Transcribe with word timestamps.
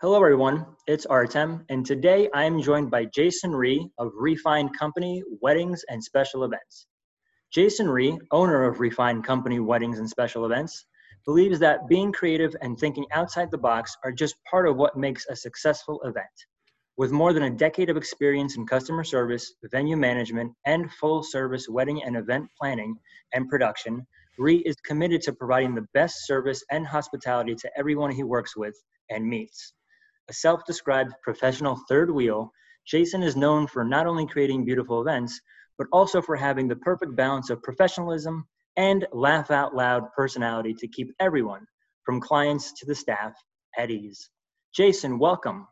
Hello, 0.00 0.14
everyone. 0.14 0.64
It's 0.86 1.06
Artem, 1.06 1.64
and 1.70 1.84
today 1.84 2.28
I 2.32 2.44
am 2.44 2.62
joined 2.62 2.88
by 2.88 3.06
Jason 3.06 3.50
Rhee 3.50 3.90
of 3.98 4.12
Rheefined 4.12 4.72
Company 4.78 5.24
Weddings 5.40 5.84
and 5.88 6.00
Special 6.04 6.44
Events. 6.44 6.86
Jason 7.52 7.90
Rhee, 7.90 8.16
owner 8.30 8.62
of 8.62 8.78
Rheefined 8.78 9.24
Company 9.24 9.58
Weddings 9.58 9.98
and 9.98 10.08
Special 10.08 10.46
Events, 10.46 10.86
believes 11.24 11.58
that 11.58 11.88
being 11.88 12.12
creative 12.12 12.54
and 12.62 12.78
thinking 12.78 13.06
outside 13.10 13.50
the 13.50 13.58
box 13.58 13.96
are 14.04 14.12
just 14.12 14.36
part 14.48 14.68
of 14.68 14.76
what 14.76 14.96
makes 14.96 15.26
a 15.26 15.34
successful 15.34 16.00
event. 16.02 16.26
With 16.96 17.10
more 17.10 17.32
than 17.32 17.42
a 17.42 17.50
decade 17.50 17.90
of 17.90 17.96
experience 17.96 18.56
in 18.56 18.68
customer 18.68 19.02
service, 19.02 19.52
venue 19.64 19.96
management, 19.96 20.52
and 20.64 20.92
full 20.92 21.24
service 21.24 21.68
wedding 21.68 22.04
and 22.04 22.16
event 22.16 22.48
planning 22.56 22.94
and 23.32 23.48
production, 23.48 24.06
Rhee 24.38 24.58
is 24.58 24.76
committed 24.76 25.22
to 25.22 25.32
providing 25.32 25.74
the 25.74 25.88
best 25.92 26.24
service 26.24 26.62
and 26.70 26.86
hospitality 26.86 27.56
to 27.56 27.70
everyone 27.76 28.12
he 28.12 28.22
works 28.22 28.56
with 28.56 28.80
and 29.10 29.26
meets. 29.26 29.72
A 30.30 30.34
self 30.34 30.64
described 30.66 31.14
professional 31.22 31.76
third 31.88 32.10
wheel, 32.10 32.52
Jason 32.86 33.22
is 33.22 33.34
known 33.34 33.66
for 33.66 33.82
not 33.82 34.06
only 34.06 34.26
creating 34.26 34.64
beautiful 34.64 35.00
events, 35.00 35.40
but 35.78 35.86
also 35.90 36.20
for 36.20 36.36
having 36.36 36.68
the 36.68 36.76
perfect 36.76 37.16
balance 37.16 37.48
of 37.48 37.62
professionalism 37.62 38.46
and 38.76 39.06
laugh 39.12 39.50
out 39.50 39.74
loud 39.74 40.04
personality 40.14 40.74
to 40.74 40.88
keep 40.88 41.14
everyone, 41.18 41.66
from 42.04 42.20
clients 42.20 42.72
to 42.78 42.86
the 42.86 42.94
staff, 42.94 43.34
at 43.78 43.90
ease. 43.90 44.28
Jason, 44.74 45.18
welcome. 45.18 45.66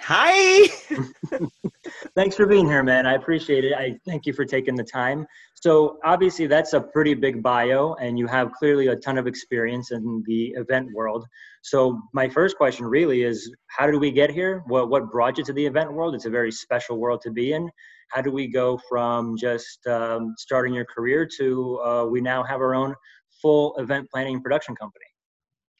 Hi. 0.00 0.68
Thanks 2.14 2.36
for 2.36 2.46
being 2.46 2.66
here, 2.66 2.82
man. 2.82 3.06
I 3.06 3.14
appreciate 3.14 3.64
it. 3.64 3.72
I 3.72 3.98
thank 4.06 4.26
you 4.26 4.32
for 4.32 4.44
taking 4.44 4.74
the 4.74 4.84
time. 4.84 5.26
So, 5.54 5.98
obviously, 6.04 6.46
that's 6.46 6.72
a 6.74 6.80
pretty 6.80 7.14
big 7.14 7.42
bio, 7.42 7.94
and 7.94 8.18
you 8.18 8.26
have 8.26 8.52
clearly 8.52 8.88
a 8.88 8.96
ton 8.96 9.18
of 9.18 9.26
experience 9.26 9.90
in 9.90 10.22
the 10.26 10.54
event 10.56 10.88
world. 10.94 11.26
So, 11.62 12.00
my 12.12 12.28
first 12.28 12.56
question 12.56 12.86
really 12.86 13.22
is 13.22 13.52
how 13.68 13.86
did 13.86 13.96
we 13.96 14.10
get 14.10 14.30
here? 14.30 14.62
What, 14.66 14.90
what 14.90 15.10
brought 15.10 15.38
you 15.38 15.44
to 15.44 15.52
the 15.52 15.64
event 15.64 15.92
world? 15.92 16.14
It's 16.14 16.26
a 16.26 16.30
very 16.30 16.52
special 16.52 16.98
world 16.98 17.20
to 17.22 17.30
be 17.30 17.52
in. 17.52 17.68
How 18.10 18.22
do 18.22 18.30
we 18.30 18.46
go 18.46 18.78
from 18.88 19.36
just 19.36 19.86
um, 19.86 20.34
starting 20.38 20.74
your 20.74 20.84
career 20.84 21.28
to 21.38 21.80
uh, 21.84 22.06
we 22.06 22.20
now 22.20 22.44
have 22.44 22.60
our 22.60 22.74
own 22.74 22.94
full 23.42 23.76
event 23.76 24.08
planning 24.10 24.40
production 24.40 24.76
company? 24.76 25.06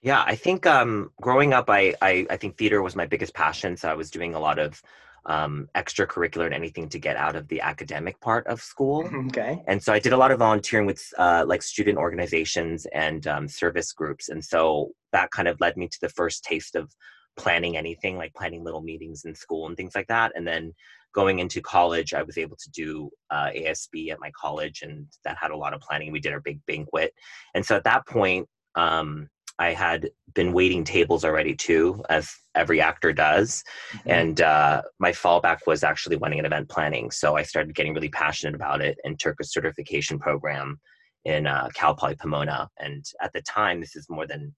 Yeah, 0.07 0.23
I 0.25 0.37
think 0.37 0.67
um, 0.67 1.11
growing 1.21 1.53
up, 1.53 1.69
I, 1.69 1.93
I, 2.01 2.29
I 2.31 2.37
think 2.37 2.57
theater 2.57 2.81
was 2.81 2.95
my 2.95 3.07
biggest 3.07 3.35
passion. 3.35 3.77
So 3.77 3.89
I 3.89 3.95
was 3.95 4.09
doing 4.09 4.37
a 4.37 4.39
lot 4.39 4.61
of 4.61 4.81
um, 5.27 5.69
extracurricular 5.75 6.45
and 6.45 6.55
anything 6.55 6.89
to 6.91 7.01
get 7.01 7.17
out 7.17 7.35
of 7.35 7.49
the 7.49 7.61
academic 7.61 8.21
part 8.21 8.47
of 8.47 8.63
school. 8.63 9.11
Okay. 9.27 9.61
And 9.67 9.83
so 9.83 9.93
I 9.93 9.99
did 9.99 10.13
a 10.13 10.17
lot 10.17 10.31
of 10.31 10.39
volunteering 10.39 10.87
with 10.87 11.05
uh, 11.19 11.45
like 11.45 11.61
student 11.61 11.99
organizations 11.99 12.87
and 12.95 13.27
um, 13.27 13.49
service 13.49 13.93
groups, 13.93 14.29
and 14.29 14.45
so 14.45 14.93
that 15.11 15.33
kind 15.33 15.49
of 15.49 15.61
led 15.61 15.77
me 15.77 15.89
to 15.89 15.99
the 16.01 16.09
first 16.11 16.45
taste 16.45 16.77
of 16.77 16.89
planning 17.37 17.77
anything, 17.77 18.17
like 18.17 18.33
planning 18.35 18.63
little 18.63 18.83
meetings 18.83 19.25
in 19.25 19.35
school 19.35 19.67
and 19.67 19.77
things 19.77 19.97
like 19.97 20.07
that. 20.07 20.31
And 20.37 20.47
then 20.47 20.73
going 21.15 21.41
into 21.41 21.61
college, 21.61 22.15
I 22.15 22.23
was 22.23 22.39
able 22.39 22.57
to 22.59 22.71
do 22.71 23.11
uh, 23.33 23.49
ASB 23.49 24.13
at 24.13 24.21
my 24.21 24.31
college, 24.41 24.83
and 24.83 25.09
that 25.25 25.37
had 25.37 25.51
a 25.51 25.57
lot 25.57 25.75
of 25.75 25.81
planning. 25.81 26.13
We 26.13 26.21
did 26.21 26.33
our 26.33 26.41
big 26.41 26.61
banquet, 26.69 27.13
and 27.57 27.67
so 27.67 27.75
at 27.75 27.83
that 27.83 28.07
point. 28.07 28.47
Um, 28.77 29.31
I 29.59 29.73
had 29.73 30.11
been 30.35 30.53
waiting 30.53 30.85
tables 30.85 31.25
already 31.25 31.55
too, 31.55 32.03
as 32.11 32.31
every 32.55 32.81
actor 32.81 33.13
does. 33.13 33.65
Mm-hmm. 33.93 34.11
And 34.11 34.41
uh, 34.41 34.83
my 34.99 35.13
fallback 35.13 35.61
was 35.67 35.83
actually 35.83 36.17
wanting 36.17 36.39
an 36.39 36.47
event 36.47 36.69
planning. 36.69 37.11
So 37.11 37.37
I 37.37 37.43
started 37.43 37.75
getting 37.75 37.95
really 37.95 38.11
passionate 38.11 38.55
about 38.55 38.83
it 38.83 38.99
and 39.05 39.19
took 39.19 39.41
a 39.41 39.45
certification 39.45 40.19
program 40.19 40.79
in 41.25 41.47
uh, 41.47 41.69
Cal 41.75 41.95
Poly 41.95 42.17
Pomona. 42.17 42.69
And 42.79 43.05
at 43.21 43.33
the 43.33 43.43
time, 43.43 43.81
this 43.81 43.97
is 43.97 44.07
more 44.09 44.27
than 44.27 44.55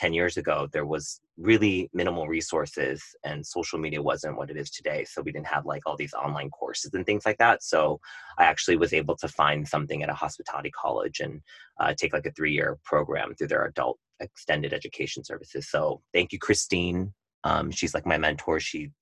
10 0.00 0.14
years 0.14 0.38
ago, 0.38 0.66
there 0.72 0.86
was 0.86 1.20
really 1.36 1.90
minimal 1.92 2.26
resources 2.26 3.02
and 3.22 3.46
social 3.46 3.78
media 3.78 4.00
wasn't 4.00 4.34
what 4.34 4.48
it 4.48 4.56
is 4.56 4.70
today. 4.70 5.04
So 5.04 5.20
we 5.20 5.30
didn't 5.30 5.48
have 5.48 5.66
like 5.66 5.82
all 5.84 5.94
these 5.94 6.14
online 6.14 6.48
courses 6.48 6.94
and 6.94 7.04
things 7.04 7.26
like 7.26 7.36
that. 7.36 7.62
So 7.62 8.00
I 8.38 8.44
actually 8.44 8.78
was 8.78 8.94
able 8.94 9.14
to 9.18 9.28
find 9.28 9.68
something 9.68 10.02
at 10.02 10.08
a 10.08 10.14
hospitality 10.14 10.70
college 10.70 11.20
and 11.20 11.42
uh, 11.78 11.92
take 11.94 12.14
like 12.14 12.24
a 12.24 12.32
three 12.32 12.54
year 12.54 12.78
program 12.82 13.34
through 13.34 13.48
their 13.48 13.66
adult 13.66 13.98
extended 14.20 14.72
education 14.72 15.22
services. 15.22 15.68
So 15.68 16.00
thank 16.14 16.32
you, 16.32 16.38
Christine. 16.38 17.12
Um, 17.44 17.70
she's 17.70 17.92
like 17.92 18.06
my 18.06 18.16
mentor. 18.16 18.58
She 18.58 18.92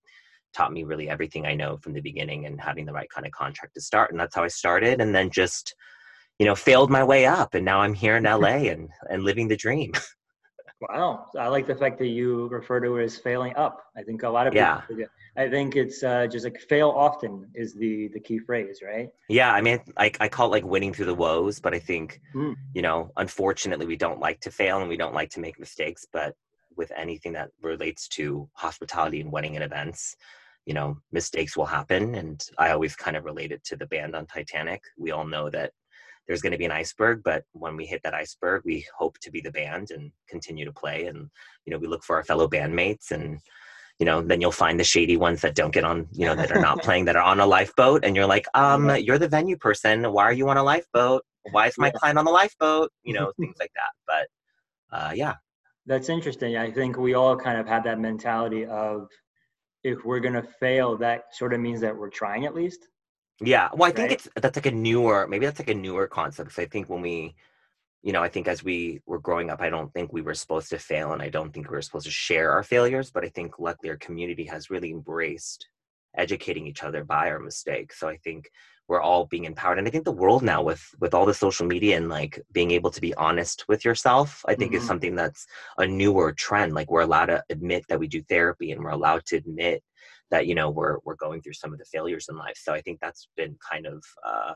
taught 0.53 0.73
me 0.73 0.83
really 0.83 1.09
everything 1.09 1.47
I 1.47 1.55
know 1.55 1.77
from 1.77 1.93
the 1.93 2.01
beginning 2.01 2.47
and 2.47 2.61
having 2.61 2.87
the 2.87 2.93
right 2.93 3.09
kind 3.09 3.25
of 3.25 3.31
contract 3.31 3.75
to 3.75 3.81
start. 3.81 4.11
And 4.11 4.19
that's 4.19 4.35
how 4.35 4.43
I 4.43 4.49
started. 4.49 5.01
And 5.01 5.15
then 5.15 5.31
just, 5.31 5.77
you 6.41 6.47
know, 6.47 6.57
failed 6.57 6.91
my 6.91 7.05
way 7.05 7.25
up. 7.25 7.55
And 7.55 7.65
now 7.65 7.83
I'm 7.83 7.95
here 7.95 8.17
in 8.17 8.25
LA 8.25 8.67
and, 8.73 8.89
and 9.09 9.23
living 9.23 9.47
the 9.47 9.57
dream. 9.57 9.93
Wow, 10.81 11.27
I 11.37 11.49
like 11.49 11.67
the 11.67 11.75
fact 11.75 11.99
that 11.99 12.07
you 12.07 12.47
refer 12.49 12.79
to 12.81 12.99
it 12.99 13.05
as 13.05 13.17
failing 13.17 13.55
up. 13.57 13.83
I 13.97 14.03
think 14.03 14.23
a 14.23 14.29
lot 14.29 14.47
of 14.47 14.53
people. 14.53 14.97
Yeah. 14.97 15.07
I 15.37 15.49
think 15.49 15.75
it's 15.75 16.03
uh, 16.03 16.27
just 16.27 16.45
like 16.45 16.61
fail 16.61 16.91
often 16.91 17.49
is 17.55 17.75
the 17.75 18.09
the 18.09 18.21
key 18.21 18.39
phrase, 18.39 18.81
right? 18.83 19.09
Yeah, 19.29 19.53
I 19.53 19.61
mean, 19.61 19.81
I 19.97 20.13
I 20.21 20.29
call 20.29 20.47
it 20.47 20.51
like 20.51 20.65
winning 20.65 20.93
through 20.93 21.07
the 21.07 21.15
woes, 21.15 21.59
but 21.59 21.75
I 21.75 21.81
think 21.81 22.21
mm. 22.35 22.55
you 22.75 22.83
know, 22.83 23.11
unfortunately, 23.17 23.87
we 23.87 23.97
don't 23.97 24.21
like 24.21 24.41
to 24.41 24.51
fail 24.51 24.81
and 24.81 24.89
we 24.89 24.97
don't 24.97 25.15
like 25.15 25.31
to 25.31 25.41
make 25.41 25.59
mistakes. 25.59 26.07
But 26.13 26.35
with 26.77 26.93
anything 26.97 27.33
that 27.33 27.51
relates 27.61 28.07
to 28.09 28.49
hospitality 28.55 29.21
and 29.21 29.33
wedding 29.33 29.57
and 29.57 29.65
events, 29.65 30.17
you 30.65 30.75
know, 30.75 30.99
mistakes 31.13 31.57
will 31.57 31.67
happen. 31.67 32.15
And 32.15 32.45
I 32.57 32.71
always 32.71 32.95
kind 32.95 33.17
of 33.17 33.25
relate 33.25 33.53
it 33.53 33.65
to 33.65 33.77
the 33.77 33.87
band 33.87 34.15
on 34.15 34.27
Titanic. 34.27 34.83
We 34.97 35.11
all 35.11 35.27
know 35.27 35.51
that 35.51 35.73
there's 36.29 36.43
going 36.43 36.53
to 36.53 36.59
be 36.59 36.67
an 36.67 36.71
iceberg 36.71 37.23
but 37.25 37.43
when 37.53 37.75
we 37.77 37.87
hit 37.87 38.01
that 38.05 38.15
iceberg 38.15 38.63
we 38.65 38.87
hope 38.97 39.19
to 39.19 39.31
be 39.31 39.41
the 39.41 39.51
band 39.51 39.91
and 39.91 40.13
continue 40.29 40.65
to 40.65 40.73
play 40.73 41.07
and 41.07 41.29
you 41.65 41.73
know 41.73 41.79
we 41.79 41.89
look 41.89 42.05
for 42.05 42.17
our 42.17 42.25
fellow 42.25 42.47
bandmates 42.47 43.11
and 43.11 43.41
you 43.99 44.07
know 44.07 44.23
then 44.23 44.41
you'll 44.41 44.53
find 44.53 44.79
the 44.79 44.85
shady 44.85 45.17
ones 45.17 45.41
that 45.41 45.55
don't 45.55 45.73
get 45.73 45.85
on 45.85 46.07
you 46.13 46.27
know 46.27 46.35
that 46.35 46.53
are 46.53 46.61
not 46.61 46.83
playing 46.83 47.05
that 47.05 47.17
are 47.17 47.23
on 47.23 47.41
a 47.41 47.47
lifeboat 47.47 48.05
and 48.05 48.15
you're 48.15 48.27
like 48.27 48.47
um 48.55 48.95
you're 48.97 49.19
the 49.19 49.29
venue 49.29 49.57
person. 49.57 50.05
Why 50.05 50.25
are 50.25 50.33
you 50.33 50.49
on 50.49 50.57
a 50.57 50.63
lifeboat? 50.63 51.23
Why 51.51 51.67
is 51.67 51.79
my 51.79 51.91
client 51.91 52.19
on 52.19 52.25
the 52.25 52.31
lifeboat? 52.31 52.91
You 53.03 53.15
know 53.15 53.33
things 53.41 53.57
like 53.59 53.73
that 53.75 53.93
but 54.07 54.97
uh 54.97 55.13
yeah. 55.15 55.35
That's 55.87 56.11
interesting. 56.11 56.59
I 56.59 56.71
think 56.71 56.99
we 56.99 57.15
all 57.15 57.35
kind 57.35 57.59
of 57.59 57.67
have 57.67 57.83
that 57.85 57.99
mentality 57.99 58.67
of 58.67 59.09
if 59.85 60.05
we're 60.05 60.21
going 60.21 60.35
to 60.35 60.43
fail 60.43 60.99
that 60.99 61.35
sort 61.35 61.55
of 61.55 61.61
means 61.61 61.81
that 61.81 61.97
we're 61.97 62.11
trying 62.11 62.45
at 62.45 62.55
least 62.55 62.89
yeah. 63.41 63.69
Well, 63.73 63.89
I 63.89 63.93
think 63.93 64.13
it's 64.13 64.29
that's 64.37 64.57
like 64.57 64.67
a 64.67 64.71
newer, 64.71 65.27
maybe 65.29 65.47
that's 65.47 65.59
like 65.59 65.71
a 65.71 65.75
newer 65.75 66.07
concept. 66.07 66.49
Because 66.49 66.63
I 66.63 66.67
think 66.67 66.89
when 66.89 67.03
we, 67.03 67.35
you 68.03 68.13
know, 68.13 68.23
I 68.23 68.29
think 68.29 68.49
as 68.49 68.65
we 68.65 69.01
were 69.07 69.21
growing 69.21 69.51
up, 69.51 69.61
I 69.61 69.71
don't 69.71 69.93
think 69.93 70.13
we 70.13 70.23
were 70.23 70.35
supposed 70.35 70.71
to 70.71 70.79
fail, 70.79 71.13
and 71.13 71.23
I 71.23 71.29
don't 71.29 71.53
think 71.53 71.71
we 71.71 71.77
were 71.77 71.83
supposed 71.83 72.07
to 72.07 72.13
share 72.13 72.53
our 72.53 72.63
failures. 72.63 73.11
But 73.11 73.25
I 73.25 73.29
think 73.29 73.59
luckily 73.59 73.91
our 73.91 73.97
community 73.97 74.45
has 74.45 74.71
really 74.71 74.91
embraced 74.91 75.69
educating 76.17 76.67
each 76.67 76.83
other 76.83 77.05
by 77.05 77.31
our 77.31 77.39
mistakes. 77.39 78.01
So 78.01 78.09
I 78.09 78.17
think 78.17 78.51
we're 78.89 79.01
all 79.01 79.27
being 79.27 79.45
empowered, 79.45 79.79
and 79.79 79.87
I 79.87 79.91
think 79.91 80.05
the 80.05 80.13
world 80.13 80.43
now 80.43 80.63
with 80.63 80.83
with 81.01 81.15
all 81.15 81.27
the 81.27 81.35
social 81.35 81.67
media 81.67 81.97
and 81.97 82.09
like 82.09 82.41
being 82.53 82.71
able 82.73 82.91
to 82.91 83.01
be 83.01 83.15
honest 83.15 83.65
with 83.69 83.85
yourself, 83.85 84.43
I 84.49 84.55
think 84.55 84.73
mm-hmm. 84.73 84.81
is 84.81 84.87
something 84.87 85.15
that's 85.15 85.47
a 85.77 85.87
newer 85.87 86.33
trend. 86.33 86.75
Like 86.75 86.91
we're 86.91 87.03
allowed 87.03 87.27
to 87.27 87.45
admit 87.51 87.85
that 87.89 88.01
we 88.01 88.09
do 88.09 88.23
therapy, 88.23 88.73
and 88.73 88.83
we're 88.83 88.91
allowed 88.91 89.27
to 89.27 89.37
admit 89.37 89.83
that 90.31 90.47
you 90.47 90.55
know 90.55 90.71
we're 90.71 90.99
we're 91.05 91.17
going 91.17 91.41
through 91.43 91.55
some 91.55 91.73
of 91.73 91.79
the 91.79 91.85
failures 91.85 92.27
in 92.29 92.37
life. 92.37 92.57
So 92.57 92.73
i 92.73 92.81
think 92.81 92.99
that's 93.01 93.29
been 93.37 93.57
kind 93.71 93.87
of 93.87 94.03
uh, 94.27 94.55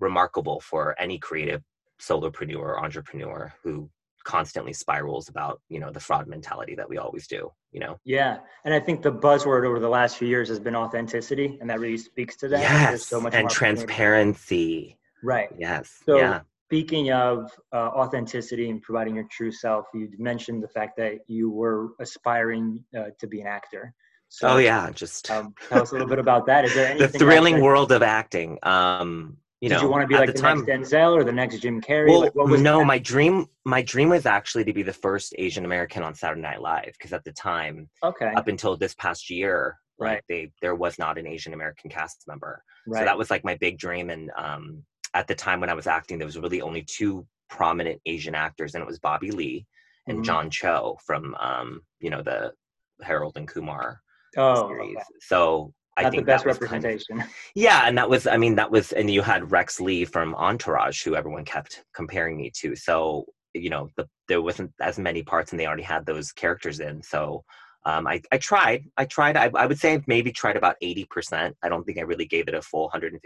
remarkable 0.00 0.60
for 0.60 0.94
any 1.00 1.18
creative 1.18 1.62
solopreneur 2.00 2.58
or 2.58 2.84
entrepreneur 2.84 3.52
who 3.62 3.88
constantly 4.24 4.72
spirals 4.72 5.28
about 5.28 5.60
you 5.68 5.80
know 5.80 5.90
the 5.90 6.00
fraud 6.00 6.26
mentality 6.26 6.74
that 6.74 6.88
we 6.88 6.98
always 6.98 7.26
do 7.26 7.50
you 7.72 7.80
know? 7.80 7.98
Yeah. 8.04 8.38
And 8.64 8.74
i 8.74 8.80
think 8.80 9.02
the 9.02 9.12
buzzword 9.12 9.66
over 9.66 9.80
the 9.80 9.88
last 9.88 10.16
few 10.16 10.28
years 10.28 10.48
has 10.48 10.60
been 10.60 10.76
authenticity 10.76 11.58
and 11.60 11.68
that 11.70 11.80
really 11.80 11.98
speaks 11.98 12.36
to 12.36 12.48
that 12.48 12.60
yes 12.60 13.06
so 13.06 13.20
much 13.20 13.34
and 13.34 13.48
transparency. 13.50 14.98
Right. 15.24 15.48
Yes 15.58 16.02
so 16.04 16.16
yeah. 16.18 16.40
speaking 16.68 17.12
of 17.12 17.50
uh, 17.72 17.76
authenticity 17.76 18.70
and 18.70 18.82
providing 18.82 19.16
your 19.16 19.26
true 19.30 19.50
self 19.50 19.86
you 19.94 20.10
mentioned 20.18 20.62
the 20.62 20.68
fact 20.68 20.96
that 20.98 21.20
you 21.26 21.50
were 21.50 21.90
aspiring 22.00 22.84
uh, 22.96 23.10
to 23.18 23.26
be 23.26 23.40
an 23.40 23.46
actor 23.46 23.94
so, 24.32 24.48
oh 24.48 24.56
yeah, 24.56 24.90
just 24.92 25.30
um, 25.30 25.54
tell 25.68 25.82
us 25.82 25.90
a 25.90 25.92
little 25.92 26.08
bit 26.08 26.18
about 26.18 26.46
that. 26.46 26.64
Is 26.64 26.74
there 26.74 26.86
anything 26.90 27.12
the 27.12 27.18
thrilling 27.18 27.60
world 27.60 27.92
of 27.92 28.02
acting? 28.02 28.58
Um, 28.62 29.36
you 29.60 29.68
Did 29.68 29.74
know, 29.74 29.82
you 29.82 29.88
want 29.90 30.04
to 30.04 30.06
be 30.06 30.14
like 30.14 30.28
the, 30.28 30.32
the 30.32 30.38
time, 30.40 30.64
next 30.64 30.90
Denzel 30.90 31.12
or 31.12 31.22
the 31.22 31.32
next 31.32 31.58
Jim 31.58 31.82
Carrey? 31.82 32.08
Well, 32.08 32.48
like, 32.48 32.60
no, 32.60 32.78
that? 32.78 32.86
my 32.86 32.96
dream, 32.96 33.44
my 33.66 33.82
dream 33.82 34.08
was 34.08 34.24
actually 34.24 34.64
to 34.64 34.72
be 34.72 34.82
the 34.82 34.92
first 34.94 35.34
Asian 35.36 35.66
American 35.66 36.02
on 36.02 36.14
Saturday 36.14 36.40
Night 36.40 36.62
Live 36.62 36.94
because 36.94 37.12
at 37.12 37.24
the 37.24 37.32
time, 37.32 37.90
okay, 38.02 38.32
up 38.34 38.48
until 38.48 38.74
this 38.74 38.94
past 38.94 39.28
year, 39.28 39.78
right, 39.98 40.14
like 40.14 40.24
they 40.30 40.50
there 40.62 40.74
was 40.74 40.98
not 40.98 41.18
an 41.18 41.26
Asian 41.26 41.52
American 41.52 41.90
cast 41.90 42.24
member, 42.26 42.64
right. 42.86 43.00
so 43.00 43.04
that 43.04 43.18
was 43.18 43.30
like 43.30 43.44
my 43.44 43.56
big 43.56 43.76
dream. 43.76 44.08
And 44.08 44.30
um, 44.34 44.82
at 45.12 45.28
the 45.28 45.34
time 45.34 45.60
when 45.60 45.68
I 45.68 45.74
was 45.74 45.86
acting, 45.86 46.16
there 46.16 46.26
was 46.26 46.38
really 46.38 46.62
only 46.62 46.84
two 46.84 47.26
prominent 47.50 48.00
Asian 48.06 48.34
actors, 48.34 48.74
and 48.74 48.80
it 48.80 48.88
was 48.88 48.98
Bobby 48.98 49.30
Lee 49.30 49.66
and 50.06 50.16
mm-hmm. 50.16 50.24
John 50.24 50.48
Cho 50.48 50.96
from 51.04 51.34
um, 51.34 51.82
you 52.00 52.08
know 52.08 52.22
the 52.22 52.54
Harold 53.02 53.36
and 53.36 53.46
Kumar 53.46 54.00
oh, 54.36 54.68
series. 54.68 54.96
Okay. 54.96 55.04
So 55.20 55.72
I 55.96 56.02
Not 56.02 56.12
think 56.12 56.22
the 56.22 56.32
best 56.32 56.46
representation. 56.46 57.18
Kind 57.18 57.28
of, 57.28 57.34
yeah, 57.54 57.82
and 57.86 57.96
that 57.98 58.08
was 58.08 58.26
I 58.26 58.36
mean 58.36 58.54
that 58.56 58.70
was 58.70 58.92
and 58.92 59.10
you 59.10 59.22
had 59.22 59.50
Rex 59.50 59.80
Lee 59.80 60.04
from 60.04 60.34
Entourage 60.34 61.04
who 61.04 61.14
everyone 61.14 61.44
kept 61.44 61.84
comparing 61.94 62.36
me 62.36 62.50
to. 62.60 62.74
So 62.76 63.26
you 63.54 63.70
know 63.70 63.88
the, 63.96 64.08
there 64.28 64.42
wasn't 64.42 64.72
as 64.80 64.98
many 64.98 65.22
parts 65.22 65.52
and 65.52 65.60
they 65.60 65.66
already 65.66 65.82
had 65.82 66.06
those 66.06 66.32
characters 66.32 66.80
in. 66.80 67.02
So 67.02 67.44
um, 67.84 68.06
I, 68.06 68.22
I 68.30 68.38
tried. 68.38 68.84
I 68.96 69.04
tried. 69.04 69.36
I, 69.36 69.50
I 69.54 69.66
would 69.66 69.78
say 69.78 69.94
I've 69.94 70.06
maybe 70.06 70.30
tried 70.30 70.56
about 70.56 70.76
80%. 70.82 71.52
I 71.62 71.68
don't 71.68 71.84
think 71.84 71.98
I 71.98 72.02
really 72.02 72.26
gave 72.26 72.46
it 72.46 72.54
a 72.54 72.62
full 72.62 72.90
150% 72.94 73.18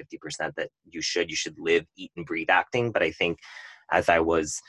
that 0.57 0.71
you 0.87 1.03
should. 1.03 1.31
You 1.31 1.37
should 1.37 1.59
live, 1.59 1.85
eat, 1.97 2.11
and 2.17 2.25
breathe 2.25 2.49
acting. 2.49 2.91
But 2.91 3.03
I 3.03 3.11
think 3.11 3.39
as 3.93 4.09
I 4.09 4.21
was, 4.21 4.61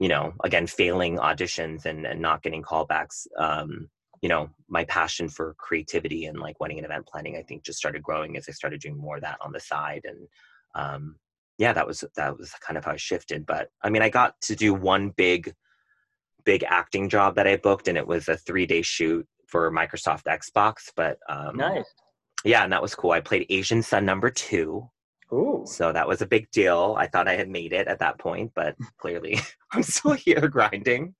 you 0.00 0.08
know, 0.08 0.32
again, 0.42 0.66
failing 0.66 1.18
auditions 1.18 1.84
and, 1.84 2.04
and 2.04 2.20
not 2.20 2.42
getting 2.42 2.62
callbacks, 2.62 3.28
um, 3.38 3.88
you 4.22 4.28
know, 4.28 4.50
my 4.68 4.84
passion 4.84 5.28
for 5.28 5.54
creativity 5.58 6.26
and 6.26 6.38
like 6.38 6.60
wedding 6.60 6.78
and 6.78 6.84
event 6.84 7.06
planning, 7.06 7.36
I 7.36 7.42
think 7.42 7.64
just 7.64 7.78
started 7.78 8.02
growing 8.02 8.36
as 8.36 8.46
I 8.48 8.52
started 8.52 8.80
doing 8.80 8.96
more 8.96 9.16
of 9.16 9.22
that 9.22 9.38
on 9.40 9.52
the 9.52 9.60
side. 9.60 10.02
And 10.04 10.28
um, 10.74 11.16
yeah, 11.58 11.72
that 11.72 11.86
was, 11.86 12.04
that 12.16 12.36
was 12.36 12.52
kind 12.60 12.76
of 12.76 12.84
how 12.84 12.92
I 12.92 12.96
shifted. 12.96 13.46
But 13.46 13.68
I 13.82 13.90
mean, 13.90 14.02
I 14.02 14.08
got 14.08 14.40
to 14.42 14.56
do 14.56 14.74
one 14.74 15.10
big 15.10 15.54
big 16.48 16.64
acting 16.66 17.10
job 17.10 17.34
that 17.34 17.46
I 17.46 17.56
booked, 17.56 17.88
and 17.88 17.98
it 17.98 18.06
was 18.06 18.26
a 18.26 18.38
three 18.38 18.64
day 18.64 18.80
shoot 18.80 19.26
for 19.46 19.70
Microsoft 19.70 20.22
Xbox. 20.24 20.90
But 20.96 21.18
um, 21.28 21.56
nice. 21.56 21.84
Yeah, 22.42 22.64
and 22.64 22.72
that 22.72 22.80
was 22.80 22.94
cool. 22.94 23.10
I 23.10 23.20
played 23.20 23.44
Asian 23.50 23.82
Son 23.82 24.06
number 24.06 24.30
two. 24.30 24.88
Ooh. 25.30 25.64
So 25.66 25.92
that 25.92 26.08
was 26.08 26.22
a 26.22 26.26
big 26.26 26.50
deal. 26.50 26.96
I 26.98 27.06
thought 27.06 27.28
I 27.28 27.36
had 27.36 27.50
made 27.50 27.74
it 27.74 27.86
at 27.86 27.98
that 27.98 28.18
point, 28.18 28.52
but 28.54 28.76
clearly 28.98 29.38
I'm 29.72 29.82
still 29.82 30.12
here 30.12 30.48
grinding. 30.48 31.14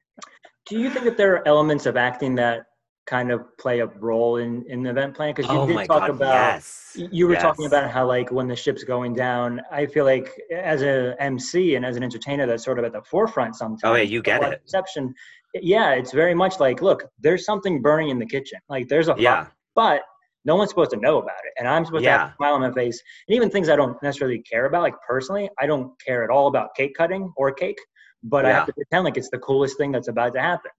Do 0.67 0.79
you 0.79 0.89
think 0.89 1.05
that 1.05 1.19
there 1.19 1.35
are 1.35 1.47
elements 1.47 1.85
of 1.85 1.99
acting 1.99 2.35
that 2.37 2.65
kind 3.09 3.31
of 3.31 3.57
play 3.57 3.81
a 3.81 3.87
role 3.87 4.37
in 4.37 4.63
in 4.69 4.83
the 4.83 4.91
event 4.91 5.15
plan 5.15 5.35
because 5.35 5.51
you 5.51 5.59
oh 5.59 5.67
did 5.67 5.77
talk 5.87 6.01
God, 6.01 6.11
about 6.11 6.35
yes. 6.35 6.97
you 7.11 7.27
were 7.27 7.33
yes. 7.33 7.43
talking 7.43 7.65
about 7.65 7.91
how 7.91 8.07
like 8.07 8.31
when 8.31 8.47
the 8.47 8.55
ship's 8.55 8.85
going 8.85 9.15
down 9.15 9.63
i 9.73 9.87
feel 9.87 10.05
like 10.05 10.31
as 10.55 10.83
a 10.83 11.17
mc 11.19 11.75
and 11.75 11.87
as 11.87 11.97
an 11.97 12.03
entertainer 12.03 12.47
that's 12.47 12.65
sort 12.65 12.79
of 12.79 12.85
at 12.85 12.93
the 12.93 13.03
forefront 13.03 13.57
sometimes 13.57 13.81
oh 13.85 13.95
yeah 13.95 14.03
you 14.03 14.21
get 14.21 14.43
it 14.43 14.63
perception 14.63 15.15
yeah 15.55 15.93
it's 15.93 16.13
very 16.13 16.35
much 16.35 16.61
like 16.61 16.83
look 16.83 17.05
there's 17.19 17.47
something 17.47 17.81
burning 17.81 18.11
in 18.11 18.19
the 18.19 18.27
kitchen 18.27 18.59
like 18.69 18.87
there's 18.89 19.09
a 19.09 19.15
yeah 19.19 19.47
but 19.75 20.03
no 20.45 20.55
one's 20.57 20.71
supposed 20.71 20.91
to 20.91 20.99
know 20.99 21.17
about 21.19 21.41
it 21.47 21.53
and 21.59 21.67
i'm 21.67 21.87
supposed 21.87 22.05
yeah. 22.05 22.13
to 22.13 22.19
have 22.19 22.31
a 22.31 22.37
smile 22.37 22.55
on 22.55 22.61
my 22.61 22.73
face 22.73 23.03
and 23.27 23.35
even 23.35 23.49
things 23.49 23.71
i 23.71 23.77
don't 23.77 24.01
necessarily 24.03 24.43
care 24.43 24.67
about 24.67 24.83
like 24.83 24.95
personally 25.07 25.49
i 25.59 25.67
don't 25.67 25.91
care 26.05 26.23
at 26.25 26.31
all 26.31 26.47
about 26.47 26.75
cake 26.77 26.95
cutting 26.95 27.33
or 27.37 27.51
cake 27.53 27.79
but 28.23 28.45
yeah. 28.45 28.51
i 28.51 28.53
have 28.53 28.67
to 28.67 28.73
pretend 28.75 29.05
like 29.05 29.17
it's 29.17 29.31
the 29.31 29.39
coolest 29.39 29.79
thing 29.79 29.91
that's 29.91 30.09
about 30.09 30.35
to 30.35 30.41
happen 30.41 30.71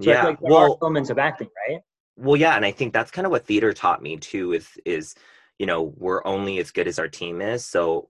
so 0.00 0.10
yeah. 0.10 0.24
like 0.24 0.40
well, 0.40 0.72
are 0.72 0.78
elements 0.82 1.10
of 1.10 1.18
acting, 1.18 1.48
right? 1.68 1.80
Well, 2.16 2.36
yeah, 2.36 2.56
and 2.56 2.64
I 2.64 2.70
think 2.70 2.92
that's 2.92 3.10
kind 3.10 3.26
of 3.26 3.30
what 3.30 3.46
theater 3.46 3.72
taught 3.72 4.02
me 4.02 4.16
too. 4.16 4.52
Is 4.52 4.68
is 4.84 5.14
you 5.58 5.66
know 5.66 5.94
we're 5.96 6.24
only 6.26 6.58
as 6.58 6.70
good 6.70 6.88
as 6.88 6.98
our 6.98 7.08
team 7.08 7.40
is. 7.40 7.64
So 7.66 8.08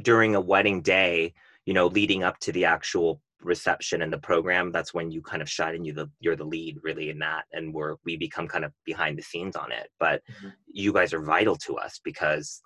during 0.00 0.34
a 0.34 0.40
wedding 0.40 0.80
day, 0.82 1.34
you 1.66 1.74
know, 1.74 1.86
leading 1.86 2.22
up 2.22 2.38
to 2.40 2.52
the 2.52 2.64
actual 2.64 3.20
reception 3.42 4.02
and 4.02 4.12
the 4.12 4.18
program, 4.18 4.70
that's 4.70 4.94
when 4.94 5.10
you 5.10 5.20
kind 5.20 5.42
of 5.42 5.50
shine 5.50 5.74
and 5.74 5.84
you 5.84 5.92
the 5.92 6.08
you're 6.20 6.36
the 6.36 6.44
lead 6.44 6.78
really 6.82 7.10
in 7.10 7.18
that, 7.18 7.44
and 7.52 7.74
we're 7.74 7.96
we 8.04 8.16
become 8.16 8.46
kind 8.46 8.64
of 8.64 8.72
behind 8.84 9.18
the 9.18 9.22
scenes 9.22 9.56
on 9.56 9.72
it. 9.72 9.88
But 9.98 10.22
mm-hmm. 10.30 10.48
you 10.72 10.92
guys 10.92 11.12
are 11.12 11.22
vital 11.22 11.56
to 11.56 11.76
us 11.76 12.00
because 12.04 12.62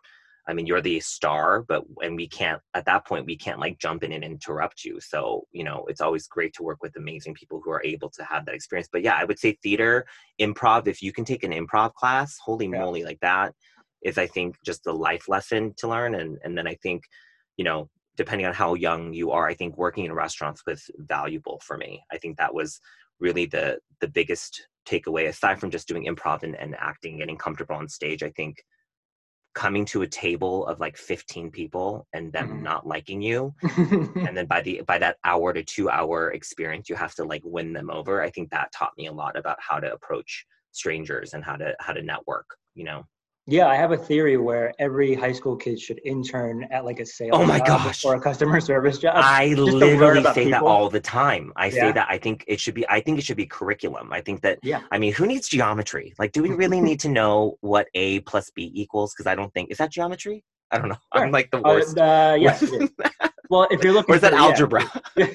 I 0.48 0.54
mean, 0.54 0.66
you're 0.66 0.80
the 0.80 1.00
star, 1.00 1.64
but 1.66 1.84
and 2.02 2.16
we 2.16 2.28
can't 2.28 2.60
at 2.74 2.84
that 2.84 3.06
point 3.06 3.26
we 3.26 3.36
can't 3.36 3.58
like 3.58 3.78
jump 3.78 4.04
in 4.04 4.12
and 4.12 4.22
interrupt 4.22 4.84
you. 4.84 5.00
So 5.00 5.46
you 5.52 5.64
know, 5.64 5.84
it's 5.88 6.00
always 6.00 6.28
great 6.28 6.54
to 6.54 6.62
work 6.62 6.82
with 6.82 6.96
amazing 6.96 7.34
people 7.34 7.60
who 7.64 7.70
are 7.70 7.82
able 7.84 8.10
to 8.10 8.24
have 8.24 8.46
that 8.46 8.54
experience. 8.54 8.88
But 8.90 9.02
yeah, 9.02 9.16
I 9.16 9.24
would 9.24 9.38
say 9.38 9.58
theater, 9.62 10.06
improv. 10.40 10.86
If 10.86 11.02
you 11.02 11.12
can 11.12 11.24
take 11.24 11.44
an 11.44 11.52
improv 11.52 11.94
class, 11.94 12.36
holy 12.42 12.66
yeah. 12.66 12.78
moly, 12.78 13.04
like 13.04 13.20
that 13.20 13.54
is 14.02 14.18
I 14.18 14.26
think 14.26 14.56
just 14.64 14.84
the 14.84 14.92
life 14.92 15.28
lesson 15.28 15.74
to 15.78 15.88
learn. 15.88 16.14
And 16.14 16.38
and 16.44 16.56
then 16.56 16.68
I 16.68 16.74
think, 16.76 17.04
you 17.56 17.64
know, 17.64 17.90
depending 18.16 18.46
on 18.46 18.54
how 18.54 18.74
young 18.74 19.12
you 19.12 19.32
are, 19.32 19.48
I 19.48 19.54
think 19.54 19.76
working 19.76 20.04
in 20.04 20.12
restaurants 20.12 20.62
was 20.66 20.90
valuable 20.98 21.60
for 21.64 21.76
me. 21.76 22.02
I 22.12 22.18
think 22.18 22.36
that 22.36 22.54
was 22.54 22.80
really 23.18 23.46
the 23.46 23.78
the 24.00 24.08
biggest 24.08 24.68
takeaway 24.88 25.28
aside 25.28 25.58
from 25.58 25.70
just 25.70 25.88
doing 25.88 26.06
improv 26.06 26.44
and, 26.44 26.54
and 26.54 26.76
acting, 26.78 27.18
getting 27.18 27.36
comfortable 27.36 27.74
on 27.74 27.88
stage. 27.88 28.22
I 28.22 28.30
think 28.30 28.62
coming 29.56 29.86
to 29.86 30.02
a 30.02 30.06
table 30.06 30.66
of 30.66 30.78
like 30.80 30.98
15 30.98 31.50
people 31.50 32.06
and 32.12 32.30
them 32.30 32.48
mm-hmm. 32.48 32.62
not 32.62 32.86
liking 32.86 33.22
you 33.22 33.54
and 33.78 34.36
then 34.36 34.44
by 34.44 34.60
the 34.60 34.82
by 34.86 34.98
that 34.98 35.16
hour 35.24 35.54
to 35.54 35.64
two 35.64 35.88
hour 35.88 36.30
experience 36.32 36.90
you 36.90 36.94
have 36.94 37.14
to 37.14 37.24
like 37.24 37.40
win 37.42 37.72
them 37.72 37.90
over 37.90 38.20
i 38.20 38.28
think 38.28 38.50
that 38.50 38.70
taught 38.70 38.92
me 38.98 39.06
a 39.06 39.12
lot 39.12 39.36
about 39.36 39.56
how 39.58 39.80
to 39.80 39.90
approach 39.90 40.44
strangers 40.72 41.32
and 41.32 41.42
how 41.42 41.56
to 41.56 41.74
how 41.80 41.94
to 41.94 42.02
network 42.02 42.44
you 42.74 42.84
know 42.84 43.02
yeah, 43.48 43.68
I 43.68 43.76
have 43.76 43.92
a 43.92 43.96
theory 43.96 44.36
where 44.36 44.72
every 44.78 45.14
high 45.14 45.32
school 45.32 45.56
kid 45.56 45.80
should 45.80 46.00
intern 46.04 46.64
at 46.70 46.84
like 46.84 46.98
a 47.00 47.06
sales 47.06 47.30
oh 47.34 47.46
my 47.46 47.58
gosh. 47.60 48.04
or 48.04 48.14
a 48.14 48.20
customer 48.20 48.60
service 48.70 48.98
job. 48.98 49.14
I 49.16 49.54
literally 49.54 50.24
say 50.34 50.50
that 50.50 50.62
all 50.62 50.88
the 50.90 51.00
time. 51.00 51.52
I 51.56 51.66
Yeah. 51.66 51.72
say 51.72 51.92
that 51.92 52.08
I 52.10 52.18
think 52.18 52.44
it 52.48 52.58
should 52.60 52.74
be 52.74 52.88
I 52.88 53.00
think 53.00 53.18
it 53.18 53.24
should 53.24 53.36
be 53.36 53.46
curriculum. 53.46 54.12
I 54.12 54.20
think 54.20 54.42
that 54.42 54.58
Yeah. 54.62 54.80
I 54.90 54.98
mean, 54.98 55.12
who 55.12 55.26
needs 55.26 55.48
geometry? 55.48 56.12
Like 56.18 56.32
do 56.32 56.42
we 56.42 56.50
really 56.62 56.80
need 56.80 56.98
to 57.00 57.08
know 57.08 57.56
what 57.60 57.86
A 57.94 58.20
plus 58.20 58.50
B 58.50 58.72
equals? 58.74 59.14
Because 59.14 59.26
I 59.28 59.34
don't 59.36 59.52
think 59.54 59.70
is 59.70 59.78
that 59.78 59.92
geometry? 59.92 60.42
I 60.72 60.78
don't 60.78 60.88
know. 60.88 60.96
Sure. 61.14 61.24
I'm 61.26 61.30
like 61.30 61.50
the 61.52 61.58
Uh, 61.58 61.74
worst. 61.74 61.96
uh, 61.98 62.36
yes. 62.38 62.62
it 62.62 62.72
is. 62.82 62.90
well, 63.48 63.68
if 63.70 63.84
you're 63.84 63.92
looking 63.92 64.12
or 64.12 64.16
is 64.16 64.22
that 64.22 64.32
for, 64.32 64.38
yeah. 64.38 64.44
algebra? 64.44 64.82
I 64.82 65.20
is 65.20 65.26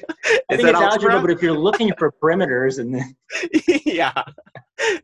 think 0.50 0.62
that 0.62 0.74
it's 0.74 0.80
algebra, 0.80 1.18
but 1.22 1.30
if 1.30 1.40
you're 1.42 1.58
looking 1.58 1.90
for 1.98 2.12
perimeters 2.22 2.78
and 2.78 2.94
then 2.94 3.14
yeah 3.86 4.12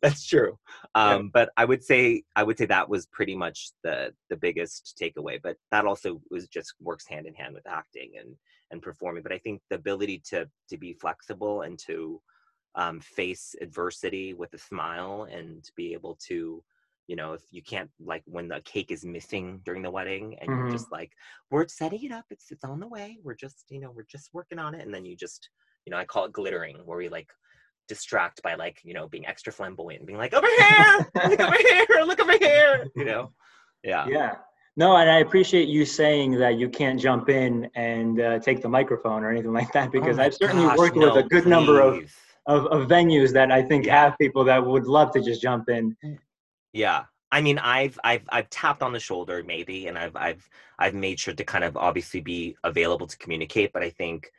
that's 0.03 0.27
true 0.27 0.59
um 0.95 1.31
but 1.33 1.51
i 1.57 1.65
would 1.65 1.83
say 1.83 2.23
i 2.37 2.43
would 2.43 2.57
say 2.59 2.65
that 2.67 2.89
was 2.89 3.07
pretty 3.07 3.35
much 3.35 3.71
the 3.83 4.13
the 4.31 4.37
biggest 4.37 4.99
takeaway 5.01 5.39
but 5.43 5.57
that 5.71 5.85
also 5.85 6.21
was 6.31 6.49
just 6.49 6.75
works 6.81 7.07
hand 7.07 7.27
in 7.27 7.35
hand 7.35 7.55
with 7.55 7.67
acting 7.67 8.13
and 8.19 8.35
and 8.71 8.83
performing 8.83 9.23
but 9.23 9.33
i 9.33 9.39
think 9.39 9.61
the 9.71 9.77
ability 9.77 10.21
to 10.25 10.49
to 10.69 10.77
be 10.77 10.93
flexible 10.95 11.63
and 11.63 11.79
to 11.79 12.21
um, 12.75 13.01
face 13.01 13.55
adversity 13.61 14.35
with 14.35 14.53
a 14.55 14.59
smile 14.59 15.27
and 15.31 15.71
be 15.75 15.95
able 15.95 16.17
to 16.29 16.63
you 17.07 17.17
know 17.17 17.33
if 17.33 17.43
you 17.51 17.63
can't 17.63 17.91
like 17.99 18.23
when 18.27 18.49
the 18.49 18.61
cake 18.61 18.91
is 18.91 19.05
missing 19.05 19.61
during 19.65 19.83
the 19.83 19.91
wedding 19.91 20.39
and 20.41 20.51
Mhm. 20.51 20.59
you're 20.59 20.69
just 20.71 20.93
like 20.93 21.13
we're 21.51 21.67
setting 21.67 22.05
it 22.05 22.13
up 22.13 22.27
it's 22.31 22.51
it's 22.51 22.65
on 22.65 22.79
the 22.79 22.87
way 22.87 23.19
we're 23.25 23.35
just 23.35 23.65
you 23.71 23.81
know 23.81 23.91
we're 23.91 24.03
just 24.05 24.31
working 24.33 24.59
on 24.59 24.75
it 24.75 24.85
and 24.85 24.95
then 24.95 25.05
you 25.05 25.17
just 25.17 25.51
you 25.87 25.91
know 25.91 25.97
i 25.97 26.05
call 26.05 26.27
it 26.27 26.33
glittering 26.33 26.77
where 26.85 26.99
we 26.99 27.09
like 27.09 27.31
distract 27.89 28.43
by 28.43 28.55
like 28.55 28.81
you 28.85 28.95
know 28.95 29.09
being 29.09 29.27
extra 29.27 29.53
flamboyant 29.53 30.07
being 30.07 30.19
like 30.19 30.35
over 30.35 30.47
here 30.59 31.07
look 31.29 31.41
over 31.41 31.57
here 31.69 31.87
look 32.05 32.21
over 32.21 32.39
here 32.39 32.87
you 32.95 33.05
know 33.05 33.33
yeah 33.83 34.07
yeah. 34.09 34.35
No, 34.77 34.97
and 34.97 35.11
I 35.11 35.19
appreciate 35.19 35.69
you 35.69 35.85
saying 35.85 36.39
that 36.39 36.57
you 36.57 36.69
can't 36.69 37.01
jump 37.01 37.29
in 37.29 37.69
and 37.75 38.21
uh, 38.21 38.39
take 38.39 38.63
the 38.63 38.69
microphone 38.69 39.25
or 39.25 39.31
anything 39.33 39.53
like 39.53 39.73
that 39.73 39.91
because 39.91 40.21
Oh 40.21 40.23
I've 40.23 40.35
certainly 40.35 40.67
gosh, 40.67 40.79
worked 40.79 40.97
with 40.97 41.17
a 41.17 41.25
good 41.25 41.49
number 41.49 41.81
of, 41.81 41.95
of, 42.47 42.67
of 42.67 42.89
venues 42.89 43.33
that 43.33 43.51
I 43.51 43.61
think 43.61 43.87
Yeah. 43.87 44.01
have 44.05 44.19
people 44.19 44.45
that 44.45 44.65
would 44.65 44.87
love 44.87 45.11
to 45.15 45.21
just 45.21 45.43
jump 45.43 45.69
in. 45.69 45.97
Yeah. 46.73 47.07
I 47.33 47.41
mean, 47.41 47.59
I've 47.59 47.99
I've 48.05 48.23
I've 48.31 48.49
tapped 48.51 48.85
on 48.85 48.93
the 48.93 49.01
shoulder 49.01 49.43
maybe, 49.45 49.89
and 49.89 49.99
I've 49.99 50.15
I've 50.15 50.49
I've 50.79 50.95
made 50.95 51.19
sure 51.19 51.35
to 51.35 51.45
kind 51.45 51.65
of 51.65 51.77
obviously 51.77 52.21
be 52.21 52.57
available 52.63 53.09
to 53.09 53.19
communicate. 53.19 53.73
But 53.73 53.83
I 53.83 53.91
think, 53.91 54.31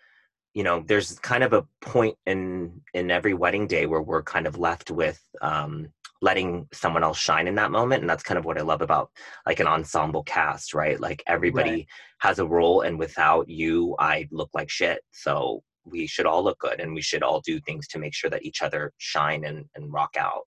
you 0.53 0.63
know, 0.63 0.83
there's 0.85 1.19
kind 1.19 1.43
of 1.43 1.53
a 1.53 1.65
point 1.81 2.17
in 2.25 2.81
in 2.93 3.11
every 3.11 3.33
wedding 3.33 3.67
day 3.67 3.85
where 3.85 4.01
we're 4.01 4.23
kind 4.23 4.47
of 4.47 4.57
left 4.57 4.91
with 4.91 5.21
um, 5.41 5.87
letting 6.21 6.67
someone 6.73 7.03
else 7.03 7.17
shine 7.17 7.47
in 7.47 7.55
that 7.55 7.71
moment, 7.71 8.01
and 8.01 8.09
that's 8.09 8.23
kind 8.23 8.37
of 8.37 8.45
what 8.45 8.57
I 8.57 8.61
love 8.61 8.81
about 8.81 9.11
like 9.45 9.59
an 9.59 9.67
ensemble 9.67 10.23
cast, 10.23 10.73
right? 10.73 10.99
Like 10.99 11.23
everybody 11.27 11.87
has 12.19 12.39
a 12.39 12.47
role, 12.47 12.81
and 12.81 12.97
without 12.97 13.47
you, 13.49 13.95
I 13.99 14.27
look 14.31 14.49
like 14.53 14.69
shit. 14.69 15.01
So 15.11 15.63
we 15.85 16.07
should 16.07 16.25
all 16.25 16.43
look 16.43 16.59
good, 16.59 16.79
and 16.79 16.93
we 16.93 17.01
should 17.01 17.23
all 17.23 17.41
do 17.41 17.59
things 17.61 17.87
to 17.89 17.99
make 17.99 18.13
sure 18.13 18.29
that 18.29 18.43
each 18.43 18.61
other 18.61 18.91
shine 18.97 19.45
and 19.45 19.65
and 19.75 19.93
rock 19.93 20.15
out. 20.17 20.43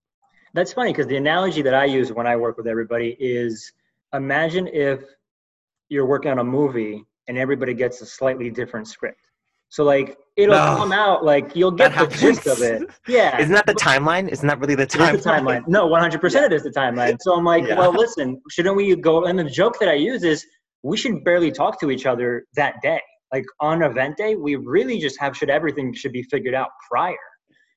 That's 0.54 0.72
funny 0.72 0.92
because 0.92 1.06
the 1.06 1.16
analogy 1.16 1.62
that 1.62 1.74
I 1.74 1.86
use 1.86 2.12
when 2.12 2.26
I 2.26 2.36
work 2.36 2.58
with 2.58 2.66
everybody 2.66 3.16
is 3.18 3.72
imagine 4.12 4.68
if 4.68 5.02
you're 5.88 6.06
working 6.06 6.30
on 6.30 6.38
a 6.38 6.44
movie 6.44 7.04
and 7.28 7.38
everybody 7.38 7.72
gets 7.72 8.00
a 8.00 8.06
slightly 8.06 8.50
different 8.50 8.88
script. 8.88 9.20
So 9.72 9.84
like 9.84 10.18
it'll 10.36 10.54
No. 10.54 10.76
come 10.76 10.92
out 10.92 11.24
like 11.24 11.56
you'll 11.56 11.70
That 11.70 11.94
get 11.94 12.10
the 12.10 12.16
gist 12.18 12.46
of 12.46 12.60
it. 12.60 12.90
Yeah. 13.08 13.40
Isn't 13.40 13.54
that 13.54 13.64
the 13.64 13.72
timeline? 13.72 14.28
Isn't 14.28 14.46
that 14.46 14.60
really 14.60 14.74
the 14.74 14.86
timeline? 14.86 15.12
the 15.22 15.30
timeline. 15.30 15.66
No, 15.66 15.88
100% 15.88 16.42
it 16.44 16.52
is 16.52 16.62
the 16.62 16.68
timeline. 16.70 17.16
So 17.22 17.34
I'm 17.34 17.44
like, 17.44 17.66
Yeah. 17.66 17.78
well, 17.78 17.90
listen, 17.90 18.38
shouldn't 18.50 18.76
we 18.76 18.94
go? 18.96 19.24
And 19.24 19.38
the 19.38 19.44
joke 19.44 19.78
that 19.80 19.88
I 19.88 19.94
use 19.94 20.24
is 20.24 20.44
we 20.82 20.98
should 20.98 21.24
barely 21.24 21.50
talk 21.50 21.80
to 21.80 21.90
each 21.90 22.04
other 22.04 22.44
that 22.54 22.82
day. 22.82 23.00
Like 23.32 23.46
on 23.60 23.82
event 23.82 24.18
day, 24.18 24.34
we 24.34 24.56
really 24.56 24.98
just 24.98 25.18
have 25.20 25.34
should 25.34 25.48
everything 25.48 25.94
should 25.94 26.12
be 26.12 26.22
figured 26.24 26.54
out 26.54 26.68
prior. 26.90 27.16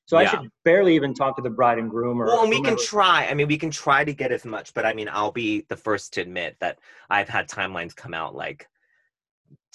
So 0.04 0.18
I 0.18 0.26
should 0.26 0.48
barely 0.66 0.94
even 0.94 1.14
talk 1.14 1.34
to 1.36 1.42
the 1.42 1.50
bride 1.50 1.78
and 1.78 1.88
groom 1.90 2.20
or. 2.20 2.26
Well, 2.26 2.42
and 2.42 2.50
we 2.50 2.60
can 2.60 2.76
try. 2.76 3.26
I 3.26 3.32
mean, 3.32 3.48
we 3.48 3.56
can 3.56 3.70
try 3.70 4.04
to 4.04 4.12
get 4.12 4.30
as 4.32 4.44
much, 4.44 4.74
but 4.74 4.84
I 4.84 4.92
mean, 4.92 5.08
I'll 5.10 5.32
be 5.32 5.64
the 5.70 5.76
first 5.76 6.12
to 6.12 6.20
admit 6.20 6.56
that 6.60 6.78
I've 7.08 7.28
had 7.28 7.48
timelines 7.48 7.96
come 7.96 8.12
out 8.14 8.34
like 8.34 8.68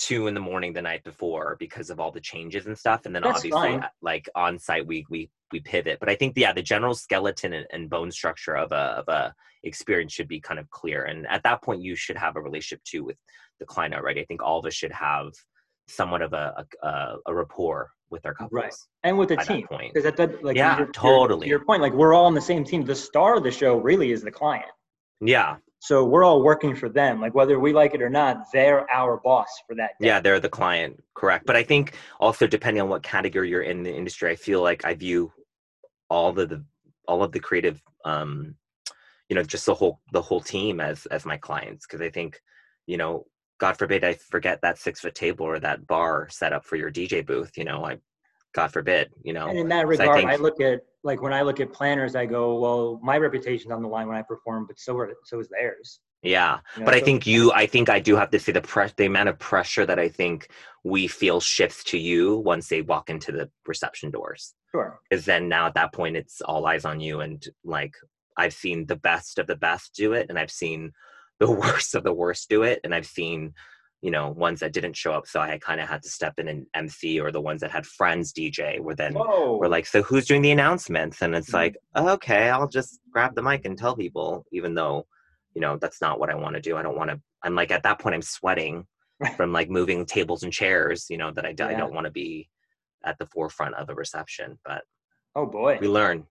two 0.01 0.25
in 0.25 0.33
the 0.33 0.39
morning 0.39 0.73
the 0.73 0.81
night 0.81 1.03
before 1.03 1.55
because 1.59 1.91
of 1.91 1.99
all 1.99 2.11
the 2.11 2.19
changes 2.19 2.65
and 2.65 2.77
stuff, 2.77 3.05
and 3.05 3.13
then 3.13 3.21
That's 3.21 3.37
obviously, 3.37 3.51
fine. 3.73 3.83
uh, 3.83 3.89
like 4.01 4.27
on 4.35 4.57
site, 4.57 4.85
we 4.87 5.05
we 5.09 5.29
we 5.51 5.59
pivot. 5.59 5.99
But 5.99 6.09
I 6.09 6.15
think, 6.15 6.33
yeah, 6.35 6.53
the 6.53 6.63
general 6.63 6.95
skeleton 6.95 7.53
and, 7.53 7.67
and 7.71 7.89
bone 7.89 8.11
structure 8.11 8.57
of 8.57 8.71
a 8.71 8.85
of 9.01 9.07
a 9.07 9.33
experience 9.63 10.11
should 10.11 10.27
be 10.27 10.39
kind 10.39 10.59
of 10.59 10.67
clear, 10.71 11.03
and 11.03 11.27
at 11.27 11.43
that 11.43 11.61
point, 11.61 11.81
you 11.83 11.95
should 11.95 12.17
have 12.17 12.35
a 12.35 12.41
relationship 12.41 12.83
too 12.83 13.03
with 13.03 13.17
the 13.59 13.65
client 13.65 13.93
already. 13.93 14.21
I 14.21 14.25
think 14.25 14.41
all 14.41 14.59
of 14.59 14.65
us 14.65 14.73
should 14.73 14.91
have 14.91 15.31
somewhat 15.87 16.23
of 16.23 16.33
a 16.33 16.65
a, 16.81 17.15
a, 17.27 17.33
rapport 17.35 17.91
with 18.09 18.25
our 18.25 18.33
couples. 18.33 18.51
Right. 18.53 18.73
And 19.03 19.17
with 19.17 19.29
the 19.29 19.37
team. 19.37 19.67
Because 19.69 20.05
at 20.05 20.17
that 20.17 20.43
like 20.43 20.57
Yeah, 20.57 20.77
your- 20.77 20.85
your- 20.85 20.93
totally. 20.93 21.47
Your 21.47 21.63
point, 21.63 21.81
like 21.81 21.93
we're 21.93 22.13
all 22.13 22.25
on 22.25 22.33
the 22.33 22.41
same 22.41 22.63
team. 22.63 22.83
The 22.83 22.95
star 22.95 23.37
of 23.37 23.43
the 23.43 23.51
show 23.51 23.77
really 23.77 24.11
is 24.11 24.21
the 24.23 24.31
client. 24.31 24.65
Yeah, 25.21 25.57
So 25.81 26.05
we're 26.05 26.23
all 26.23 26.43
working 26.43 26.75
for 26.75 26.89
them. 26.89 27.19
Like 27.19 27.33
whether 27.33 27.59
we 27.59 27.73
like 27.73 27.95
it 27.95 28.03
or 28.03 28.09
not, 28.09 28.45
they're 28.53 28.89
our 28.91 29.17
boss 29.17 29.47
for 29.67 29.75
that 29.75 29.97
day. 29.99 30.07
yeah, 30.07 30.19
they're 30.19 30.39
the 30.39 30.47
client, 30.47 31.03
correct. 31.15 31.47
But 31.47 31.55
I 31.55 31.63
think 31.63 31.95
also 32.19 32.45
depending 32.45 32.83
on 32.83 32.89
what 32.89 33.01
category 33.01 33.49
you're 33.49 33.63
in 33.63 33.81
the 33.81 33.91
industry, 33.91 34.29
I 34.29 34.35
feel 34.35 34.61
like 34.61 34.85
I 34.85 34.93
view 34.93 35.33
all 36.07 36.33
the, 36.33 36.45
the 36.45 36.63
all 37.07 37.23
of 37.23 37.31
the 37.31 37.39
creative, 37.39 37.81
um, 38.05 38.53
you 39.27 39.35
know, 39.35 39.41
just 39.41 39.65
the 39.65 39.73
whole 39.73 40.01
the 40.13 40.21
whole 40.21 40.39
team 40.39 40.79
as 40.79 41.07
as 41.07 41.25
my 41.25 41.37
clients 41.37 41.87
because 41.87 41.99
I 41.99 42.11
think, 42.11 42.39
you 42.85 42.97
know, 42.97 43.25
God 43.59 43.75
forbid 43.75 44.03
I 44.03 44.13
forget 44.13 44.61
that 44.61 44.77
six 44.77 44.99
foot 44.99 45.15
table 45.15 45.47
or 45.47 45.59
that 45.59 45.87
bar 45.87 46.27
set 46.29 46.53
up 46.53 46.63
for 46.63 46.75
your 46.75 46.91
DJ 46.91 47.25
booth. 47.25 47.57
You 47.57 47.63
know, 47.63 47.83
I, 47.83 47.97
God 48.53 48.71
forbid, 48.71 49.11
you 49.23 49.33
know. 49.33 49.47
And 49.47 49.57
in 49.57 49.69
that 49.69 49.83
So 49.83 50.03
I 50.03 50.15
regard, 50.15 50.25
I, 50.25 50.35
look 50.35 50.59
at 50.61 50.81
like 51.03 51.21
when 51.21 51.33
I 51.33 51.41
look 51.41 51.59
at 51.59 51.71
planners, 51.71 52.15
I 52.15 52.25
go, 52.25 52.59
well, 52.59 52.99
my 53.01 53.17
reputation's 53.17 53.71
on 53.71 53.81
the 53.81 53.87
line 53.87 54.07
when 54.07 54.17
I 54.17 54.21
perform, 54.21 54.67
but 54.67 54.79
so 54.79 54.97
are 54.97 55.11
so 55.23 55.39
is 55.39 55.49
theirs. 55.49 55.99
Yeah, 56.23 56.59
You 56.75 56.81
know, 56.81 56.85
but 56.85 56.93
I 56.93 56.99
think 56.99 57.25
you, 57.25 57.51
I 57.51 57.65
think 57.65 57.89
I 57.89 57.99
do 57.99 58.15
have 58.15 58.29
to 58.29 58.39
say 58.39 58.51
the 58.51 58.61
press, 58.61 58.93
the 58.95 59.05
amount 59.05 59.29
of 59.29 59.39
pressure 59.39 59.87
that 59.87 59.97
I 59.97 60.07
think 60.07 60.49
we 60.83 61.07
feel 61.07 61.39
shifts 61.39 61.83
to 61.85 61.97
you 61.97 62.37
once 62.37 62.67
they 62.67 62.83
walk 62.83 63.09
into 63.09 63.31
the 63.31 63.49
reception 63.65 64.11
doors. 64.11 64.53
sure. 64.69 64.99
Because 65.09 65.25
then 65.25 65.49
now 65.49 65.65
at 65.65 65.73
that 65.73 65.93
point, 65.93 66.15
it's 66.15 66.41
all 66.41 66.67
eyes 66.67 66.85
on 66.85 66.99
you, 66.99 67.21
and 67.21 67.43
like 67.63 67.95
I've 68.37 68.53
seen 68.53 68.85
the 68.85 68.95
best 68.95 69.39
of 69.39 69.47
the 69.47 69.55
best 69.55 69.95
do 69.95 70.13
it, 70.13 70.27
and 70.29 70.37
I've 70.37 70.51
seen 70.51 70.91
the 71.39 71.49
worst 71.63 71.95
of 71.95 72.03
the 72.03 72.13
worst 72.13 72.49
do 72.49 72.61
it, 72.61 72.79
and 72.83 72.93
I've 72.93 73.07
seen, 73.07 73.55
you 74.01 74.09
know, 74.11 74.29
ones 74.31 74.59
that 74.61 74.73
didn't 74.73 74.95
show 74.95 75.13
up, 75.13 75.27
so 75.27 75.39
I 75.39 75.57
kind 75.59 75.79
of 75.79 75.87
had 75.87 76.01
to 76.03 76.09
step 76.09 76.33
in 76.39 76.47
and 76.47 76.65
MC, 76.73 77.19
or 77.19 77.31
the 77.31 77.41
ones 77.41 77.61
that 77.61 77.71
had 77.71 77.85
friends 77.85 78.33
DJ, 78.33 78.79
were 78.79 78.95
then 78.95 79.13
Whoa. 79.13 79.57
we're 79.57 79.67
like, 79.67 79.85
so 79.85 80.01
who's 80.01 80.25
doing 80.25 80.41
the 80.41 80.51
announcements? 80.51 81.21
And 81.21 81.35
it's 81.35 81.49
Mhm. 81.51 81.53
like, 81.53 81.77
okay, 81.95 82.49
I'll 82.49 82.67
just 82.67 82.99
grab 83.11 83.35
the 83.35 83.43
mic 83.43 83.65
and 83.65 83.77
tell 83.77 83.95
people, 83.95 84.45
even 84.51 84.73
though, 84.73 85.05
you 85.53 85.61
know, 85.61 85.77
that's 85.77 86.01
not 86.01 86.19
what 86.19 86.29
I 86.31 86.35
want 86.35 86.55
to 86.55 86.61
do. 86.61 86.77
I 86.77 86.81
don't 86.81 86.97
want 86.97 87.11
to, 87.11 87.21
I'm 87.43 87.53
like, 87.55 87.69
at 87.71 87.83
that 87.83 87.99
point, 87.99 88.15
I'm 88.15 88.21
sweating 88.21 88.87
from 89.37 89.53
like 89.53 89.69
moving 89.69 90.05
tables 90.05 90.41
and 90.43 90.51
chairs, 90.51 91.05
you 91.09 91.17
know, 91.17 91.31
that 91.31 91.45
I, 91.45 91.51
d- 91.53 91.63
I 91.63 91.71
Yeah. 91.71 91.77
don't 91.81 91.93
want 91.93 92.05
to 92.05 92.11
be 92.11 92.49
at 93.03 93.17
the 93.19 93.27
forefront 93.27 93.75
of 93.75 93.89
a 93.89 93.95
reception, 93.95 94.57
but 94.65 94.83
oh 95.35 95.45
boy. 95.45 95.77
we 95.79 95.87
learn. 95.87 96.25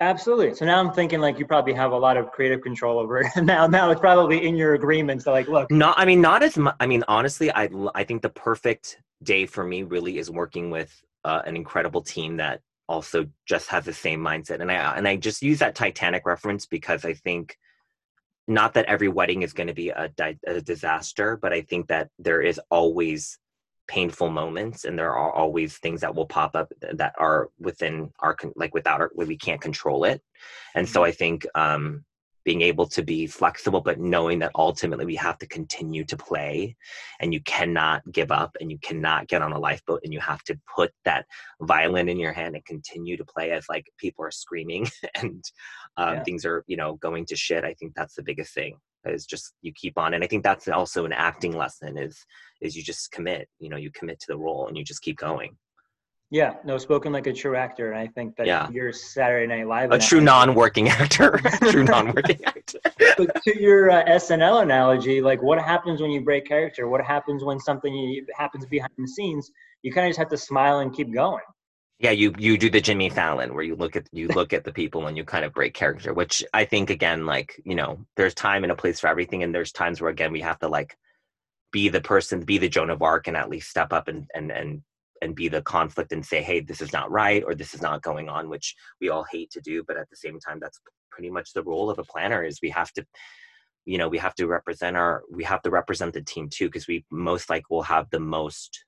Absolutely. 0.00 0.54
So 0.54 0.66
now 0.66 0.78
I'm 0.78 0.92
thinking 0.92 1.20
like 1.20 1.38
you 1.38 1.46
probably 1.46 1.72
have 1.72 1.92
a 1.92 1.96
lot 1.96 2.18
of 2.18 2.30
creative 2.30 2.60
control 2.60 2.98
over 2.98 3.20
it. 3.20 3.26
Now 3.42 3.66
now 3.66 3.90
it's 3.90 4.00
probably 4.00 4.46
in 4.46 4.54
your 4.56 4.74
agreements 4.74 5.24
to 5.24 5.30
like, 5.30 5.48
look, 5.48 5.70
Not, 5.70 5.98
I 5.98 6.04
mean, 6.04 6.20
not 6.20 6.42
as 6.42 6.58
much. 6.58 6.76
I 6.80 6.86
mean, 6.86 7.02
honestly, 7.08 7.50
I 7.50 7.70
I 7.94 8.04
think 8.04 8.22
the 8.22 8.28
perfect 8.28 9.00
day 9.22 9.46
for 9.46 9.64
me 9.64 9.82
really 9.84 10.18
is 10.18 10.30
working 10.30 10.70
with 10.70 10.92
uh, 11.24 11.42
an 11.46 11.56
incredible 11.56 12.02
team 12.02 12.36
that 12.36 12.60
also 12.88 13.26
just 13.46 13.68
has 13.68 13.84
the 13.84 13.92
same 13.92 14.20
mindset. 14.20 14.60
And 14.60 14.70
I, 14.70 14.96
and 14.96 15.08
I 15.08 15.16
just 15.16 15.42
use 15.42 15.58
that 15.60 15.74
Titanic 15.74 16.26
reference 16.26 16.66
because 16.66 17.04
I 17.04 17.14
think 17.14 17.56
not 18.46 18.74
that 18.74 18.84
every 18.86 19.08
wedding 19.08 19.42
is 19.42 19.52
going 19.52 19.66
to 19.66 19.74
be 19.74 19.88
a, 19.88 20.08
di- 20.08 20.38
a 20.46 20.60
disaster, 20.60 21.36
but 21.40 21.52
I 21.52 21.62
think 21.62 21.88
that 21.88 22.10
there 22.18 22.42
is 22.42 22.60
always 22.70 23.38
painful 23.88 24.30
moments 24.30 24.84
and 24.84 24.98
there 24.98 25.14
are 25.14 25.32
always 25.32 25.78
things 25.78 26.00
that 26.00 26.14
will 26.14 26.26
pop 26.26 26.56
up 26.56 26.72
that 26.92 27.14
are 27.18 27.50
within 27.58 28.10
our 28.20 28.36
like 28.56 28.74
without 28.74 29.00
our 29.00 29.10
we 29.14 29.36
can't 29.36 29.60
control 29.60 30.04
it. 30.04 30.20
And 30.74 30.88
so 30.88 31.04
i 31.04 31.12
think 31.12 31.46
um 31.54 32.04
being 32.44 32.62
able 32.62 32.86
to 32.86 33.02
be 33.02 33.26
flexible 33.26 33.80
but 33.80 33.98
knowing 33.98 34.38
that 34.38 34.52
ultimately 34.54 35.04
we 35.04 35.16
have 35.16 35.36
to 35.36 35.46
continue 35.48 36.04
to 36.04 36.16
play 36.16 36.76
and 37.18 37.34
you 37.34 37.40
cannot 37.42 38.00
give 38.12 38.30
up 38.30 38.56
and 38.60 38.70
you 38.70 38.78
cannot 38.78 39.26
get 39.26 39.42
on 39.42 39.52
a 39.52 39.58
lifeboat 39.58 40.00
and 40.04 40.12
you 40.12 40.20
have 40.20 40.42
to 40.44 40.56
put 40.72 40.92
that 41.04 41.26
violin 41.62 42.08
in 42.08 42.20
your 42.20 42.32
hand 42.32 42.54
and 42.54 42.64
continue 42.64 43.16
to 43.16 43.24
play 43.24 43.50
as 43.50 43.66
like 43.68 43.90
people 43.98 44.24
are 44.24 44.30
screaming 44.30 44.88
and 45.16 45.44
um, 45.96 46.14
Yeah. 46.14 46.22
things 46.22 46.44
are 46.46 46.62
you 46.68 46.76
know 46.76 46.94
going 46.96 47.26
to 47.26 47.36
shit 47.36 47.64
i 47.64 47.74
think 47.74 47.94
that's 47.94 48.14
the 48.14 48.22
biggest 48.22 48.54
thing 48.54 48.78
is 49.10 49.26
just 49.26 49.54
you 49.62 49.72
keep 49.74 49.96
on 49.98 50.14
and 50.14 50.22
i 50.22 50.26
think 50.26 50.42
that's 50.42 50.68
also 50.68 51.04
an 51.04 51.12
acting 51.12 51.56
lesson 51.56 51.96
is 51.98 52.24
is 52.60 52.76
you 52.76 52.82
just 52.82 53.10
commit 53.12 53.48
you 53.58 53.68
know 53.68 53.76
you 53.76 53.90
commit 53.92 54.18
to 54.20 54.26
the 54.28 54.38
role 54.38 54.68
and 54.68 54.76
you 54.76 54.84
just 54.84 55.02
keep 55.02 55.16
going 55.16 55.56
yeah, 56.30 56.54
no, 56.64 56.76
spoken 56.76 57.12
like 57.12 57.28
a 57.28 57.32
true 57.32 57.54
actor. 57.54 57.92
And 57.92 58.00
I 58.00 58.08
think 58.08 58.34
that 58.36 58.46
Yeah. 58.46 58.68
your 58.70 58.92
Saturday 58.92 59.46
Night 59.46 59.68
Live. 59.68 59.92
a 59.92 59.98
true 59.98 60.20
non-working 60.20 60.88
actor 60.88 61.38
true 61.70 61.84
non-working 61.84 62.44
actor 62.46 62.80
But 63.16 63.42
to 63.44 63.60
your 63.60 63.90
uh, 63.90 64.04
SNL 64.06 64.62
analogy, 64.62 65.20
like 65.20 65.40
what 65.42 65.60
happens 65.60 66.00
when 66.00 66.10
you 66.10 66.22
break 66.22 66.44
character? 66.44 66.88
What 66.88 67.04
happens 67.04 67.44
when 67.44 67.60
something 67.60 68.26
happens 68.36 68.66
behind 68.66 68.92
the 68.98 69.06
scenes? 69.06 69.50
You 69.82 69.92
kind 69.92 70.06
of 70.06 70.10
just 70.10 70.18
have 70.18 70.28
to 70.30 70.36
smile 70.36 70.80
and 70.80 70.92
keep 70.92 71.14
going. 71.14 71.44
Yeah 71.98 72.10
you 72.10 72.32
you 72.38 72.58
do 72.58 72.70
the 72.70 72.80
jimmy 72.80 73.08
fallon 73.08 73.54
where 73.54 73.64
you 73.64 73.74
look 73.74 73.96
at 73.96 74.08
you 74.12 74.28
look 74.28 74.52
at 74.52 74.64
the 74.64 74.72
people 74.72 75.06
and 75.06 75.16
you 75.16 75.24
kind 75.24 75.44
of 75.44 75.52
break 75.52 75.74
character 75.74 76.12
which 76.12 76.44
i 76.52 76.64
think 76.64 76.90
again 76.90 77.26
like 77.26 77.60
you 77.64 77.74
know 77.74 77.98
there's 78.16 78.34
time 78.34 78.64
and 78.64 78.72
a 78.72 78.76
place 78.76 79.00
for 79.00 79.08
everything 79.08 79.42
and 79.42 79.54
there's 79.54 79.72
times 79.72 80.00
where 80.00 80.10
again 80.10 80.32
we 80.32 80.40
have 80.40 80.58
to 80.58 80.68
like 80.68 80.96
be 81.72 81.88
the 81.88 82.00
person 82.00 82.40
be 82.40 82.58
the 82.58 82.68
joan 82.68 82.90
of 82.90 83.02
arc 83.02 83.28
and 83.28 83.36
at 83.36 83.50
least 83.50 83.70
step 83.70 83.92
up 83.92 84.08
and 84.08 84.26
and 84.34 84.50
and 84.50 84.82
and 85.22 85.34
be 85.34 85.48
the 85.48 85.62
conflict 85.62 86.12
and 86.12 86.24
say 86.24 86.42
hey 86.42 86.60
this 86.60 86.80
is 86.80 86.92
not 86.92 87.10
right 87.10 87.42
or 87.44 87.54
this 87.54 87.74
is 87.74 87.80
not 87.80 88.02
going 88.02 88.28
on 88.28 88.48
which 88.48 88.74
we 89.00 89.08
all 89.08 89.24
hate 89.30 89.50
to 89.50 89.60
do 89.60 89.82
but 89.86 89.96
at 89.96 90.08
the 90.10 90.16
same 90.16 90.38
time 90.38 90.58
that's 90.60 90.80
pretty 91.10 91.30
much 91.30 91.52
the 91.52 91.62
role 91.62 91.88
of 91.88 91.98
a 91.98 92.04
planner 92.04 92.44
is 92.44 92.60
we 92.62 92.68
have 92.68 92.92
to 92.92 93.04
you 93.86 93.96
know 93.96 94.08
we 94.08 94.18
have 94.18 94.34
to 94.34 94.46
represent 94.46 94.96
our 94.96 95.22
we 95.30 95.44
have 95.44 95.62
to 95.62 95.70
represent 95.70 96.12
the 96.12 96.20
team 96.20 96.48
too 96.50 96.66
because 96.66 96.86
we 96.86 97.04
most 97.10 97.48
like 97.48 97.70
will 97.70 97.82
have 97.82 98.10
the 98.10 98.20
most 98.20 98.84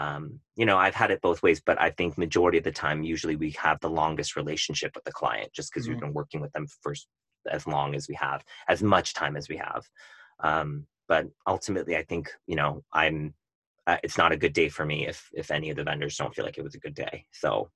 um, 0.00 0.40
you 0.56 0.64
know 0.66 0.78
i've 0.78 0.94
had 0.94 1.10
it 1.10 1.20
both 1.20 1.42
ways 1.42 1.60
but 1.60 1.80
i 1.80 1.90
think 1.90 2.16
majority 2.16 2.58
of 2.58 2.64
the 2.64 2.72
time 2.84 3.02
usually 3.02 3.36
we 3.36 3.50
have 3.52 3.78
the 3.80 3.90
longest 3.90 4.36
relationship 4.36 4.92
with 4.94 5.04
the 5.04 5.12
client 5.12 5.52
just 5.52 5.70
because 5.72 5.86
Mhm. 5.86 5.90
we've 5.92 6.00
been 6.00 6.14
working 6.14 6.40
with 6.40 6.52
them 6.52 6.66
for 6.82 6.94
as 7.50 7.66
long 7.66 7.94
as 7.94 8.08
we 8.08 8.14
have 8.14 8.44
as 8.68 8.82
much 8.82 9.14
time 9.14 9.36
as 9.36 9.48
we 9.48 9.56
have 9.56 9.84
um, 10.40 10.86
but 11.08 11.26
ultimately 11.46 11.96
i 11.96 12.02
think 12.02 12.32
you 12.46 12.56
know 12.56 12.82
i'm 12.92 13.34
uh, 13.86 13.98
it's 14.02 14.18
not 14.18 14.32
a 14.32 14.36
good 14.36 14.52
day 14.52 14.68
for 14.68 14.84
me 14.84 15.06
if 15.06 15.28
if 15.34 15.50
any 15.50 15.70
of 15.70 15.76
the 15.76 15.84
vendors 15.84 16.16
don't 16.16 16.34
feel 16.34 16.44
like 16.44 16.58
it 16.58 16.64
was 16.64 16.74
a 16.74 16.80
good 16.86 16.94
day 16.94 17.24
so 17.32 17.70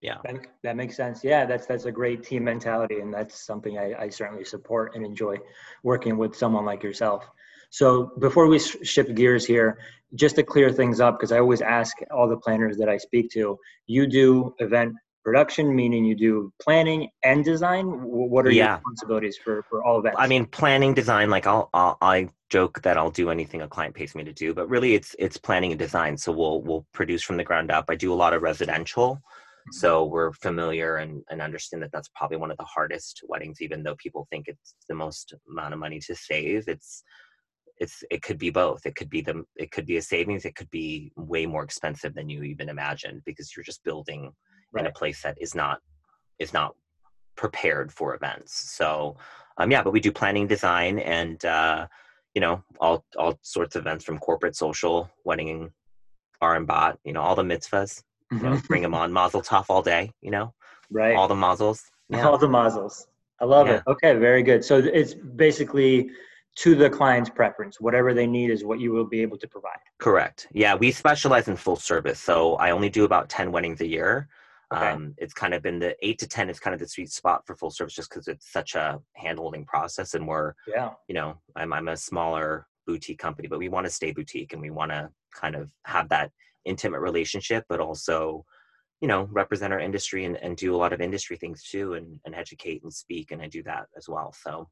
yeah 0.00 0.18
That, 0.24 0.46
that 0.64 0.76
makes 0.76 0.96
sense. 0.96 1.22
Yeah, 1.22 1.46
that's 1.46 1.66
that's 1.66 1.84
a 1.84 1.92
great 1.92 2.24
team 2.24 2.44
mentality, 2.44 2.98
and 3.00 3.14
that's 3.14 3.44
something 3.46 3.78
I, 3.78 3.94
I 3.94 4.08
certainly 4.08 4.44
support 4.44 4.94
and 4.96 5.04
enjoy 5.04 5.36
working 5.84 6.18
with 6.18 6.34
someone 6.34 6.64
like 6.64 6.82
yourself. 6.82 7.28
So 7.70 8.12
before 8.18 8.46
we 8.46 8.58
sh- 8.58 8.76
shift 8.82 9.14
gears 9.14 9.44
here, 9.44 9.78
just 10.14 10.36
to 10.36 10.42
clear 10.42 10.72
things 10.72 11.00
up, 11.00 11.18
because 11.18 11.32
I 11.32 11.38
always 11.38 11.60
ask 11.60 11.96
all 12.10 12.28
the 12.28 12.38
planners 12.38 12.76
that 12.78 12.88
I 12.88 12.96
speak 12.96 13.30
to, 13.32 13.58
you 13.86 14.06
do 14.06 14.54
event 14.58 14.94
production, 15.24 15.76
meaning 15.76 16.04
you 16.04 16.16
do 16.16 16.50
planning 16.62 17.10
and 17.24 17.44
design. 17.44 17.86
Wh- 17.86 18.30
What 18.32 18.46
are 18.46 18.50
your 18.50 18.72
responsibilities 18.74 19.36
for 19.42 19.62
for 19.68 19.84
all 19.84 19.98
events? 19.98 20.16
I 20.18 20.26
mean, 20.26 20.46
planning, 20.46 20.94
design. 20.94 21.28
Like, 21.28 21.46
I'll, 21.46 21.68
I'll, 21.74 21.98
I 22.00 22.30
joke 22.48 22.80
that 22.82 22.96
I'll 22.96 23.10
do 23.10 23.28
anything 23.28 23.60
a 23.60 23.68
client 23.68 23.94
pays 23.94 24.14
me 24.14 24.24
to 24.24 24.32
do, 24.32 24.54
but 24.54 24.68
really, 24.70 24.94
it's 24.94 25.14
it's 25.18 25.36
planning 25.36 25.72
and 25.72 25.78
design. 25.78 26.16
So 26.16 26.32
we'll 26.32 26.62
we'll 26.62 26.86
produce 26.94 27.22
from 27.22 27.36
the 27.36 27.44
ground 27.44 27.70
up. 27.70 27.86
I 27.88 27.94
do 27.94 28.12
a 28.12 28.14
lot 28.22 28.32
of 28.32 28.40
residential, 28.40 29.16
mm-hmm. 29.16 29.72
so 29.72 30.06
we're 30.06 30.32
familiar 30.32 30.96
and 30.96 31.22
and 31.28 31.42
understand 31.42 31.82
that 31.82 31.92
that's 31.92 32.08
probably 32.16 32.38
one 32.38 32.50
of 32.50 32.56
the 32.56 32.64
hardest 32.64 33.20
weddings. 33.28 33.60
Even 33.60 33.82
though 33.82 33.96
people 33.96 34.26
think 34.30 34.46
it's 34.48 34.74
the 34.88 34.94
most 34.94 35.34
amount 35.50 35.74
of 35.74 35.80
money 35.80 36.00
to 36.00 36.14
save, 36.14 36.66
it's 36.68 37.02
it's 37.80 38.02
it 38.10 38.22
could 38.22 38.38
be 38.38 38.50
both. 38.50 38.86
It 38.86 38.94
could 38.96 39.10
be 39.10 39.20
the 39.20 39.44
it 39.56 39.70
could 39.70 39.86
be 39.86 39.96
a 39.96 40.02
savings. 40.02 40.44
It 40.44 40.54
could 40.54 40.70
be 40.70 41.12
way 41.16 41.46
more 41.46 41.64
expensive 41.64 42.14
than 42.14 42.28
you 42.28 42.42
even 42.42 42.68
imagined 42.68 43.22
because 43.24 43.54
you're 43.56 43.64
just 43.64 43.84
building 43.84 44.32
in 44.76 44.86
a 44.86 44.92
place 44.92 45.22
that 45.22 45.36
is 45.40 45.54
not 45.54 45.80
is 46.38 46.52
not 46.52 46.74
prepared 47.36 47.92
for 47.92 48.14
events. 48.14 48.74
So 48.76 49.16
um, 49.58 49.70
yeah, 49.70 49.82
but 49.82 49.92
we 49.92 50.00
do 50.00 50.12
planning, 50.12 50.46
design, 50.46 50.98
and 50.98 51.44
uh, 51.44 51.86
you 52.34 52.40
know 52.40 52.62
all 52.80 53.04
all 53.16 53.38
sorts 53.42 53.76
of 53.76 53.82
events 53.82 54.04
from 54.04 54.18
corporate, 54.18 54.56
social, 54.56 55.10
wedding, 55.24 55.70
bar 56.40 56.56
and 56.56 56.66
bat. 56.66 56.98
You 57.04 57.12
know 57.12 57.22
all 57.22 57.34
the 57.34 57.42
mitzvahs. 57.42 58.02
You 58.30 58.40
know, 58.40 58.60
bring 58.68 58.82
them 58.82 58.94
on, 58.94 59.10
mazel 59.10 59.40
tov 59.40 59.66
all 59.70 59.82
day. 59.82 60.12
You 60.20 60.30
know 60.30 60.52
right. 60.90 61.16
all 61.16 61.28
the 61.28 61.34
mazels. 61.34 61.82
Yeah. 62.10 62.26
All 62.26 62.38
the 62.38 62.48
mazzles. 62.48 63.06
I 63.38 63.44
love 63.44 63.66
Yeah. 63.66 63.74
it. 63.74 63.82
Okay, 63.86 64.14
very 64.14 64.42
good. 64.42 64.64
So 64.64 64.78
it's 64.78 65.12
basically 65.12 66.08
to 66.58 66.74
the 66.74 66.90
client's 66.90 67.30
preference. 67.30 67.80
Whatever 67.80 68.12
they 68.14 68.26
need 68.26 68.50
is 68.50 68.64
what 68.64 68.80
you 68.80 68.90
will 68.90 69.04
be 69.06 69.22
able 69.22 69.38
to 69.38 69.46
provide. 69.46 69.78
Correct. 69.98 70.48
Yeah, 70.52 70.74
we 70.74 70.90
specialize 70.90 71.46
in 71.48 71.56
full 71.56 71.76
service, 71.76 72.18
so 72.18 72.56
I 72.56 72.70
only 72.70 72.90
do 72.90 73.04
about 73.04 73.28
ten 73.28 73.52
weddings 73.52 73.80
a 73.80 73.86
year. 73.86 74.28
Okay. 74.74 74.88
Um, 74.90 75.14
it's 75.16 75.32
kind 75.32 75.54
of 75.54 75.62
been 75.62 75.78
the 75.78 75.94
eight 76.04 76.18
to 76.18 76.26
ten 76.26 76.50
is 76.50 76.60
kind 76.60 76.74
of 76.74 76.80
the 76.80 76.88
sweet 76.88 77.10
spot 77.10 77.46
for 77.46 77.54
full 77.56 77.70
service, 77.70 77.94
just 77.94 78.10
because 78.10 78.28
it's 78.28 78.52
such 78.52 78.74
a 78.74 79.00
hand-holding 79.14 79.64
process, 79.64 80.14
and 80.14 80.26
we're 80.26 80.54
Yeah. 80.66 80.90
you 81.08 81.14
know 81.14 81.38
I'm 81.56 81.72
I'm 81.72 81.88
a 81.88 81.96
smaller 81.96 82.66
boutique 82.86 83.18
company, 83.18 83.48
but 83.48 83.58
we 83.58 83.68
want 83.68 83.86
to 83.86 83.92
stay 83.92 84.12
boutique, 84.12 84.52
and 84.52 84.60
we 84.60 84.70
want 84.70 84.90
to 84.90 85.10
kind 85.32 85.54
of 85.54 85.70
have 85.84 86.08
that 86.08 86.32
intimate 86.64 87.00
relationship, 87.00 87.64
but 87.68 87.78
also 87.80 88.44
you 89.00 89.06
know 89.06 89.28
represent 89.30 89.72
our 89.72 89.80
industry 89.80 90.24
and, 90.24 90.36
and 90.38 90.56
do 90.56 90.74
a 90.74 90.76
lot 90.76 90.92
of 90.92 91.00
industry 91.00 91.36
things 91.36 91.62
too, 91.62 91.94
and 91.94 92.18
and 92.24 92.34
educate 92.34 92.82
and 92.82 92.92
speak, 92.92 93.30
and 93.30 93.40
I 93.40 93.46
do 93.46 93.62
that 93.62 93.86
as 93.96 94.08
well. 94.08 94.34
So 94.42 94.68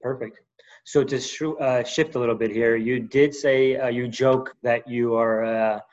Perfect. 0.00 0.40
So 0.88 1.04
to 1.04 1.20
sh- 1.20 1.42
uh, 1.60 1.84
shift 1.84 2.14
a 2.14 2.18
little 2.18 2.34
bit 2.34 2.50
here, 2.50 2.74
you 2.74 2.98
did 2.98 3.34
say 3.34 3.76
uh, 3.76 3.88
you 3.88 4.08
joke 4.08 4.56
that 4.62 4.88
you 4.88 5.16
are 5.16 5.44
a 5.44 5.84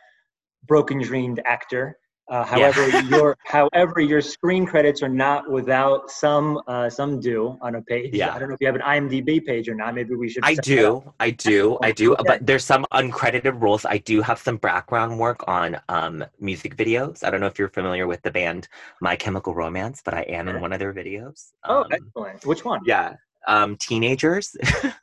broken 0.67 1.01
dreamed 1.01 1.41
actor. 1.43 1.97
Uh, 2.29 2.45
however, 2.45 2.87
yeah. 2.87 3.01
your 3.09 3.37
however 3.43 3.99
your 3.99 4.21
screen 4.21 4.65
credits 4.65 5.03
are 5.03 5.09
not 5.09 5.51
without 5.51 6.09
some 6.09 6.61
uh, 6.69 6.89
some 6.89 7.19
do 7.19 7.57
on 7.61 7.75
a 7.75 7.81
page. 7.81 8.13
Yeah. 8.13 8.33
I 8.33 8.39
don't 8.39 8.47
know 8.47 8.55
if 8.55 8.61
you 8.61 8.67
have 8.67 8.77
an 8.77 8.83
IMDb 8.83 9.45
page 9.45 9.67
or 9.67 9.75
not. 9.75 9.95
Maybe 9.95 10.15
we 10.15 10.29
should. 10.29 10.45
I 10.45 10.55
do, 10.55 11.03
I 11.19 11.29
do, 11.29 11.77
I 11.83 11.91
do. 11.91 12.15
But 12.25 12.45
there's 12.45 12.63
some 12.63 12.85
uncredited 12.93 13.61
roles. 13.61 13.83
I 13.83 13.97
do 13.97 14.21
have 14.21 14.39
some 14.39 14.55
background 14.55 15.19
work 15.19 15.45
on 15.45 15.77
um, 15.89 16.23
music 16.39 16.77
videos. 16.77 17.21
I 17.21 17.31
don't 17.31 17.41
know 17.41 17.47
if 17.47 17.59
you're 17.59 17.67
familiar 17.67 18.07
with 18.07 18.21
the 18.21 18.31
band 18.31 18.69
My 19.01 19.17
Chemical 19.17 19.53
Romance, 19.53 20.01
but 20.05 20.13
I 20.13 20.21
am 20.21 20.47
in 20.47 20.61
one 20.61 20.71
of 20.71 20.79
their 20.79 20.93
videos. 20.93 21.51
Oh, 21.65 21.83
um, 21.83 21.91
excellent! 21.91 22.45
Which 22.45 22.63
one? 22.63 22.79
Yeah, 22.85 23.15
um, 23.47 23.77
teenagers. 23.77 24.55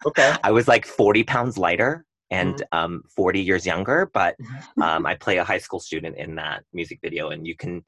Okay. 0.06 0.34
I 0.44 0.50
was 0.50 0.68
like 0.68 0.86
40 0.86 1.24
pounds 1.24 1.58
lighter 1.58 2.04
and 2.30 2.54
mm-hmm. 2.54 2.78
um, 2.78 3.02
40 3.14 3.40
years 3.40 3.66
younger, 3.66 4.10
but 4.12 4.36
mm-hmm. 4.40 4.82
um, 4.82 5.06
I 5.06 5.14
play 5.14 5.38
a 5.38 5.44
high 5.44 5.58
school 5.58 5.80
student 5.80 6.16
in 6.16 6.34
that 6.36 6.64
music 6.72 7.00
video, 7.02 7.30
and 7.30 7.46
you 7.46 7.56
can. 7.56 7.84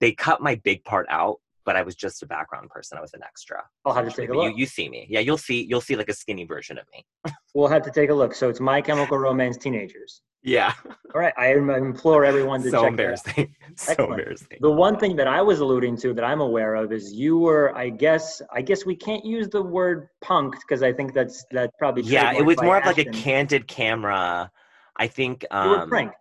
They 0.00 0.12
cut 0.12 0.40
my 0.40 0.54
big 0.54 0.82
part 0.84 1.06
out, 1.10 1.40
but 1.70 1.76
I 1.76 1.82
was 1.82 1.94
just 1.94 2.20
a 2.24 2.26
background 2.26 2.68
person. 2.68 2.98
I 2.98 3.00
was 3.00 3.14
an 3.14 3.20
extra. 3.22 3.62
I'll 3.84 3.94
have 3.94 4.04
to 4.04 4.10
take 4.10 4.28
a 4.28 4.32
look. 4.32 4.50
You, 4.50 4.58
you 4.58 4.66
see 4.66 4.88
me, 4.88 5.06
yeah. 5.08 5.20
You'll 5.20 5.38
see. 5.38 5.64
You'll 5.68 5.80
see 5.80 5.94
like 5.94 6.08
a 6.08 6.12
skinny 6.12 6.44
version 6.44 6.76
of 6.78 6.84
me. 6.92 7.06
we'll 7.54 7.68
have 7.68 7.82
to 7.82 7.92
take 7.92 8.10
a 8.10 8.14
look. 8.14 8.34
So 8.34 8.48
it's 8.48 8.58
My 8.58 8.80
Chemical 8.80 9.18
Romance 9.18 9.56
teenagers. 9.56 10.20
Yeah. 10.42 10.72
All 11.14 11.20
right. 11.20 11.32
I 11.38 11.52
implore 11.52 12.24
everyone 12.24 12.60
to 12.64 12.70
so 12.70 12.80
check 12.80 12.88
embarrassing. 12.90 13.54
so 13.76 13.94
embarrassing. 13.98 14.58
The 14.60 14.72
one 14.72 14.98
thing 14.98 15.14
that 15.14 15.28
I 15.28 15.42
was 15.42 15.60
alluding 15.60 15.96
to 15.98 16.12
that 16.12 16.24
I'm 16.24 16.40
aware 16.40 16.74
of 16.74 16.90
is 16.92 17.12
you 17.12 17.38
were, 17.38 17.72
I 17.78 17.88
guess, 17.88 18.42
I 18.52 18.60
guess 18.60 18.84
we 18.84 18.96
can't 18.96 19.24
use 19.24 19.48
the 19.48 19.62
word 19.62 20.08
punked 20.24 20.58
because 20.66 20.82
I 20.82 20.92
think 20.92 21.14
that's 21.14 21.44
that 21.52 21.70
probably. 21.78 22.02
Yeah, 22.02 22.32
it 22.32 22.44
was 22.44 22.60
more 22.60 22.78
of 22.78 22.84
like 22.84 22.98
a 22.98 23.04
candid 23.04 23.68
camera. 23.68 24.50
I 24.96 25.06
think. 25.06 25.46
Um, 25.52 25.64
you 25.64 25.70
were 25.70 25.82
um, 25.82 25.88
pranked. 25.88 26.16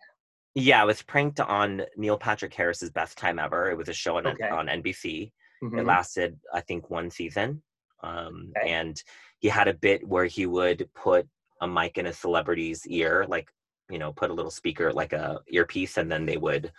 Yeah, 0.53 0.81
I 0.81 0.85
was 0.85 1.01
pranked 1.01 1.39
on 1.39 1.83
Neil 1.97 2.19
Patrick 2.19 2.53
Harris's 2.53 2.91
Best 2.91 3.17
Time 3.17 3.39
Ever. 3.39 3.71
It 3.71 3.77
was 3.77 3.89
a 3.89 3.93
show 3.93 4.17
on 4.17 4.27
okay. 4.27 4.49
on 4.49 4.67
NBC. 4.67 5.31
Mm-hmm. 5.63 5.79
It 5.79 5.85
lasted, 5.85 6.39
I 6.53 6.61
think, 6.61 6.89
one 6.89 7.09
season. 7.09 7.61
Um, 8.01 8.53
okay. 8.57 8.71
And 8.71 9.01
he 9.39 9.47
had 9.49 9.67
a 9.67 9.73
bit 9.73 10.07
where 10.07 10.25
he 10.25 10.45
would 10.45 10.89
put 10.95 11.27
a 11.61 11.67
mic 11.67 11.97
in 11.97 12.05
a 12.05 12.13
celebrity's 12.13 12.87
ear, 12.87 13.25
like 13.27 13.49
you 13.89 13.97
know 13.97 14.13
put 14.13 14.29
a 14.29 14.33
little 14.33 14.51
speaker 14.51 14.93
like 14.93 15.13
a 15.13 15.39
earpiece 15.47 15.97
and 15.97 16.11
then 16.11 16.25
they 16.25 16.37
would 16.37 16.71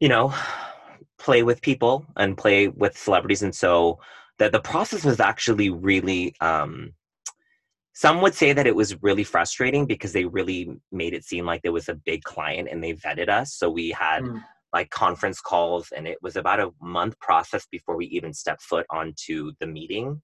you 0.00 0.08
know 0.08 0.34
play 1.18 1.42
with 1.42 1.60
people 1.60 2.04
and 2.16 2.36
play 2.36 2.68
with 2.68 2.96
celebrities 2.96 3.42
and 3.42 3.54
so 3.54 3.98
that 4.38 4.52
the 4.52 4.60
process 4.60 5.04
was 5.04 5.20
actually 5.20 5.70
really 5.70 6.34
um 6.40 6.92
some 7.92 8.20
would 8.20 8.34
say 8.34 8.52
that 8.52 8.66
it 8.66 8.74
was 8.74 9.00
really 9.02 9.24
frustrating 9.24 9.84
because 9.84 10.12
they 10.12 10.24
really 10.24 10.70
made 10.92 11.12
it 11.12 11.24
seem 11.24 11.44
like 11.44 11.60
there 11.62 11.72
was 11.72 11.88
a 11.88 11.94
big 11.94 12.22
client 12.22 12.68
and 12.70 12.82
they 12.82 12.94
vetted 12.94 13.28
us 13.28 13.54
so 13.54 13.68
we 13.68 13.90
had 13.90 14.22
mm. 14.22 14.42
Like 14.72 14.90
conference 14.90 15.40
calls 15.40 15.92
and 15.96 16.06
it 16.06 16.18
was 16.22 16.36
about 16.36 16.60
a 16.60 16.70
month 16.80 17.18
process 17.20 17.66
before 17.70 17.96
we 17.96 18.06
even 18.06 18.32
stepped 18.32 18.62
foot 18.62 18.86
onto 18.90 19.52
the 19.60 19.66
meeting 19.66 20.20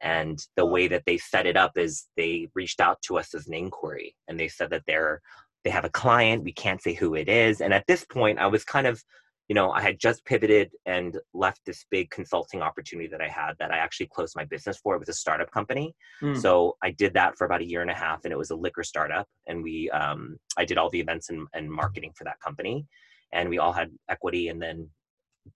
and 0.00 0.44
the 0.56 0.66
way 0.66 0.88
that 0.88 1.04
they 1.06 1.16
set 1.16 1.46
it 1.46 1.56
up 1.56 1.72
is 1.76 2.08
they 2.16 2.48
reached 2.54 2.80
out 2.80 3.00
to 3.02 3.18
us 3.18 3.34
as 3.34 3.46
an 3.46 3.54
inquiry 3.54 4.16
and 4.28 4.38
they 4.38 4.48
said 4.48 4.70
that 4.70 4.82
they're 4.86 5.20
they 5.64 5.70
have 5.70 5.84
a 5.84 5.90
client, 5.90 6.44
we 6.44 6.52
can't 6.52 6.82
say 6.82 6.94
who 6.94 7.14
it 7.14 7.28
is. 7.28 7.60
And 7.60 7.72
at 7.72 7.86
this 7.86 8.04
point, 8.04 8.38
I 8.38 8.46
was 8.46 8.64
kind 8.64 8.86
of, 8.86 9.02
you 9.48 9.54
know, 9.54 9.70
I 9.70 9.80
had 9.80 9.98
just 9.98 10.24
pivoted 10.24 10.70
and 10.86 11.18
left 11.34 11.60
this 11.66 11.84
big 11.90 12.10
consulting 12.10 12.62
opportunity 12.62 13.08
that 13.08 13.20
I 13.20 13.28
had 13.28 13.52
that 13.58 13.70
I 13.70 13.78
actually 13.78 14.08
closed 14.12 14.34
my 14.34 14.44
business 14.44 14.78
for. 14.78 14.94
It 14.94 15.00
was 15.00 15.08
a 15.08 15.14
startup 15.14 15.50
company. 15.50 15.94
Mm. 16.20 16.40
So 16.40 16.76
I 16.82 16.90
did 16.90 17.14
that 17.14 17.36
for 17.36 17.44
about 17.44 17.60
a 17.60 17.66
year 17.66 17.82
and 17.82 17.90
a 17.90 17.94
half 17.94 18.24
and 18.24 18.32
it 18.32 18.38
was 18.38 18.50
a 18.50 18.56
liquor 18.56 18.82
startup. 18.82 19.28
And 19.46 19.62
we, 19.62 19.90
um, 19.90 20.36
I 20.56 20.64
did 20.64 20.78
all 20.78 20.90
the 20.90 21.00
events 21.00 21.28
and, 21.30 21.46
and 21.54 21.70
marketing 21.70 22.12
for 22.16 22.24
that 22.24 22.40
company. 22.40 22.86
And 23.32 23.48
we 23.48 23.58
all 23.58 23.72
had 23.72 23.90
equity 24.08 24.48
and 24.48 24.60
then 24.60 24.88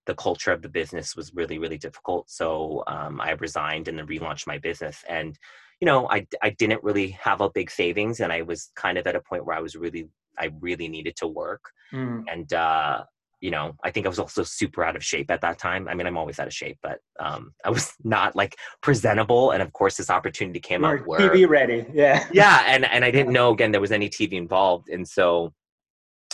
the 0.07 0.15
culture 0.15 0.51
of 0.51 0.63
the 0.63 0.69
business 0.69 1.15
was 1.15 1.33
really 1.35 1.59
really 1.59 1.79
difficult. 1.79 2.29
So 2.31 2.83
um, 2.87 3.21
i 3.21 3.31
resigned 3.33 3.89
and 3.89 3.99
then 3.99 4.07
relaunched 4.07 4.47
my 4.47 4.59
business. 4.59 5.05
And 5.09 5.39
you 5.81 5.87
know 5.87 6.09
I, 6.11 6.27
I 6.43 6.51
didn't 6.51 6.83
really 6.83 7.11
have 7.11 7.41
a 7.41 7.51
big 7.51 7.71
savings 7.71 8.21
and 8.21 8.33
i 8.33 8.43
was 8.43 8.71
kind 8.77 8.99
of 8.99 9.07
at 9.07 9.17
a 9.17 9.21
point 9.21 9.45
where 9.45 9.57
i 9.57 9.61
was 9.61 9.77
really 9.77 10.09
i 10.39 10.51
really 10.61 10.89
needed 10.89 11.17
to 11.17 11.27
work. 11.27 11.63
Mm. 11.93 12.25
and 12.31 12.53
uh, 12.53 13.05
you 13.41 13.51
know 13.51 13.77
i 13.85 13.91
think 13.91 14.07
i 14.07 14.09
was 14.09 14.19
also 14.19 14.43
super 14.43 14.83
out 14.83 14.97
of 14.97 15.05
shape 15.05 15.31
at 15.31 15.41
that 15.43 15.59
time. 15.59 15.89
I 15.89 15.95
mean 15.95 16.07
i'm 16.07 16.17
always 16.17 16.41
out 16.41 16.47
of 16.47 16.55
shape 16.55 16.79
but 16.83 16.99
um, 17.21 17.53
i 17.65 17.71
was 17.71 17.93
not 18.05 18.35
like 18.35 18.57
presentable. 18.81 19.51
And 19.51 19.63
of 19.63 19.73
course 19.73 19.97
this 19.97 20.11
opportunity 20.11 20.61
came 20.61 20.83
You're 20.83 21.01
up 21.01 21.07
where 21.07 21.31
tv 21.31 21.49
ready. 21.49 21.87
Yeah. 21.93 22.27
Yeah 22.33 22.65
and 22.67 22.85
and 22.87 23.05
i 23.05 23.11
didn't 23.17 23.33
know 23.33 23.53
again 23.53 23.73
there 23.73 23.81
was 23.81 23.93
any 23.93 24.09
tv 24.09 24.33
involved. 24.33 24.89
And 24.89 25.07
so 25.07 25.53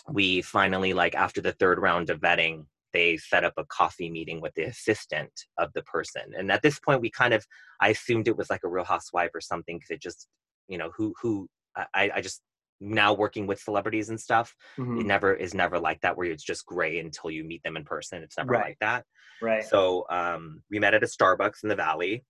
we 0.09 0.43
finally 0.43 0.93
like 0.93 1.15
after 1.15 1.41
the 1.41 1.53
third 1.53 1.79
round 1.79 2.11
of 2.11 2.21
vetting 2.21 2.65
they 2.93 3.17
set 3.17 3.45
up 3.45 3.55
a 3.57 3.65
coffee 3.65 4.11
meeting 4.11 4.41
with 4.41 4.55
the 4.55 4.65
assistant 4.65 5.33
of 5.59 5.73
the 5.75 5.83
person. 5.83 6.23
And 6.37 6.53
at 6.53 6.63
this 6.63 6.79
point, 6.79 7.01
we 7.01 7.11
kind 7.11 7.35
of, 7.35 7.45
I 7.81 7.89
assumed 7.89 8.29
it 8.29 8.37
was 8.37 8.51
like 8.51 8.61
a 8.65 8.69
real 8.69 8.85
housewife 8.85 9.31
or 9.35 9.41
something 9.41 9.77
because 9.77 9.91
it 9.91 10.03
just, 10.03 10.29
you 10.69 10.79
know, 10.79 10.91
who, 10.97 11.15
who, 11.21 11.49
I, 11.77 12.11
I 12.15 12.21
just, 12.21 12.43
now 12.81 13.15
working 13.15 13.47
with 13.47 13.61
celebrities 13.61 14.09
and 14.09 14.21
stuff, 14.21 14.55
mm-hmm. 14.77 15.01
it 15.01 15.07
never 15.07 15.33
is 15.35 15.55
never 15.55 15.79
like 15.79 16.01
that 16.01 16.17
where 16.17 16.27
it's 16.27 16.43
just 16.43 16.67
gray 16.67 16.99
until 16.99 17.31
you 17.31 17.45
meet 17.45 17.63
them 17.63 17.77
in 17.77 17.85
person. 17.85 18.23
It's 18.23 18.37
never 18.37 18.53
right. 18.53 18.65
like 18.65 18.79
that. 18.81 19.05
Right. 19.41 19.65
So 19.65 20.05
um, 20.11 20.63
we 20.71 20.81
met 20.81 20.95
at 20.95 21.05
a 21.05 21.07
Starbucks 21.07 21.63
in 21.63 21.69
the 21.69 21.77
Valley 21.77 22.25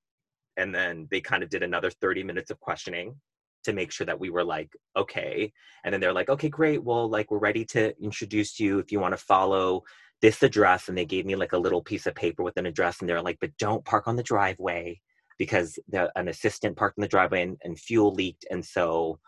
and 0.58 0.74
then 0.74 1.08
they 1.10 1.20
kind 1.20 1.42
of 1.42 1.48
did 1.48 1.62
another 1.62 1.90
30 1.90 2.22
minutes 2.22 2.50
of 2.50 2.60
questioning 2.60 3.16
to 3.64 3.72
make 3.72 3.92
sure 3.92 4.06
that 4.06 4.20
we 4.20 4.30
were 4.30 4.44
like 4.44 4.72
okay. 4.96 5.52
And 5.84 5.92
then 5.92 6.00
they're 6.00 6.12
like 6.12 6.28
okay 6.28 6.48
great. 6.48 6.82
Well 6.82 7.08
like 7.08 7.30
we're 7.30 7.38
ready 7.38 7.64
to 7.66 7.96
introduce 8.02 8.58
you 8.60 8.78
if 8.78 8.92
you 8.92 9.00
want 9.00 9.12
to 9.12 9.24
follow 9.24 9.82
this 10.20 10.42
address. 10.42 10.88
And 10.88 10.96
they 10.96 11.04
gave 11.04 11.26
me 11.26 11.36
like 11.36 11.52
a 11.52 11.58
little 11.58 11.82
piece 11.82 12.06
of 12.06 12.14
paper 12.14 12.42
with 12.42 12.56
an 12.56 12.66
address 12.66 13.00
and 13.00 13.08
they're 13.08 13.22
like 13.22 13.38
but 13.40 13.56
don't 13.58 13.84
park 13.84 14.08
on 14.08 14.16
the 14.16 14.22
driveway 14.22 15.00
because 15.38 15.78
the, 15.88 16.10
an 16.16 16.28
assistant 16.28 16.76
parked 16.76 16.98
in 16.98 17.02
the 17.02 17.08
driveway 17.08 17.42
and, 17.42 17.56
and 17.64 17.78
fuel 17.78 18.12
leaked. 18.12 18.44
And 18.50 18.64
so 18.64 19.18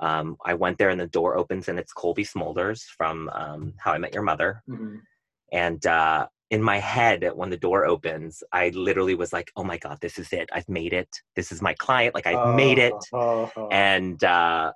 um, 0.00 0.36
i 0.44 0.54
went 0.54 0.76
there 0.78 0.90
and 0.90 1.00
the 1.00 1.06
door 1.06 1.36
opens 1.36 1.68
and 1.68 1.78
it's 1.78 1.92
Cobie 1.92 2.24
Smulders 2.24 2.82
from 2.82 3.30
um, 3.32 3.74
how 3.78 3.92
i 3.92 3.98
met 3.98 4.12
your 4.12 4.24
mother. 4.24 4.62
Mm-hmm. 4.68 4.96
and 5.52 5.86
uh, 5.86 6.26
in 6.50 6.62
my 6.62 6.78
head 6.78 7.28
when 7.34 7.50
the 7.50 7.56
door 7.56 7.86
opens 7.86 8.42
i 8.52 8.68
literally 8.70 9.14
was 9.14 9.32
like 9.32 9.50
oh 9.56 9.64
my 9.64 9.78
god 9.78 9.98
this 10.00 10.18
is 10.18 10.32
it 10.32 10.48
i've 10.52 10.68
made 10.68 10.92
it 10.92 11.08
this 11.36 11.50
is 11.50 11.62
my 11.62 11.74
client 11.74 12.14
like 12.14 12.26
i've 12.26 12.54
made 12.54 12.78
it 12.78 12.94
oh, 13.12 13.50
oh. 13.56 13.68
and 13.72 14.22
uh, 14.24 14.70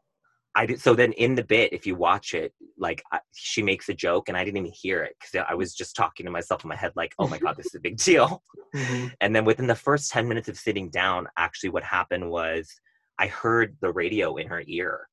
I 0.58 0.66
did, 0.66 0.80
so 0.80 0.92
then 0.92 1.12
in 1.12 1.36
the 1.36 1.44
bit, 1.44 1.72
if 1.72 1.86
you 1.86 1.94
watch 1.94 2.34
it, 2.34 2.52
like 2.76 3.00
I, 3.12 3.20
she 3.32 3.62
makes 3.62 3.88
a 3.88 3.94
joke 3.94 4.28
and 4.28 4.36
I 4.36 4.44
didn't 4.44 4.56
even 4.56 4.72
hear 4.72 5.04
it 5.04 5.14
because 5.20 5.46
I 5.48 5.54
was 5.54 5.72
just 5.72 5.94
talking 5.94 6.26
to 6.26 6.32
myself 6.32 6.64
in 6.64 6.68
my 6.68 6.74
head, 6.74 6.90
like, 6.96 7.14
oh 7.20 7.28
my 7.28 7.38
God, 7.38 7.56
this 7.56 7.66
is 7.66 7.76
a 7.76 7.80
big 7.80 7.96
deal. 7.96 8.42
Mm-hmm. 8.74 9.06
And 9.20 9.36
then 9.36 9.44
within 9.44 9.68
the 9.68 9.76
first 9.76 10.10
10 10.10 10.26
minutes 10.26 10.48
of 10.48 10.58
sitting 10.58 10.90
down, 10.90 11.28
actually, 11.36 11.70
what 11.70 11.84
happened 11.84 12.28
was 12.28 12.68
I 13.20 13.28
heard 13.28 13.76
the 13.80 13.92
radio 13.92 14.34
in 14.34 14.48
her 14.48 14.64
ear. 14.66 15.08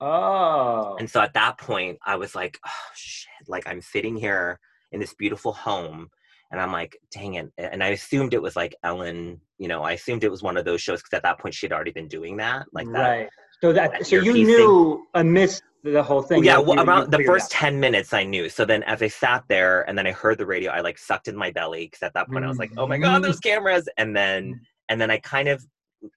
Oh. 0.00 0.96
And 0.98 1.08
so 1.08 1.20
at 1.20 1.34
that 1.34 1.58
point, 1.58 1.98
I 2.04 2.16
was 2.16 2.34
like, 2.34 2.58
oh 2.66 2.90
shit, 2.94 3.48
like 3.48 3.68
I'm 3.68 3.80
sitting 3.80 4.16
here 4.16 4.58
in 4.92 5.00
this 5.00 5.14
beautiful 5.14 5.52
home 5.52 6.08
and 6.50 6.60
I'm 6.60 6.72
like, 6.72 6.96
dang 7.10 7.34
it. 7.34 7.52
And 7.58 7.84
I 7.84 7.88
assumed 7.88 8.32
it 8.32 8.40
was 8.40 8.56
like 8.56 8.74
Ellen, 8.82 9.40
you 9.58 9.68
know, 9.68 9.82
I 9.82 9.92
assumed 9.92 10.24
it 10.24 10.30
was 10.30 10.42
one 10.42 10.56
of 10.56 10.64
those 10.64 10.80
shows 10.80 11.00
because 11.00 11.16
at 11.16 11.22
that 11.24 11.38
point 11.38 11.54
she 11.54 11.66
had 11.66 11.72
already 11.72 11.90
been 11.90 12.08
doing 12.08 12.38
that. 12.38 12.66
Like 12.72 12.90
that. 12.92 13.08
Right 13.08 13.28
so 13.60 13.72
that, 13.72 14.06
so 14.06 14.16
you 14.16 14.32
knew 14.32 15.06
amidst 15.14 15.62
the 15.82 16.02
whole 16.02 16.22
thing. 16.22 16.44
Yeah, 16.44 16.58
well, 16.58 16.80
around 16.80 17.10
the 17.10 17.22
first 17.24 17.50
ten 17.50 17.80
minutes, 17.80 18.12
I 18.12 18.24
knew. 18.24 18.48
So 18.48 18.64
then, 18.64 18.82
as 18.84 19.02
I 19.02 19.08
sat 19.08 19.44
there, 19.48 19.82
and 19.88 19.98
then 19.98 20.06
I 20.06 20.12
heard 20.12 20.38
the 20.38 20.46
radio, 20.46 20.70
I 20.70 20.80
like 20.80 20.98
sucked 20.98 21.28
in 21.28 21.36
my 21.36 21.50
belly 21.50 21.86
because 21.86 22.02
at 22.02 22.14
that 22.14 22.28
point 22.28 22.44
I 22.44 22.48
was 22.48 22.58
like, 22.58 22.70
"Oh 22.76 22.86
my 22.86 22.98
god, 22.98 23.24
there's 23.24 23.40
cameras!" 23.40 23.88
And 23.96 24.16
then, 24.16 24.54
mm. 24.54 24.58
and 24.88 25.00
then 25.00 25.10
I 25.10 25.18
kind 25.18 25.48
of, 25.48 25.64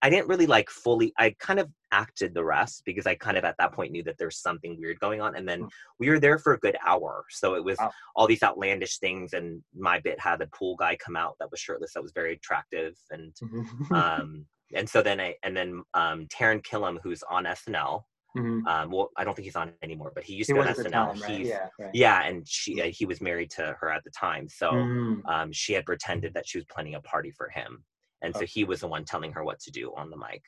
I 0.02 0.10
didn't 0.10 0.28
really 0.28 0.46
like 0.46 0.70
fully. 0.70 1.14
I 1.18 1.36
kind 1.40 1.60
of 1.60 1.70
acted 1.92 2.34
the 2.34 2.44
rest 2.44 2.84
because 2.86 3.08
I 3.08 3.16
kind 3.16 3.38
of 3.38 3.44
at 3.44 3.56
that 3.58 3.74
point 3.74 3.92
knew 3.92 4.04
that 4.04 4.16
there's 4.20 4.38
something 4.38 4.78
weird 4.80 5.00
going 5.00 5.22
on. 5.22 5.36
And 5.36 5.48
then 5.48 5.64
mm. 5.64 5.70
we 6.00 6.10
were 6.10 6.20
there 6.20 6.38
for 6.38 6.54
a 6.54 6.60
good 6.60 6.78
hour, 6.86 7.26
so 7.30 7.56
it 7.56 7.64
was 7.64 7.78
wow. 7.80 7.92
all 8.16 8.28
these 8.28 8.44
outlandish 8.44 9.00
things. 9.00 9.34
And 9.34 9.62
my 9.76 10.00
bit 10.00 10.20
had 10.20 10.42
a 10.42 10.48
pool 10.48 10.76
guy 10.76 10.98
come 10.98 11.16
out 11.16 11.36
that 11.40 11.50
was 11.50 11.60
shirtless, 11.60 11.94
that 11.94 12.04
was 12.04 12.12
very 12.14 12.34
attractive, 12.34 12.96
and 13.10 13.36
um 13.92 14.46
and 14.76 14.88
so 14.88 15.02
then 15.02 15.20
I 15.20 15.36
and 15.44 15.56
then 15.56 15.84
um, 15.94 16.28
Taran 16.28 16.64
Killam, 16.64 16.98
who's 17.04 17.24
on 17.30 17.46
SNL. 17.46 18.04
Mm-hmm. 18.38 18.66
Um, 18.66 18.92
well, 18.92 19.10
I 19.18 19.26
don't 19.26 19.36
think 19.36 19.44
he's 19.44 19.58
on 19.58 19.74
anymore, 19.84 20.14
but 20.16 20.24
he 20.24 20.34
used 20.34 20.50
he 20.50 20.54
to 20.54 20.62
be 20.62 20.68
on 20.68 20.74
SNL. 20.74 20.92
Time, 20.92 21.22
right? 21.22 21.46
yeah, 21.46 21.68
right. 21.78 21.90
yeah, 21.94 22.24
and 22.24 22.48
she 22.48 22.82
uh, 22.82 22.86
he 22.86 23.06
was 23.06 23.20
married 23.20 23.52
to 23.52 23.76
her 23.80 23.92
at 23.92 24.04
the 24.06 24.12
time, 24.12 24.48
so 24.48 24.72
mm. 24.72 25.22
um, 25.26 25.52
she 25.52 25.74
had 25.74 25.86
pretended 25.86 26.34
that 26.34 26.48
she 26.48 26.58
was 26.58 26.66
planning 26.72 26.96
a 26.96 27.02
party 27.02 27.32
for 27.32 27.50
him, 27.50 27.84
and 28.22 28.36
so 28.36 28.46
he 28.46 28.64
was 28.64 28.82
the 28.82 28.88
one 28.88 29.06
telling 29.06 29.32
her 29.34 29.44
what 29.44 29.60
to 29.62 29.72
do 29.72 29.94
on 29.96 30.10
the 30.10 30.18
mic. 30.18 30.44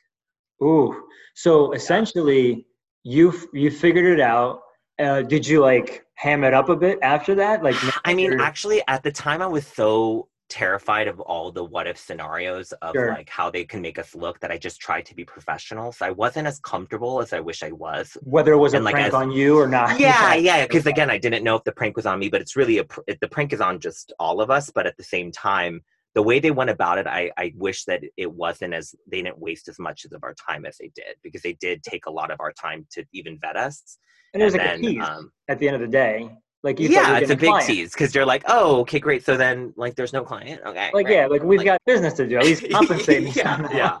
Ooh, 0.62 1.04
so 1.34 1.72
essentially, 1.72 2.66
you 3.02 3.32
you 3.52 3.70
figured 3.70 4.06
it 4.06 4.20
out. 4.20 4.60
Uh, 4.98 5.22
did 5.22 5.46
you 5.46 5.60
like 5.60 6.04
ham 6.14 6.44
it 6.44 6.54
up 6.54 6.68
a 6.68 6.76
bit 6.76 6.98
after 7.02 7.34
that? 7.34 7.62
Like, 7.62 7.76
I 8.04 8.14
mean, 8.14 8.40
actually, 8.40 8.82
at 8.88 9.02
the 9.02 9.10
time, 9.12 9.42
I 9.42 9.46
was 9.46 9.66
so 9.66 10.28
terrified 10.50 11.08
of 11.08 11.18
all 11.20 11.50
the 11.50 11.64
what 11.64 11.86
if 11.86 11.98
scenarios 11.98 12.70
of 12.82 12.92
Sure. 12.94 13.08
like 13.12 13.28
how 13.28 13.50
they 13.50 13.64
can 13.64 13.80
make 13.80 13.98
us 13.98 14.14
look 14.14 14.38
that 14.40 14.52
I 14.52 14.58
just 14.58 14.78
tried 14.80 15.06
to 15.06 15.14
be 15.14 15.24
professional. 15.24 15.90
So 15.90 16.06
I 16.06 16.10
wasn't 16.10 16.46
as 16.46 16.60
comfortable 16.60 17.20
as 17.20 17.32
I 17.32 17.40
wish 17.40 17.62
I 17.62 17.72
was. 17.72 18.16
Whether 18.22 18.52
it 18.52 18.58
was 18.58 18.74
a 18.74 18.78
like, 18.80 18.92
prank 18.94 19.08
as- 19.08 19.14
on 19.14 19.32
you 19.32 19.58
or 19.58 19.66
not. 19.66 19.98
Yeah, 20.04 20.34
yeah. 20.34 20.62
Because 20.66 20.86
again, 20.86 21.10
I 21.10 21.18
didn't 21.18 21.42
know 21.44 21.56
if 21.56 21.64
the 21.64 21.72
prank 21.72 21.96
was 21.96 22.06
on 22.06 22.18
me, 22.20 22.28
but 22.28 22.40
it's 22.40 22.54
really 22.56 22.78
a 22.78 22.84
pr- 22.84 23.00
the 23.20 23.26
prank 23.28 23.52
is 23.52 23.60
on 23.60 23.80
just 23.80 24.12
all 24.20 24.40
of 24.40 24.50
us. 24.50 24.70
But 24.70 24.86
at 24.86 24.96
the 24.96 25.02
same 25.02 25.32
time, 25.32 25.82
the 26.14 26.22
way 26.22 26.38
they 26.38 26.50
went 26.50 26.70
about 26.70 26.98
it, 26.98 27.06
I 27.06 27.30
I 27.36 27.52
wish 27.56 27.84
that 27.84 28.02
it 28.16 28.30
wasn't 28.32 28.74
as 28.74 28.94
they 29.10 29.22
didn't 29.22 29.38
waste 29.38 29.68
as 29.68 29.78
much 29.78 30.04
of 30.04 30.22
our 30.22 30.34
time 30.34 30.64
as 30.64 30.76
they 30.78 30.90
did 30.94 31.16
because 31.22 31.42
they 31.42 31.54
did 31.54 31.82
take 31.82 32.06
a 32.06 32.10
lot 32.10 32.30
of 32.30 32.38
our 32.40 32.52
time 32.52 32.86
to 32.92 33.04
even 33.12 33.38
vet 33.40 33.56
us. 33.56 33.98
And 34.32 34.42
and 34.42 34.52
like 34.52 34.62
a 34.62 34.78
tease 34.78 35.02
um, 35.02 35.30
at 35.48 35.58
the 35.58 35.68
end 35.68 35.76
of 35.76 35.80
the 35.82 35.88
day. 35.88 36.30
Like 36.62 36.80
you 36.80 36.88
thought 36.88 37.08
you 37.08 37.12
yeah, 37.12 37.18
it's 37.18 37.30
a 37.30 37.36
big 37.36 37.50
client. 37.50 37.66
tease 37.66 37.92
because 37.92 38.10
they're 38.10 38.24
like, 38.24 38.42
oh, 38.46 38.80
okay, 38.80 38.98
great. 38.98 39.22
So 39.22 39.36
then, 39.36 39.74
like, 39.76 39.96
there's 39.96 40.14
no 40.14 40.24
client. 40.24 40.62
Okay, 40.64 40.90
Like 40.94 41.04
great. 41.06 41.14
yeah, 41.16 41.26
like 41.26 41.42
we've 41.42 41.58
Like- 41.58 41.66
got 41.66 41.80
business 41.84 42.14
to 42.14 42.26
do. 42.26 42.38
At 42.38 42.44
least 42.44 42.66
compensate 42.70 43.22
me. 43.22 43.30
yeah, 43.36 43.56
somehow. 43.56 43.76
yeah, 43.76 43.96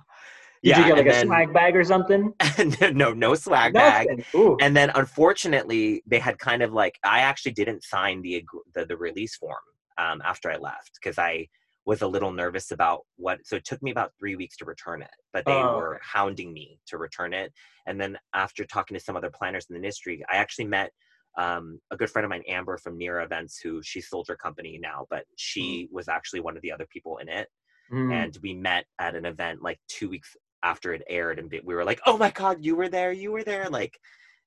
Did 0.62 0.70
yeah. 0.70 0.78
you 0.78 0.84
get 0.86 0.96
like 0.96 1.06
a 1.06 1.10
then, 1.10 1.26
swag 1.26 1.52
bag 1.52 1.76
or 1.76 1.84
something? 1.84 2.32
no, 2.94 3.12
no 3.12 3.34
swag 3.34 3.74
bag. 3.74 4.06
Nothing. 4.08 4.24
Ooh. 4.34 4.56
And 4.62 4.74
then, 4.74 4.90
unfortunately, 4.94 6.02
they 6.06 6.18
had 6.18 6.38
kind 6.38 6.62
of 6.62 6.72
like 6.72 6.98
I 7.04 7.20
actually 7.20 7.52
didn't 7.52 7.84
sign 7.84 8.22
the 8.22 8.42
the, 8.74 8.86
the 8.86 8.96
release 8.96 9.36
form 9.36 9.58
um, 9.98 10.22
after 10.24 10.50
I 10.50 10.56
left 10.56 10.92
because 10.94 11.18
I 11.18 11.48
was 11.86 12.02
a 12.02 12.06
little 12.06 12.32
nervous 12.32 12.70
about 12.70 13.00
what. 13.16 13.40
So 13.44 13.56
it 13.56 13.64
took 13.64 13.82
me 13.82 13.90
about 13.90 14.12
three 14.18 14.36
weeks 14.36 14.56
to 14.58 14.64
return 14.64 15.02
it, 15.02 15.10
but 15.32 15.44
they 15.44 15.52
Oh, 15.52 15.76
were 15.76 16.00
hounding 16.02 16.52
me 16.52 16.78
to 16.86 16.98
return 16.98 17.34
it. 17.34 17.52
And 17.86 18.00
then 18.00 18.18
after 18.34 18.64
talking 18.64 18.96
to 18.96 19.02
some 19.02 19.16
other 19.16 19.30
planners 19.30 19.66
in 19.68 19.74
the 19.74 19.80
industry, 19.80 20.24
I 20.30 20.36
actually 20.36 20.66
met 20.66 20.90
um, 21.36 21.80
a 21.90 21.96
good 21.96 22.10
friend 22.10 22.24
of 22.24 22.30
mine, 22.30 22.44
Amber 22.48 22.78
from 22.78 22.96
Near 22.96 23.20
Events, 23.20 23.58
who 23.62 23.82
she 23.82 24.00
sold 24.00 24.26
her 24.28 24.36
company 24.36 24.78
now, 24.80 25.06
but 25.10 25.24
she 25.36 25.88
was 25.92 26.08
actually 26.08 26.40
one 26.40 26.56
of 26.56 26.62
the 26.62 26.72
other 26.72 26.86
people 26.92 27.18
in 27.18 27.28
it. 27.28 27.48
Mm. 27.92 28.12
And 28.12 28.38
we 28.42 28.54
met 28.54 28.86
at 28.98 29.14
an 29.14 29.26
event 29.26 29.62
like 29.62 29.78
two 29.88 30.08
weeks 30.08 30.36
after 30.62 30.94
it 30.94 31.02
aired, 31.08 31.38
and 31.38 31.52
we 31.64 31.74
were 31.74 31.84
like, 31.84 32.00
"Oh 32.06 32.16
my 32.16 32.30
god, 32.30 32.64
you 32.64 32.74
were 32.76 32.88
there! 32.88 33.12
You 33.12 33.30
were 33.32 33.44
there!" 33.44 33.68
Like, 33.68 33.98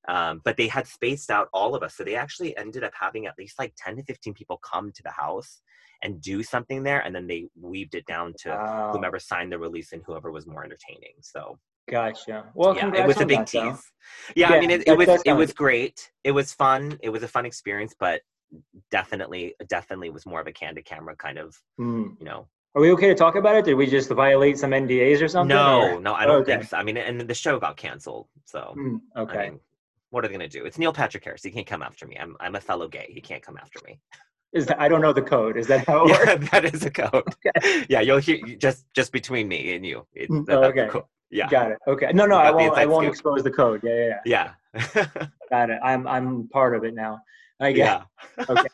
um, 0.08 0.40
but 0.44 0.56
they 0.56 0.66
had 0.66 0.88
spaced 0.88 1.30
out 1.30 1.48
all 1.52 1.76
of 1.76 1.82
us, 1.84 1.94
so 1.94 2.02
they 2.02 2.16
actually 2.16 2.56
ended 2.56 2.82
up 2.82 2.92
having 2.98 3.26
at 3.26 3.38
least 3.38 3.58
like 3.58 3.74
ten 3.76 3.96
to 3.96 4.02
fifteen 4.02 4.34
people 4.34 4.58
come 4.58 4.90
to 4.90 5.02
the 5.04 5.12
house 5.12 5.60
and 6.02 6.20
do 6.20 6.42
something 6.42 6.82
there, 6.82 7.00
and 7.00 7.14
then 7.14 7.26
they 7.26 7.46
weaved 7.60 7.94
it 7.94 8.06
down 8.06 8.32
to 8.40 8.50
Wow. 8.50 8.90
whomever 8.92 9.18
signed 9.18 9.50
the 9.52 9.58
release 9.58 9.92
and 9.92 10.02
whoever 10.06 10.30
was 10.30 10.46
more 10.46 10.64
entertaining. 10.64 11.14
So 11.20 11.58
Gotcha. 11.90 12.44
Well, 12.54 12.76
yeah, 12.76 12.94
it 12.94 13.06
was 13.06 13.18
a 13.20 13.24
big 13.26 13.38
that, 13.38 13.46
tease. 13.46 13.82
Yeah, 14.36 14.50
I 14.50 14.60
mean, 14.60 14.70
it, 14.70 14.86
it 14.86 14.96
was 14.96 15.08
it 15.24 15.32
was 15.32 15.54
great. 15.54 16.10
It 16.22 16.32
was 16.32 16.52
fun. 16.52 16.98
It 17.02 17.08
was 17.08 17.22
a 17.22 17.28
fun 17.28 17.46
experience, 17.46 17.94
but 17.98 18.20
definitely, 18.90 19.54
definitely 19.68 20.10
was 20.10 20.26
more 20.26 20.40
of 20.40 20.46
a 20.46 20.52
candid 20.52 20.84
camera 20.84 21.16
kind 21.16 21.38
of, 21.38 21.56
Mm. 21.80 22.18
you 22.18 22.26
know. 22.26 22.46
Are 22.74 22.82
we 22.82 22.92
okay 22.92 23.08
to 23.08 23.14
talk 23.14 23.34
about 23.36 23.56
it? 23.56 23.64
Did 23.64 23.74
we 23.74 23.86
just 23.86 24.10
violate 24.10 24.58
some 24.58 24.70
NDAs 24.72 25.22
or 25.22 25.28
something? 25.28 25.56
No, 25.56 25.94
or- 25.96 26.00
no, 26.00 26.12
I 26.14 26.26
don't 26.26 26.42
Okay. 26.42 26.52
think 26.58 26.64
so. 26.64 26.76
I 26.76 26.82
mean, 26.82 26.96
and 26.98 27.20
the 27.22 27.34
show 27.34 27.58
got 27.58 27.76
canceled, 27.76 28.28
so 28.44 28.74
Mm, 28.76 29.00
okay. 29.16 29.38
I 29.46 29.50
mean, 29.50 29.60
what 30.10 30.24
are 30.24 30.28
they 30.28 30.34
gonna 30.34 30.48
do? 30.48 30.64
It's 30.66 30.78
Neil 30.78 30.92
Patrick 30.92 31.24
Harris. 31.24 31.42
He 31.42 31.50
can't 31.50 31.66
come 31.66 31.82
after 31.82 32.06
me. 32.06 32.16
I'm 32.18 32.36
I'm 32.40 32.54
a 32.54 32.60
fellow 32.60 32.86
gay. 32.88 33.06
He 33.10 33.20
can't 33.20 33.42
come 33.42 33.56
after 33.56 33.80
me. 33.86 33.98
Is 34.52 34.66
that 34.66 34.80
I 34.80 34.88
don't 34.88 35.02
know 35.02 35.12
the 35.12 35.22
code. 35.22 35.56
Is 35.56 35.66
that 35.66 35.86
how 35.86 36.06
it 36.06 36.08
yeah, 36.10 36.34
works? 36.34 36.50
that 36.52 36.64
is 36.64 36.84
a 36.84 36.90
code. 36.90 37.24
Yeah, 37.88 38.00
you'll 38.00 38.18
hear 38.18 38.38
just 38.58 38.86
just 38.94 39.12
between 39.12 39.48
me 39.48 39.74
and 39.74 39.84
you. 39.84 40.06
That's 40.14 40.30
mm, 40.30 40.46
the 40.46 40.58
okay. 40.64 40.88
code. 40.88 41.04
Yeah, 41.30 41.48
Got 41.48 41.72
it. 41.72 41.78
Okay. 41.86 42.10
No, 42.14 42.24
no, 42.24 42.36
I 42.36 42.50
won't. 42.50 42.76
I 42.78 42.86
won't 42.86 43.04
scoop. 43.04 43.12
expose 43.12 43.42
the 43.42 43.50
code. 43.50 43.80
Yeah, 43.84 44.20
yeah, 44.24 44.52
yeah. 44.74 44.86
yeah, 44.94 45.26
Got 45.50 45.70
it. 45.70 45.80
I'm 45.84 46.06
I'm 46.06 46.48
part 46.48 46.74
of 46.74 46.84
it 46.84 46.94
now. 46.94 47.20
I 47.60 47.72
get. 47.72 48.02
yeah. 48.38 48.44
Okay. 48.48 48.68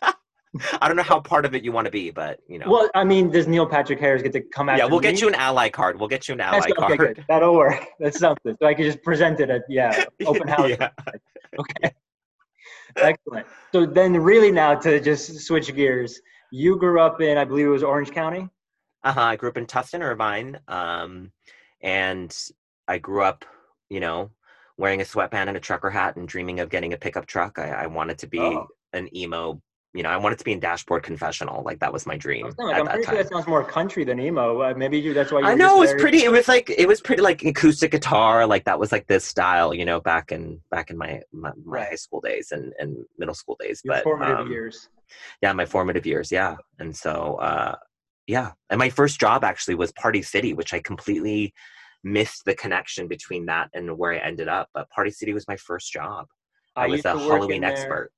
I 0.80 0.86
don't 0.86 0.96
know 0.96 1.02
how 1.02 1.18
part 1.18 1.44
of 1.44 1.54
it 1.54 1.64
you 1.64 1.72
want 1.72 1.86
to 1.86 1.90
be, 1.90 2.10
but 2.10 2.38
you 2.46 2.60
know. 2.60 2.70
Well, 2.70 2.88
I 2.94 3.02
mean, 3.02 3.30
does 3.30 3.48
Neil 3.48 3.66
Patrick 3.66 3.98
Harris 3.98 4.22
get 4.22 4.32
to 4.34 4.40
come 4.40 4.68
out? 4.68 4.78
yeah, 4.78 4.84
we'll 4.84 5.00
get 5.00 5.20
you 5.20 5.26
an 5.26 5.34
ally 5.34 5.68
card. 5.68 5.98
We'll 5.98 6.08
get 6.08 6.28
you 6.28 6.34
an 6.34 6.40
ally 6.40 6.60
That's, 6.60 6.72
okay, 6.72 6.96
card. 6.96 7.16
good. 7.16 7.24
That'll 7.28 7.54
work. 7.54 7.84
That's 7.98 8.20
something. 8.20 8.56
So 8.60 8.66
I 8.66 8.74
can 8.74 8.84
just 8.84 9.02
present 9.02 9.40
it 9.40 9.50
at 9.50 9.62
yeah 9.68 10.04
open 10.24 10.46
house. 10.46 10.70
yeah. 10.70 10.90
Okay. 11.58 11.92
Excellent. 12.96 13.46
So 13.72 13.86
then, 13.86 14.16
really, 14.16 14.50
now 14.50 14.74
to 14.76 15.00
just 15.00 15.40
switch 15.40 15.74
gears, 15.74 16.20
you 16.50 16.76
grew 16.76 17.00
up 17.00 17.20
in, 17.20 17.36
I 17.38 17.44
believe 17.44 17.66
it 17.66 17.70
was 17.70 17.82
Orange 17.82 18.10
County. 18.10 18.48
Uh-huh. 19.02 19.20
I 19.20 19.36
grew 19.36 19.48
up 19.50 19.56
in 19.56 19.66
Tustin, 19.66 20.00
Irvine, 20.00 20.58
um, 20.68 21.30
and 21.82 22.36
I 22.88 22.98
grew 22.98 23.22
up, 23.22 23.44
you 23.90 24.00
know, 24.00 24.30
wearing 24.78 25.00
a 25.00 25.04
sweatband 25.04 25.48
and 25.50 25.56
a 25.56 25.60
trucker 25.60 25.90
hat 25.90 26.16
and 26.16 26.26
dreaming 26.26 26.60
of 26.60 26.70
getting 26.70 26.92
a 26.92 26.96
pickup 26.96 27.26
truck. 27.26 27.58
I, 27.58 27.70
I 27.70 27.86
wanted 27.86 28.18
to 28.18 28.26
be 28.26 28.38
Oh. 28.38 28.66
an 28.92 29.14
emo, 29.14 29.60
you 29.94 30.02
know, 30.02 30.08
I 30.10 30.16
wanted 30.16 30.38
to 30.40 30.44
be 30.44 30.50
in 30.50 30.58
Dashboard 30.58 31.04
Confessional. 31.04 31.62
Like 31.62 31.78
that 31.78 31.92
was 31.92 32.04
my 32.04 32.16
dream 32.16 32.46
I'm, 32.58 32.66
like, 32.66 32.74
at 32.74 32.80
I'm 32.80 32.84
that 32.86 32.92
pretty 32.94 33.06
time. 33.06 33.14
sure 33.14 33.22
that 33.22 33.32
sounds 33.32 33.46
more 33.46 33.64
country 33.64 34.04
than 34.04 34.18
emo. 34.18 34.60
Uh, 34.60 34.74
maybe 34.76 34.98
you, 34.98 35.14
that's 35.14 35.30
why 35.30 35.38
you. 35.40 35.46
I 35.46 35.54
know 35.54 35.76
it 35.76 35.80
was 35.80 35.90
very- 35.90 36.00
pretty. 36.00 36.24
It 36.24 36.32
was 36.32 36.48
like 36.48 36.68
it 36.68 36.88
was 36.88 37.00
pretty 37.00 37.22
like 37.22 37.44
acoustic 37.44 37.92
guitar. 37.92 38.44
Like 38.44 38.64
that 38.64 38.78
was 38.78 38.90
like 38.90 39.06
this 39.06 39.24
style, 39.24 39.72
you 39.72 39.84
know, 39.84 40.00
back 40.00 40.32
in 40.32 40.60
back 40.70 40.90
in 40.90 40.98
my 40.98 41.22
my, 41.32 41.50
my 41.64 41.78
Right. 41.78 41.88
high 41.90 41.94
school 41.94 42.20
days 42.20 42.50
and, 42.50 42.72
and 42.80 42.96
middle 43.18 43.34
school 43.36 43.56
days. 43.60 43.80
Your 43.84 43.94
but 43.94 44.02
formative 44.04 44.38
um, 44.40 44.50
years. 44.50 44.88
yeah 45.42 45.52
my 45.52 45.64
formative 45.64 46.06
years 46.06 46.32
yeah 46.32 46.56
and 46.80 46.96
so 46.96 47.36
uh 47.36 47.76
yeah 48.26 48.52
and 48.70 48.78
my 48.78 48.88
first 48.88 49.20
job 49.20 49.44
actually 49.44 49.74
was 49.76 49.92
party 49.92 50.22
city 50.22 50.54
which 50.54 50.72
i 50.74 50.80
completely 50.80 51.52
missed 52.02 52.44
the 52.46 52.54
connection 52.54 53.06
between 53.06 53.46
that 53.46 53.68
and 53.74 53.96
where 53.98 54.12
i 54.14 54.16
ended 54.18 54.48
up 54.48 54.68
but 54.74 54.88
party 54.90 55.10
city 55.10 55.32
was 55.32 55.46
my 55.46 55.56
first 55.56 55.92
job 55.92 56.26
i, 56.74 56.86
was 56.88 57.00
a 57.00 57.12
to 57.12 57.16
work 57.16 57.22
in 57.24 57.30
halloween 57.30 57.64
expert 57.64 58.10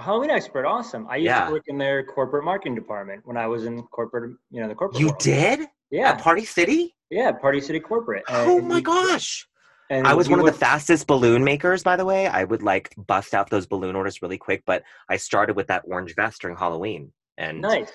A 0.00 0.02
Halloween 0.02 0.30
expert, 0.30 0.64
awesome. 0.64 1.06
I 1.10 1.16
used 1.16 1.26
Yeah. 1.26 1.44
to 1.46 1.52
work 1.52 1.64
in 1.66 1.76
their 1.76 2.02
corporate 2.02 2.42
marketing 2.42 2.74
department 2.74 3.20
when 3.26 3.36
I 3.36 3.46
was 3.46 3.66
in 3.66 3.82
corporate, 3.88 4.34
you 4.50 4.62
know, 4.62 4.66
the 4.68 4.74
corporate. 4.74 4.98
you 4.98 5.08
world. 5.08 5.18
did 5.18 5.68
Yeah, 5.90 6.10
at 6.12 6.22
party 6.22 6.44
city 6.46 6.96
yeah, 7.10 7.32
Party 7.32 7.60
City 7.60 7.80
Corporate. 7.80 8.22
oh 8.28 8.58
And 8.58 8.68
my 8.68 8.76
we- 8.76 8.82
gosh 8.82 9.46
And 9.90 10.06
i 10.06 10.14
was 10.14 10.28
one 10.28 10.38
of 10.40 10.46
the 10.46 10.52
fastest 10.52 11.06
balloon 11.08 11.42
makers 11.44 11.82
by 11.82 11.96
the 11.96 12.04
way 12.06 12.28
i 12.28 12.44
would 12.44 12.62
like 12.62 12.94
bust 12.96 13.34
out 13.34 13.50
those 13.50 13.66
balloon 13.66 13.94
orders 13.96 14.22
really 14.22 14.38
quick 14.38 14.62
but 14.64 14.82
i 15.08 15.16
started 15.16 15.54
with 15.56 15.66
that 15.66 15.82
orange 15.86 16.14
vest 16.14 16.40
during 16.40 16.56
halloween 16.56 17.12
and 17.36 17.60
Nice. 17.60 17.90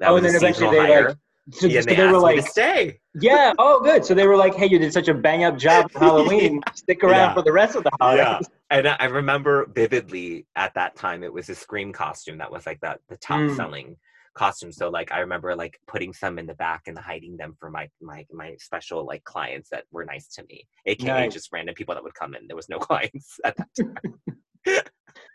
that 0.00 0.08
oh, 0.10 0.14
was 0.14 0.24
and 0.24 0.34
then 0.34 0.36
eventually 0.42 0.76
they 0.76 0.84
hire 0.92 1.08
like. 1.10 1.16
So, 1.52 1.68
yeah, 1.68 1.80
so 1.80 1.86
they, 1.86 1.94
they, 1.96 2.06
were 2.08 2.18
like, 2.18 2.44
stay 2.48 2.98
yeah, 3.14 3.52
oh, 3.58 3.80
good. 3.80 4.04
So 4.04 4.14
they 4.14 4.26
were 4.26 4.36
like, 4.36 4.54
hey, 4.56 4.66
you 4.66 4.78
did 4.80 4.92
such 4.92 5.06
a 5.08 5.14
bang 5.14 5.44
up 5.44 5.56
job 5.56 5.90
for 5.92 5.98
Halloween. 6.00 6.60
Stick 6.74 7.04
around 7.04 7.12
Yeah. 7.30 7.34
for 7.34 7.42
the 7.42 7.52
rest 7.52 7.76
of 7.76 7.84
the 7.84 7.90
holidays. 8.00 8.48
and 8.70 8.88
I 8.88 9.04
remember 9.04 9.66
vividly 9.72 10.46
at 10.56 10.74
that 10.74 10.96
time 10.96 11.22
it 11.22 11.32
was 11.32 11.48
a 11.48 11.54
scream 11.54 11.92
costume 11.92 12.38
that 12.38 12.50
was 12.50 12.66
like 12.66 12.80
that 12.80 12.98
the 13.08 13.16
top 13.18 13.38
Mm. 13.38 13.56
selling 13.56 13.96
costume. 14.34 14.72
So 14.72 14.88
like 14.90 15.12
I 15.12 15.20
remember 15.20 15.54
like 15.54 15.78
putting 15.86 16.12
some 16.12 16.38
in 16.40 16.46
the 16.46 16.54
back 16.54 16.82
and 16.88 16.98
hiding 16.98 17.36
them 17.36 17.56
for 17.60 17.70
my 17.70 17.88
my 18.02 18.26
my 18.32 18.56
special 18.58 19.06
like 19.06 19.22
clients 19.22 19.70
that 19.70 19.84
were 19.92 20.04
nice 20.04 20.26
to 20.34 20.44
me, 20.48 20.66
aka 20.86 21.06
Nice. 21.26 21.32
just 21.32 21.52
random 21.52 21.74
people 21.76 21.94
that 21.94 22.02
would 22.02 22.14
come 22.14 22.34
in. 22.34 22.46
There 22.48 22.56
was 22.56 22.68
no 22.68 22.78
clients 22.88 23.38
at 23.44 23.56
that 23.56 23.68
time. 23.78 24.82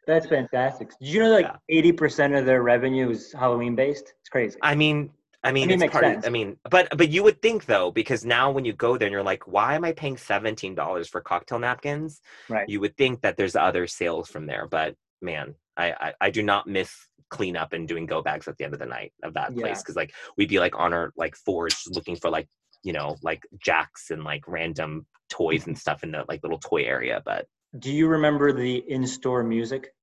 That's 0.07 0.27
fantastic. 0.27 0.89
Did 0.99 1.07
you 1.07 1.21
know 1.23 1.29
like 1.31 1.45
Yeah. 1.45 1.55
eighty 1.69 1.93
percent 1.93 2.35
of 2.35 2.45
their 2.45 2.61
revenue 2.63 3.09
is 3.09 3.31
Halloween 3.31 3.75
based? 3.75 4.13
It's 4.19 4.29
crazy. 4.29 4.57
I 4.61 4.75
mean. 4.75 5.11
I 5.43 5.51
mean, 5.51 5.67
mean, 5.69 5.81
it 5.81 5.85
it's 5.85 5.91
part 5.91 6.03
of- 6.05 6.11
sense. 6.13 6.27
I 6.27 6.29
mean, 6.29 6.57
but 6.69 6.87
but 6.95 7.09
you 7.09 7.23
would 7.23 7.41
think 7.41 7.65
though, 7.65 7.89
because 7.91 8.23
now 8.25 8.51
when 8.51 8.63
you 8.65 8.73
go 8.73 8.97
there 8.97 9.07
and 9.07 9.11
you're 9.13 9.23
like, 9.23 9.47
why 9.47 9.73
am 9.75 9.83
I 9.83 9.91
paying 9.91 10.17
seventeen 10.17 10.75
dollars 10.75 11.09
for 11.09 11.19
cocktail 11.21 11.57
napkins? 11.59 12.21
right. 12.49 12.69
you 12.69 12.79
would 12.79 12.95
think 12.97 13.21
that 13.21 13.37
there's 13.37 13.55
other 13.55 13.87
sales 13.87 14.29
from 14.29 14.45
there 14.45 14.67
but 14.69 14.95
man 15.21 15.55
I, 15.77 15.91
I 15.91 16.13
i 16.21 16.29
do 16.31 16.41
not 16.43 16.67
miss 16.67 16.91
cleanup 17.29 17.73
and 17.73 17.87
doing 17.87 18.05
go 18.05 18.21
bags 18.21 18.47
at 18.47 18.57
the 18.57 18.65
end 18.65 18.73
of 18.73 18.79
the 18.79 18.85
night 18.85 19.13
of 19.23 19.33
that 19.35 19.51
Yeah. 19.55 19.61
place 19.61 19.81
because 19.81 19.95
like 19.95 20.13
we'd 20.37 20.49
be 20.49 20.59
like 20.59 20.77
on 20.77 20.93
our 20.93 21.13
like 21.15 21.35
fours 21.35 21.83
looking 21.91 22.15
for 22.17 22.29
like 22.29 22.47
you 22.83 22.91
know 22.93 23.15
like 23.23 23.43
jacks 23.63 24.09
and 24.11 24.23
like 24.23 24.43
random 24.47 25.05
toys 25.29 25.65
and 25.67 25.77
stuff 25.83 26.03
in 26.03 26.11
the 26.11 26.25
like 26.27 26.41
little 26.43 26.59
toy 26.59 26.83
area 26.83 27.21
but 27.23 27.45
Do 27.79 27.91
you 27.91 28.07
remember 28.07 28.51
the 28.51 28.77
in 28.89 29.07
store 29.07 29.43
music? 29.43 29.93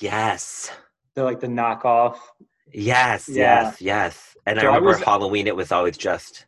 yes 0.00 0.70
They're 1.14 1.24
like 1.24 1.40
the 1.40 1.46
knockoff. 1.46 2.16
Yes 2.72 3.28
Yeah. 3.28 3.64
yes 3.64 3.80
yes 3.80 4.36
and 4.46 4.58
So 4.58 4.62
i 4.62 4.64
I 4.64 4.66
remember 4.68 4.88
was- 4.90 5.02
halloween 5.02 5.46
it 5.46 5.56
was 5.56 5.70
always 5.72 5.96
just 5.96 6.46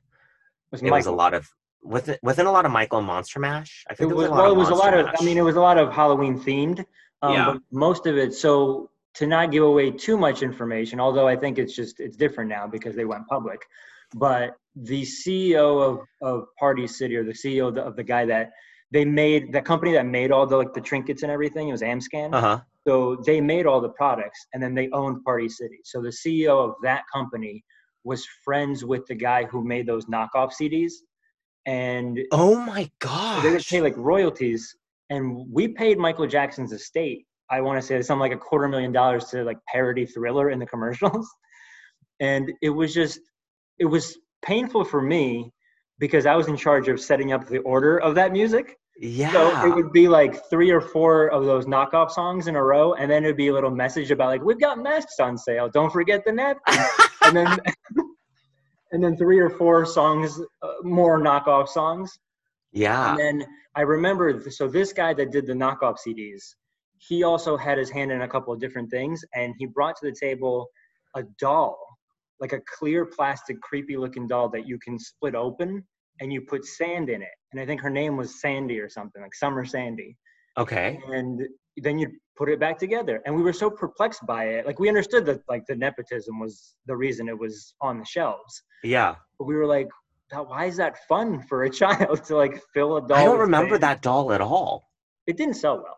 Was 0.73 0.83
it 0.83 0.91
was 0.91 1.07
a 1.07 1.13
lot 1.13 1.35
of 1.35 1.49
wasn't 1.83 2.19
wasn't 2.23 2.49
a 2.49 2.51
lot 2.51 2.65
of 2.67 2.73
michael 2.73 3.01
monster 3.03 3.39
mash 3.39 3.85
i 3.91 3.95
think 3.95 4.09
there 4.09 4.17
was, 4.17 4.29
was, 4.31 4.39
well, 4.39 4.51
it 4.51 4.57
was 4.57 4.71
a 4.71 4.75
lot 4.75 4.95
of. 4.95 5.07
I 5.19 5.25
mean, 5.25 5.39
it 5.39 5.43
was 5.43 5.57
a 5.57 5.61
lot 5.61 5.79
of 5.79 5.93
Halloween 5.93 6.39
themed. 6.41 6.85
Um, 7.23 7.33
Yeah. 7.35 7.45
But 7.53 7.63
most 7.71 8.07
of 8.07 8.17
it. 8.19 8.35
So 8.35 8.91
to 9.15 9.27
not 9.27 9.51
give 9.53 9.63
away 9.63 9.91
too 9.91 10.17
much 10.19 10.43
information, 10.43 11.01
although 11.01 11.29
I 11.29 11.37
think 11.37 11.59
it's 11.59 11.75
just 11.81 12.01
it's 12.01 12.17
different 12.17 12.49
now 12.51 12.67
because 12.67 12.95
they 12.97 13.05
went 13.05 13.25
public. 13.29 13.61
But 14.15 14.57
the 14.75 15.03
CEO 15.03 15.67
of 15.89 15.95
of 16.31 16.37
Party 16.59 16.87
City, 16.99 17.15
or 17.17 17.25
the 17.25 17.33
CEO 17.43 17.69
of 17.69 17.75
the, 17.77 17.83
of 17.83 17.95
the 17.97 18.03
guy 18.15 18.25
that 18.27 18.47
they 18.91 19.05
made, 19.05 19.53
the 19.53 19.63
company 19.63 19.93
that 19.93 20.07
made 20.07 20.31
all 20.33 20.47
the 20.47 20.57
like 20.63 20.73
the 20.75 20.81
trinkets 20.91 21.23
and 21.23 21.31
everything, 21.31 21.69
it 21.69 21.73
was 21.73 21.83
Amscan. 21.83 22.35
uh-huh 22.35 22.61
So 22.87 23.17
they 23.27 23.41
made 23.41 23.67
all 23.67 23.81
the 23.81 23.91
products 23.91 24.47
and 24.55 24.63
then 24.63 24.75
they 24.75 24.89
owned 24.91 25.25
Party 25.25 25.49
City. 25.49 25.81
So 25.85 26.01
the 26.01 26.09
CEO 26.09 26.69
of 26.69 26.75
that 26.83 27.03
company 27.13 27.65
was 28.05 28.27
friends 28.45 28.85
with 28.85 29.07
the 29.07 29.15
guy 29.15 29.45
who 29.45 29.65
made 29.65 29.87
those 29.87 30.07
knockoff 30.07 30.53
CDs. 30.61 30.93
And 31.67 32.21
oh 32.31 32.55
my 32.55 32.89
god, 33.01 33.43
they 33.43 33.51
would 33.51 33.65
pay 33.67 33.81
like 33.81 33.97
royalties. 33.97 34.75
And 35.11 35.47
we 35.51 35.69
paid 35.69 35.99
Michael 35.99 36.27
Jackson's 36.27 36.73
estate, 36.73 37.27
I 37.51 37.61
want 37.61 37.81
to 37.81 37.87
say 37.87 38.01
something 38.03 38.21
like 38.21 38.33
a 38.33 38.37
quarter 38.37 38.69
million 38.69 38.93
dollars 38.93 39.27
to 39.27 39.45
like 39.45 39.59
parody 39.69 40.07
thriller 40.07 40.51
in 40.51 40.59
the 40.59 40.67
commercials. 40.67 41.29
and 42.21 42.53
it 42.63 42.71
was 42.71 42.93
just 42.95 43.21
it 43.79 43.85
was 43.85 44.19
painful 44.43 44.85
for 44.85 45.01
me 45.01 45.53
because 45.99 46.27
I 46.27 46.35
was 46.35 46.49
in 46.49 46.57
charge 46.57 46.89
of 46.89 47.01
setting 47.01 47.33
up 47.33 47.47
the 47.47 47.59
order 47.59 47.99
of 47.99 48.15
that 48.17 48.33
music. 48.33 48.77
Yeah. 48.99 49.33
So 49.33 49.67
it 49.67 49.75
would 49.75 49.93
be 49.93 50.09
like 50.09 50.49
three 50.49 50.71
or 50.71 50.81
four 50.81 51.29
of 51.29 51.45
those 51.45 51.67
knockoff 51.67 52.11
songs 52.11 52.47
in 52.47 52.57
a 52.57 52.63
row, 52.63 52.95
and 52.95 53.11
then 53.11 53.25
it'd 53.25 53.37
be 53.37 53.49
a 53.49 53.53
little 53.53 53.71
message 53.71 54.11
about 54.11 54.29
like 54.29 54.43
we've 54.43 54.61
got 54.61 54.79
masks 54.79 55.21
on 55.21 55.37
sale. 55.37 55.69
Don't 55.69 55.93
forget 55.93 56.25
the 56.25 56.33
napkin. 56.33 56.79
and 57.23 57.37
then 57.37 57.59
and 58.93 59.05
then 59.05 59.17
three 59.17 59.39
or 59.39 59.51
four 59.51 59.85
songs, 59.85 60.41
uh, 60.63 60.69
more 60.83 61.21
knockoff 61.21 61.69
songs. 61.69 62.19
yeah. 62.73 63.11
And 63.11 63.19
then 63.19 63.47
I 63.75 63.83
remember, 63.83 64.43
so 64.51 64.69
this 64.69 64.93
guy 64.93 65.13
that 65.15 65.31
did 65.33 65.47
the 65.47 65.53
knockoff 65.53 65.97
CDs, 66.07 66.55
he 66.99 67.23
also 67.23 67.57
had 67.57 67.77
his 67.77 67.91
hand 67.91 68.11
in 68.11 68.23
a 68.23 68.29
couple 68.29 68.55
of 68.55 68.61
different 68.61 68.91
things, 68.91 69.23
and 69.35 69.55
he 69.59 69.67
brought 69.67 69.97
to 69.97 70.07
the 70.07 70.17
table 70.19 70.67
a 71.15 71.23
doll, 71.39 71.79
like 72.41 72.53
a 72.53 72.61
clear 72.79 73.05
plastic, 73.05 73.61
creepy 73.61 73.99
looking 73.99 74.27
doll 74.27 74.49
that 74.51 74.67
you 74.67 74.79
can 74.79 74.99
split 74.99 75.35
open, 75.35 75.85
and 76.21 76.33
you 76.33 76.41
put 76.43 76.65
sand 76.65 77.09
in 77.11 77.23
it. 77.23 77.29
And 77.53 77.61
I 77.61 77.67
think 77.67 77.81
her 77.81 77.91
name 77.91 78.17
was 78.17 78.41
Sandy 78.41 78.79
or 78.81 78.89
something, 78.89 79.23
like 79.23 79.35
Summer 79.35 79.65
Sandy. 79.65 80.17
Okay. 80.59 80.99
And 81.09 81.43
then 81.77 81.99
you 81.99 82.11
put 82.37 82.49
it 82.49 82.59
back 82.59 82.79
together. 82.79 83.23
And 83.27 83.35
we 83.35 83.43
were 83.43 83.53
so 83.53 83.69
perplexed 83.71 84.27
by 84.27 84.45
it. 84.45 84.67
Like 84.67 84.79
we 84.79 84.89
understood 84.89 85.27
that 85.27 85.41
like 85.49 85.65
the 85.67 85.77
nepotism 85.77 86.39
was 86.41 86.75
the 86.87 86.97
reason 86.97 87.29
it 87.29 87.39
was 87.39 87.75
on 87.81 87.99
the 87.99 88.05
shelves. 88.05 88.63
Yeah. 88.83 89.17
But 89.39 89.45
we 89.47 89.55
were 89.55 89.67
like, 89.67 89.89
why 90.33 90.65
is 90.67 90.77
that 90.79 90.97
fun 91.09 91.43
for 91.43 91.65
a 91.65 91.71
child 91.83 92.25
to 92.25 92.37
like 92.37 92.61
fill 92.75 92.97
a 92.97 93.07
doll? 93.07 93.17
I 93.19 93.25
don't 93.25 93.39
remember 93.39 93.75
sand?" 93.75 93.83
that 93.85 94.03
doll 94.03 94.33
at 94.33 94.41
all. 94.41 94.89
It 95.27 95.37
didn't 95.37 95.55
sell 95.55 95.77
well. 95.77 95.97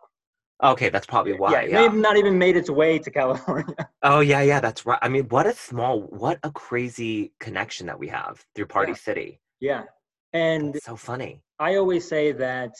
Okay, 0.61 0.89
that's 0.89 1.05
probably 1.07 1.33
why. 1.33 1.51
yeah, 1.53 1.61
it 1.61 1.69
Yeah. 1.69 1.77
may 1.77 1.83
have 1.83 1.95
not 1.95 2.17
even 2.17 2.37
made 2.37 2.57
its 2.57 2.69
way 2.69 2.99
to 2.99 3.09
California. 3.19 3.75
Oh 4.03 4.19
yeah, 4.19 4.41
yeah, 4.41 4.59
that's 4.59 4.85
right. 4.85 4.99
I 5.01 5.07
mean, 5.07 5.23
what 5.29 5.45
a 5.45 5.53
small, 5.53 6.01
what 6.01 6.37
a 6.43 6.51
crazy 6.51 7.31
connection 7.39 7.87
that 7.87 7.97
we 7.97 8.09
have 8.09 8.43
through 8.55 8.65
Party 8.65 8.91
Yeah. 8.91 8.97
City. 8.97 9.39
yeah. 9.61 9.83
And 10.33 10.75
It's 10.75 10.85
so 10.85 10.95
funny. 10.95 11.41
I 11.59 11.75
always 11.75 12.07
say 12.07 12.31
that 12.33 12.71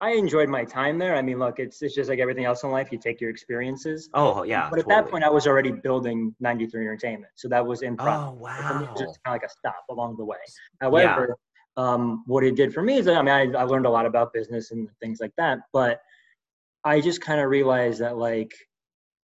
I 0.00 0.12
enjoyed 0.12 0.48
my 0.48 0.64
time 0.64 0.98
there. 0.98 1.14
I 1.14 1.22
mean, 1.22 1.38
look, 1.38 1.60
it's 1.60 1.80
it's 1.80 1.94
just 1.94 2.10
like 2.10 2.18
everything 2.18 2.44
else 2.44 2.64
in 2.64 2.70
life. 2.70 2.90
You 2.90 2.98
take 2.98 3.20
your 3.20 3.30
experiences. 3.30 4.08
Oh 4.14 4.42
yeah. 4.42 4.68
But 4.68 4.80
at 4.80 4.88
that 4.88 5.08
point, 5.08 5.22
I 5.22 5.30
was 5.30 5.46
already 5.46 5.70
building 5.70 6.34
93 6.40 6.80
Entertainment. 6.80 7.32
So 7.36 7.48
that 7.48 7.64
was. 7.64 7.82
Oh 7.82 7.86
For 7.86 7.92
me, 7.92 7.96
it 7.96 8.02
wow. 8.02 8.88
was 8.90 9.00
just 9.00 9.18
kind 9.22 9.36
of 9.36 9.42
like 9.42 9.44
a 9.44 9.48
stop 9.48 9.84
along 9.90 10.16
the 10.16 10.24
way. 10.24 10.38
However, 10.80 11.36
um, 11.76 12.24
what 12.26 12.44
it 12.44 12.56
did 12.56 12.74
for 12.74 12.82
me 12.82 12.96
is, 12.96 13.08
I 13.08 13.22
mean, 13.22 13.28
I, 13.28 13.58
I 13.58 13.62
learned 13.64 13.86
a 13.86 13.90
lot 13.90 14.06
about 14.06 14.32
business 14.32 14.72
and 14.72 14.88
things 15.00 15.18
like 15.20 15.32
that. 15.38 15.60
But 15.72 16.00
I 16.84 17.00
just 17.00 17.20
kind 17.20 17.40
of 17.40 17.48
realized 17.48 18.00
that, 18.00 18.16
like, 18.18 18.52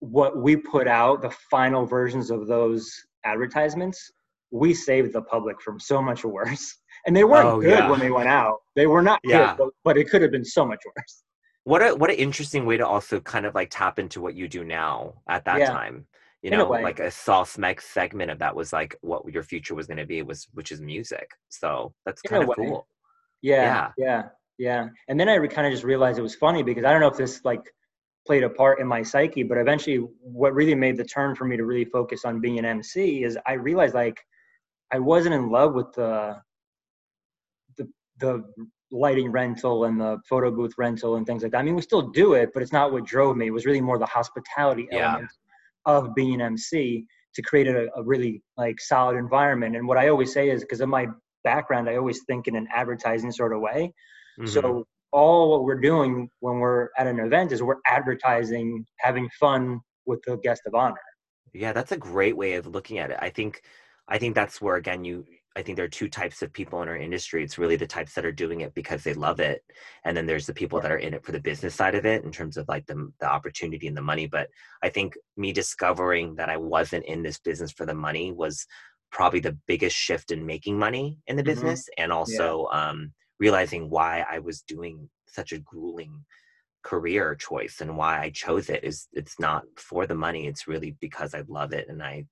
what 0.01 0.41
we 0.41 0.57
put 0.57 0.87
out, 0.87 1.23
the 1.23 1.31
final 1.51 1.85
versions 1.87 2.31
of 2.31 2.47
those 2.47 2.91
advertisements, 3.25 4.13
we 4.51 4.73
saved 4.73 5.13
the 5.13 5.23
public 5.23 5.61
from 5.61 5.81
so 5.81 6.01
much 6.01 6.25
worse. 6.25 6.77
And 7.07 7.17
they 7.17 7.25
weren't 7.25 7.47
Oh, 7.49 7.61
good 7.61 7.71
yeah. 7.71 7.91
when 7.91 8.01
they 8.01 8.11
went 8.11 8.29
out. 8.29 8.59
They 8.77 8.87
were 8.87 9.03
not 9.03 9.21
Yeah. 9.25 9.55
good, 9.57 9.65
but, 9.65 9.69
but 9.85 9.99
it 9.99 10.11
could 10.11 10.23
have 10.23 10.31
been 10.31 10.45
so 10.45 10.67
much 10.67 10.81
worse. 10.85 11.23
What 11.65 11.83
a 11.83 11.95
what 11.95 12.11
an 12.11 12.17
interesting 12.17 12.65
way 12.65 12.79
to 12.79 12.87
also 12.87 13.21
kind 13.21 13.45
of 13.45 13.55
like 13.55 13.69
tap 13.71 13.99
into 13.99 14.21
what 14.21 14.35
you 14.35 14.49
do 14.49 14.65
now 14.65 15.15
at 15.29 15.45
that 15.45 15.59
Yeah. 15.59 15.73
time. 15.73 16.07
You 16.43 16.51
In 16.51 16.61
a 16.61 16.65
know, 16.65 16.71
way. 16.71 16.83
like 16.83 17.01
a 17.01 17.11
soft 17.11 17.59
meg 17.59 17.83
segment 17.83 18.31
of 18.31 18.39
that 18.39 18.55
was 18.55 18.73
like 18.73 18.97
what 19.03 19.27
your 19.33 19.43
future 19.43 19.75
was 19.75 19.87
going 19.87 19.99
to 19.99 20.07
be 20.07 20.23
was 20.23 20.47
which 20.55 20.73
is 20.73 20.81
music. 20.81 21.31
So 21.49 21.93
that's 22.07 22.23
In 22.23 22.31
kind 22.31 22.43
of 22.43 22.49
way. 22.49 22.55
cool. 22.57 22.89
Yeah, 23.43 23.91
yeah, 23.99 24.29
yeah. 24.57 24.89
And 25.09 25.19
then 25.21 25.29
I 25.29 25.47
kind 25.47 25.67
of 25.67 25.73
just 25.73 25.85
realized 25.85 26.19
it 26.19 26.23
was 26.23 26.35
funny 26.35 26.63
because 26.63 26.85
I 26.85 26.91
don't 26.93 27.01
know 27.01 27.09
if 27.09 27.17
this 27.17 27.45
like 27.45 27.63
played 28.27 28.45
a 28.45 28.51
part 28.51 28.81
in 28.81 28.87
my 28.87 29.03
psyche, 29.03 29.43
but 29.43 29.59
eventually, 29.59 29.97
what 30.23 30.55
really 30.55 30.75
made 30.75 30.97
the 30.97 31.05
turn 31.05 31.35
for 31.35 31.45
me 31.45 31.57
to 31.57 31.65
really 31.65 31.85
focus 31.85 32.25
on 32.25 32.41
being 32.41 32.59
an 32.59 32.65
MC 32.65 33.25
is 33.25 33.39
I 33.47 33.55
realized 33.55 33.95
like 33.95 34.19
I 34.93 34.99
wasn't 34.99 35.35
in 35.35 35.51
love 35.51 35.75
with 35.75 35.93
the 35.95 36.41
the 38.19 38.43
lighting 38.91 39.31
rental 39.31 39.85
and 39.85 40.01
the 40.01 40.19
photo 40.29 40.51
booth 40.51 40.73
rental 40.79 41.17
and 41.17 41.27
things 41.27 41.43
like 41.43 41.53
that. 41.53 41.59
I 41.59 41.63
mean, 41.63 41.75
we 41.75 41.83
still 41.83 42.03
do 42.03 42.35
it, 42.35 42.51
but 42.55 42.63
it's 42.63 42.73
not 42.73 42.93
what 42.93 43.05
drove 43.05 43.37
me. 43.37 43.47
It 43.49 43.51
was 43.51 43.67
really 43.67 43.81
more 43.81 43.99
the 43.99 44.07
hospitality 44.07 44.89
Yeah. 44.91 45.11
element 45.13 45.31
of 45.85 46.15
being 46.15 46.35
an 46.35 46.41
MC 46.41 47.07
to 47.35 47.43
create 47.43 47.67
a, 47.69 47.89
a 47.95 48.03
really 48.03 48.43
like 48.57 48.81
solid 48.81 49.17
environment. 49.17 49.77
And 49.77 49.87
what 49.87 49.99
I 49.99 50.09
always 50.09 50.33
say 50.33 50.51
is 50.51 50.63
because 50.63 50.81
of 50.81 50.89
my 50.89 51.07
background, 51.45 51.89
I 51.89 51.97
always 51.97 52.25
think 52.25 52.49
in 52.49 52.57
an 52.57 52.67
advertising 52.75 53.31
sort 53.31 53.53
of 53.53 53.61
way. 53.61 53.93
Mhm. 54.41 54.49
So 54.49 54.85
all 55.13 55.51
what 55.51 55.65
we're 55.65 55.81
doing 55.81 56.29
when 56.41 56.59
we're 56.59 56.89
at 56.99 57.07
an 57.07 57.21
event 57.21 57.53
is 57.53 57.63
we're 57.63 57.77
advertising, 57.87 58.85
having 58.99 59.29
fun 59.39 59.81
with 60.07 60.21
the 60.27 60.37
guest 60.39 60.63
of 60.67 60.75
honor. 60.75 60.97
Yeah, 61.53 61.73
that's 61.73 61.93
a 61.93 61.97
great 61.97 62.37
way 62.37 62.55
of 62.55 62.67
looking 62.67 62.99
at 62.99 63.11
it. 63.11 63.19
I 63.21 63.31
think 63.31 63.63
I 64.09 64.19
think 64.19 64.35
that's 64.35 64.61
where 64.61 64.77
again 64.77 65.05
you 65.05 65.27
I 65.57 65.63
think 65.63 65.77
there 65.77 65.85
are 65.85 65.89
two 65.89 66.09
types 66.09 66.43
of 66.43 66.53
people 66.53 66.83
in 66.83 66.89
our 66.89 66.97
industry. 66.97 67.43
It's 67.43 67.59
really 67.59 67.77
the 67.77 67.87
types 67.87 68.15
that 68.15 68.25
are 68.25 68.33
doing 68.33 68.61
it 68.61 68.75
because 68.75 69.03
they 69.03 69.15
love 69.15 69.41
it. 69.41 69.63
And 70.05 70.17
then 70.17 70.27
there's 70.27 70.47
the 70.47 70.55
people 70.55 70.81
that 70.81 70.93
are 70.93 70.99
in 70.99 71.15
it 71.15 71.25
for 71.25 71.33
the 71.33 71.41
business 71.41 71.75
side 71.75 71.95
of 71.95 72.07
it 72.07 72.25
in 72.25 72.31
terms 72.31 72.57
of 72.57 72.69
like 72.69 72.87
the 72.87 73.11
the 73.21 73.29
opportunity 73.29 73.87
and 73.89 73.97
the 73.97 74.03
money. 74.03 74.27
But 74.27 74.49
I 74.83 74.89
think 74.89 75.15
me 75.37 75.53
discovering 75.53 76.37
that 76.37 76.49
I 76.49 76.57
wasn't 76.57 77.07
in 77.07 77.23
this 77.23 77.39
business 77.39 77.73
for 77.73 77.87
the 77.87 77.95
money 77.95 78.33
was 78.33 78.67
probably 79.11 79.41
the 79.41 79.59
biggest 79.67 79.97
shift 79.97 80.31
in 80.31 80.45
making 80.47 80.79
money 80.79 81.19
in 81.27 81.37
the 81.37 81.43
Mhm. 81.45 81.49
business 81.53 81.89
and 81.97 82.13
also 82.13 82.67
um 82.73 83.13
realizing 83.41 83.89
why 83.91 84.25
I 84.31 84.39
was 84.41 84.63
doing 84.63 85.09
such 85.27 85.53
a 85.53 85.59
grueling 85.61 86.25
career 86.85 87.35
choice 87.35 87.81
and 87.81 87.97
why 87.97 88.21
I 88.21 88.31
chose 88.31 88.71
it 88.71 88.85
is 88.85 89.09
it's 89.13 89.39
not 89.41 89.65
for 89.77 90.07
the 90.07 90.15
money. 90.15 90.47
It's 90.47 90.69
really 90.69 90.97
because 91.01 91.35
I 91.35 91.43
love 91.49 91.73
it 91.73 91.89
and 91.89 92.03
I 92.03 92.25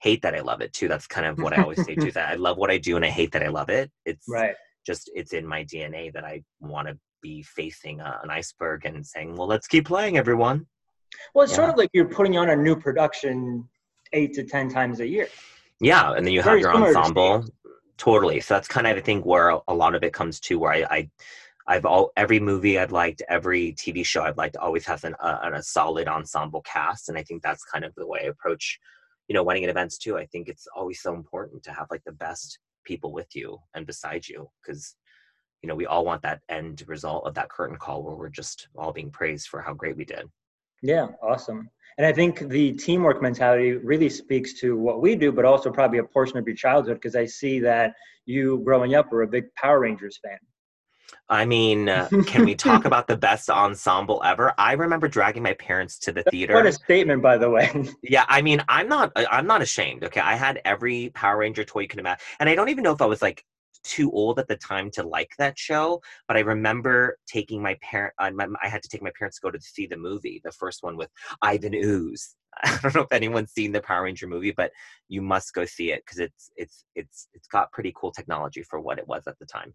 hate 0.00 0.22
that 0.22 0.34
I 0.34 0.40
love 0.40 0.60
it 0.60 0.72
too. 0.72 0.88
That's 0.88 1.06
kind 1.06 1.26
of 1.26 1.38
what 1.38 1.52
I 1.52 1.58
always 1.58 1.82
say 1.84 1.94
too. 1.94 2.10
That 2.12 2.30
I 2.30 2.34
love 2.34 2.56
what 2.56 2.70
I 2.70 2.78
do 2.78 2.96
and 2.96 3.04
I 3.04 3.10
hate 3.10 3.32
that 3.32 3.42
I 3.42 3.48
love 3.48 3.70
it. 3.70 3.90
It's 4.04 4.26
Right. 4.28 4.54
just 4.86 5.10
it's 5.14 5.32
in 5.32 5.46
my 5.46 5.64
DNA 5.64 6.12
that 6.12 6.24
I 6.24 6.42
want 6.60 6.88
to 6.88 6.98
be 7.22 7.42
facing 7.42 8.00
a, 8.00 8.18
an 8.22 8.30
iceberg 8.30 8.86
and 8.86 9.06
saying, 9.06 9.36
"Well, 9.36 9.46
let's 9.46 9.66
keep 9.68 9.86
playing, 9.86 10.16
everyone." 10.16 10.66
Well, 11.34 11.44
it's 11.44 11.54
sort 11.54 11.68
of 11.70 11.76
like 11.76 11.90
you're 11.92 12.08
putting 12.08 12.36
on 12.38 12.50
a 12.50 12.56
new 12.56 12.76
production 12.76 13.68
eight 14.12 14.32
to 14.34 14.44
ten 14.44 14.68
times 14.68 15.00
a 15.00 15.06
year. 15.06 15.28
Yeah, 15.80 16.12
and 16.12 16.24
then 16.26 16.32
you 16.32 16.42
have 16.42 16.60
Very 16.60 16.62
your 16.62 16.72
to 16.72 16.78
ensemble. 16.78 17.44
Totally. 17.96 18.40
So 18.40 18.54
that's 18.54 18.68
kind 18.68 18.86
of 18.86 18.96
I 18.96 19.00
think 19.00 19.26
where 19.26 19.50
a 19.68 19.74
lot 19.74 19.94
of 19.94 20.02
it 20.02 20.14
comes 20.14 20.40
to 20.40 20.58
where 20.58 20.72
I, 20.72 20.86
I 20.90 21.10
I've 21.66 21.84
all 21.84 22.10
every 22.16 22.40
movie 22.40 22.78
I've 22.78 22.92
liked, 22.92 23.22
every 23.28 23.74
TV 23.74 24.04
show 24.04 24.22
I've 24.22 24.38
liked 24.38 24.56
always 24.56 24.86
has 24.86 25.04
an, 25.04 25.14
a, 25.20 25.52
a 25.54 25.62
solid 25.62 26.08
ensemble 26.08 26.62
cast, 26.62 27.08
and 27.08 27.18
I 27.18 27.22
think 27.22 27.42
that's 27.42 27.62
kind 27.64 27.84
of 27.84 27.94
the 27.94 28.06
way 28.06 28.20
I 28.24 28.28
approach, 28.28 28.80
you 29.30 29.34
know, 29.34 29.44
wedding 29.44 29.62
and 29.62 29.70
events 29.70 29.96
too. 29.96 30.18
I 30.18 30.26
think 30.26 30.48
it's 30.48 30.66
always 30.74 31.00
so 31.00 31.14
important 31.14 31.62
to 31.62 31.72
have 31.72 31.86
like 31.88 32.02
the 32.04 32.10
best 32.10 32.58
people 32.84 33.12
with 33.12 33.28
you 33.36 33.60
and 33.74 33.86
beside 33.86 34.26
you 34.26 34.50
because 34.60 34.96
you 35.62 35.68
know 35.68 35.76
we 35.76 35.86
all 35.86 36.04
want 36.04 36.22
that 36.22 36.40
end 36.48 36.82
result 36.88 37.24
of 37.26 37.34
that 37.34 37.48
curtain 37.48 37.76
call 37.76 38.02
where 38.02 38.16
we're 38.16 38.28
just 38.28 38.66
all 38.76 38.92
being 38.92 39.10
praised 39.10 39.46
for 39.46 39.62
how 39.62 39.72
great 39.72 39.96
we 39.96 40.04
did. 40.04 40.26
Yeah, 40.82 41.06
awesome. 41.22 41.70
And 41.96 42.04
I 42.04 42.12
think 42.12 42.40
the 42.48 42.72
teamwork 42.72 43.22
mentality 43.22 43.72
really 43.74 44.08
speaks 44.08 44.54
to 44.54 44.76
what 44.76 45.00
we 45.00 45.14
do, 45.14 45.30
but 45.30 45.44
also 45.44 45.70
probably 45.70 45.98
a 45.98 46.04
portion 46.04 46.36
of 46.36 46.46
your 46.46 46.56
childhood 46.56 46.96
because 46.96 47.14
I 47.14 47.26
see 47.26 47.60
that 47.60 47.94
you 48.26 48.58
growing 48.64 48.96
up 48.96 49.12
were 49.12 49.22
a 49.22 49.28
big 49.28 49.54
Power 49.54 49.78
Rangers 49.78 50.18
fan. 50.24 50.38
I 51.28 51.44
mean, 51.44 51.88
uh, 51.88 52.08
can 52.26 52.44
we 52.44 52.54
talk 52.54 52.84
about 52.84 53.06
the 53.06 53.16
best 53.16 53.50
ensemble 53.50 54.20
ever? 54.24 54.52
I 54.58 54.72
remember 54.72 55.08
dragging 55.08 55.42
my 55.42 55.54
parents 55.54 55.98
to 56.00 56.12
the 56.12 56.22
theater. 56.24 56.54
What 56.54 56.66
a 56.66 56.72
statement, 56.72 57.22
by 57.22 57.38
the 57.38 57.50
way. 57.50 57.70
Yeah, 58.02 58.24
I 58.28 58.42
mean, 58.42 58.62
I'm 58.68 58.88
not 58.88 59.12
I'm 59.14 59.46
not 59.46 59.62
ashamed. 59.62 60.04
Okay, 60.04 60.20
I 60.20 60.34
had 60.34 60.60
every 60.64 61.10
Power 61.10 61.38
Ranger 61.38 61.64
toy 61.64 61.80
you 61.80 61.88
can 61.88 62.00
imagine, 62.00 62.24
and 62.40 62.48
I 62.48 62.54
don't 62.54 62.68
even 62.68 62.82
know 62.82 62.92
if 62.92 63.02
I 63.02 63.06
was 63.06 63.22
like 63.22 63.44
too 63.82 64.10
old 64.10 64.38
at 64.38 64.48
the 64.48 64.56
time 64.56 64.90
to 64.92 65.02
like 65.02 65.30
that 65.38 65.58
show. 65.58 66.00
But 66.26 66.36
I 66.36 66.40
remember 66.40 67.18
taking 67.26 67.62
my 67.62 67.76
parent. 67.82 68.14
I, 68.18 68.30
my, 68.30 68.46
I 68.62 68.68
had 68.68 68.82
to 68.82 68.88
take 68.88 69.02
my 69.02 69.12
parents 69.16 69.38
to 69.38 69.42
go 69.42 69.50
to 69.50 69.60
see 69.60 69.86
the 69.86 69.96
movie, 69.96 70.40
the 70.44 70.52
first 70.52 70.82
one 70.82 70.96
with 70.96 71.10
Ivan 71.42 71.74
Ooze. 71.74 72.36
I 72.64 72.78
don't 72.82 72.94
know 72.94 73.02
if 73.02 73.12
anyone's 73.12 73.52
seen 73.52 73.72
the 73.72 73.80
Power 73.80 74.04
Ranger 74.04 74.26
movie, 74.26 74.52
but 74.52 74.72
you 75.08 75.22
must 75.22 75.54
go 75.54 75.64
see 75.64 75.92
it 75.92 76.02
because 76.04 76.18
it's 76.18 76.50
it's 76.56 76.84
it's 76.94 77.28
it's 77.32 77.46
got 77.48 77.72
pretty 77.72 77.92
cool 77.94 78.10
technology 78.10 78.62
for 78.62 78.80
what 78.80 78.98
it 78.98 79.06
was 79.06 79.22
at 79.26 79.38
the 79.38 79.46
time. 79.46 79.74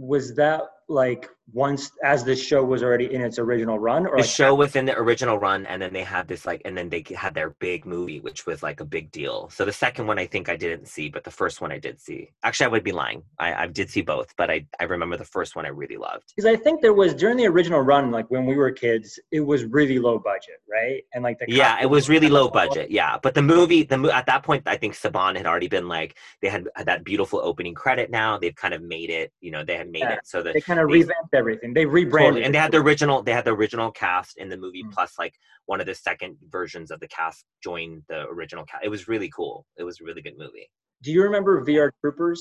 Was 0.00 0.34
that 0.36 0.62
like 0.90 1.30
once 1.52 1.90
as 2.04 2.22
the 2.22 2.36
show 2.36 2.62
was 2.62 2.82
already 2.82 3.12
in 3.12 3.20
its 3.20 3.38
original 3.38 3.78
run, 3.78 4.06
or 4.06 4.16
the 4.16 4.22
like 4.22 4.30
show 4.30 4.54
was 4.54 4.76
in 4.76 4.84
the 4.84 4.96
original 4.96 5.36
run 5.38 5.66
and 5.66 5.82
then 5.82 5.92
they 5.92 6.02
had 6.04 6.28
this 6.28 6.46
like 6.46 6.62
and 6.64 6.76
then 6.78 6.88
they 6.88 7.04
had 7.16 7.34
their 7.34 7.50
big 7.58 7.84
movie 7.84 8.20
which 8.20 8.46
was 8.46 8.62
like 8.62 8.80
a 8.80 8.84
big 8.84 9.10
deal. 9.10 9.48
So 9.50 9.64
the 9.64 9.72
second 9.72 10.06
one 10.06 10.18
i 10.18 10.26
think 10.26 10.48
i 10.48 10.56
didn't 10.56 10.86
see 10.86 11.08
but 11.08 11.24
the 11.24 11.30
first 11.30 11.60
one 11.60 11.72
i 11.72 11.78
did 11.78 12.00
see. 12.00 12.30
Actually 12.44 12.66
i 12.66 12.68
would 12.68 12.84
be 12.84 12.92
lying. 12.92 13.22
I, 13.38 13.54
I 13.54 13.66
did 13.66 13.90
see 13.90 14.00
both 14.02 14.34
but 14.36 14.50
I, 14.50 14.66
I 14.80 14.84
remember 14.84 15.16
the 15.16 15.24
first 15.24 15.56
one 15.56 15.64
i 15.66 15.70
really 15.70 15.96
loved. 15.96 16.32
Because 16.36 16.46
I 16.48 16.56
think 16.56 16.82
there 16.82 16.94
was 16.94 17.14
during 17.14 17.36
the 17.36 17.46
original 17.46 17.80
run, 17.80 18.10
like 18.10 18.30
when 18.30 18.46
we 18.46 18.54
were 18.56 18.70
kids, 18.70 19.18
it 19.32 19.40
was 19.40 19.64
really 19.64 19.98
low 19.98 20.18
budget, 20.18 20.60
right? 20.70 21.02
And 21.14 21.24
like 21.24 21.38
the 21.38 21.46
yeah 21.48 21.80
it 21.80 21.90
was 21.90 22.08
really 22.08 22.28
low 22.28 22.48
budget 22.48 22.90
yeah. 22.90 23.16
But 23.20 23.34
the 23.34 23.42
movie 23.42 23.82
the 23.84 23.98
at 24.14 24.26
that 24.26 24.42
point 24.44 24.62
i 24.66 24.76
think 24.76 24.94
saban 24.94 25.36
had 25.36 25.46
already 25.46 25.68
been 25.68 25.88
like 25.88 26.16
they 26.42 26.48
had 26.48 26.68
had 26.76 26.86
that 26.86 27.04
beautiful 27.04 27.40
opening 27.42 27.74
credit 27.74 28.10
now. 28.10 28.38
They've 28.38 28.54
kind 28.54 28.74
of 28.74 28.82
made 28.82 29.10
it 29.10 29.32
you 29.40 29.50
know 29.50 29.64
they 29.64 29.76
had 29.76 29.90
made 29.90 30.00
Yeah. 30.02 30.14
it 30.14 30.20
so 30.24 30.42
that 30.44 30.54
They 30.54 30.60
kind 30.80 30.90
of 30.90 30.92
they- 30.92 30.98
revamped 31.00 31.34
everything. 31.34 31.74
They 31.74 31.86
rebranded, 31.86 32.30
Totally. 32.30 32.44
and 32.44 32.54
they 32.54 32.58
had 32.58 32.72
the 32.72 32.78
original 32.78 33.22
they 33.22 33.32
had 33.32 33.44
the 33.44 33.52
original 33.54 33.90
cast 33.90 34.38
in 34.38 34.48
the 34.48 34.56
movie 34.56 34.82
Mm. 34.84 34.92
plus 34.92 35.18
like 35.18 35.34
one 35.66 35.80
of 35.80 35.86
the 35.86 35.94
second 35.94 36.36
versions 36.48 36.90
of 36.90 37.00
the 37.00 37.08
cast 37.08 37.44
joined 37.62 38.02
the 38.08 38.26
original 38.28 38.64
cast 38.64 38.84
it 38.84 38.88
was 38.88 39.08
really 39.08 39.30
cool 39.30 39.66
it 39.78 39.84
was 39.84 40.00
a 40.00 40.04
really 40.04 40.22
good 40.22 40.36
movie 40.38 40.68
Do 41.02 41.12
you 41.12 41.22
remember 41.22 41.64
VR 41.64 41.90
Troopers? 42.00 42.40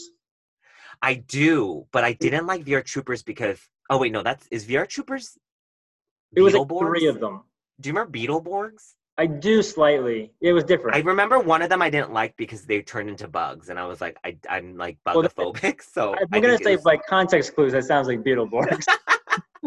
i 1.01 1.13
do 1.13 1.85
but 1.91 2.03
i 2.03 2.13
didn't 2.13 2.47
like 2.47 2.65
vr 2.65 2.83
troopers 2.83 3.21
because 3.23 3.59
oh 3.91 3.97
wait 3.99 4.11
no 4.11 4.21
that's 4.23 4.45
is 4.51 4.65
vr 4.65 4.87
troopers 4.87 5.37
It 6.35 6.41
was 6.41 6.53
like 6.55 6.67
three 6.67 7.07
of 7.07 7.19
them. 7.19 7.43
do 7.79 7.89
you 7.89 7.93
remember 7.93 8.17
beetleborgs 8.17 8.95
I 9.19 9.25
do 9.25 9.61
slightly. 9.61 10.31
It 10.39 10.53
was 10.53 10.63
different. 10.63 10.95
i 10.95 11.01
remember 11.01 11.37
one 11.39 11.61
of 11.61 11.69
them 11.69 11.81
i 11.81 11.89
didn't 11.89 12.13
like 12.13 12.33
because 12.37 12.61
they 12.65 12.81
turned 12.81 13.09
into 13.09 13.27
bugs 13.27 13.67
and 13.69 13.77
i 13.77 13.85
was 13.85 13.99
like 14.05 14.15
I, 14.23 14.37
i'm 14.49 14.77
like 14.77 14.97
Well, 15.05 15.21
bugophobic 15.23 15.81
so 15.95 16.15
I'm 16.33 16.41
gonna 16.41 16.57
say 16.67 16.75
was- 16.77 16.85
like 16.85 17.01
context 17.05 17.53
clues. 17.53 17.73
That 17.73 17.83
sounds 17.83 18.07
like 18.07 18.19
Beetleborgs. 18.27 18.85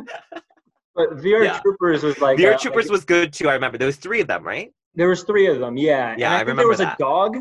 but 0.95 1.09
VR 1.25 1.45
Yeah. 1.45 1.61
Troopers 1.61 2.03
was 2.03 2.19
like 2.21 2.38
vr 2.38 2.55
uh, 2.55 2.59
troopers 2.59 2.88
was 2.91 3.05
good 3.05 3.33
too 3.33 3.49
i 3.49 3.55
remember 3.55 3.77
there 3.79 3.87
was 3.87 3.97
three 4.07 4.21
of 4.21 4.27
them 4.33 4.43
right 4.55 4.73
There 4.95 5.09
was 5.09 5.23
three 5.23 5.47
of 5.47 5.59
them. 5.59 5.77
Yeah. 5.77 6.15
Yeah, 6.19 6.27
and 6.27 6.35
I, 6.35 6.38
I 6.38 6.41
remember 6.41 6.62
there 6.62 6.69
was 6.69 6.79
that. 6.79 6.95
a 6.95 7.03
dog. 7.11 7.37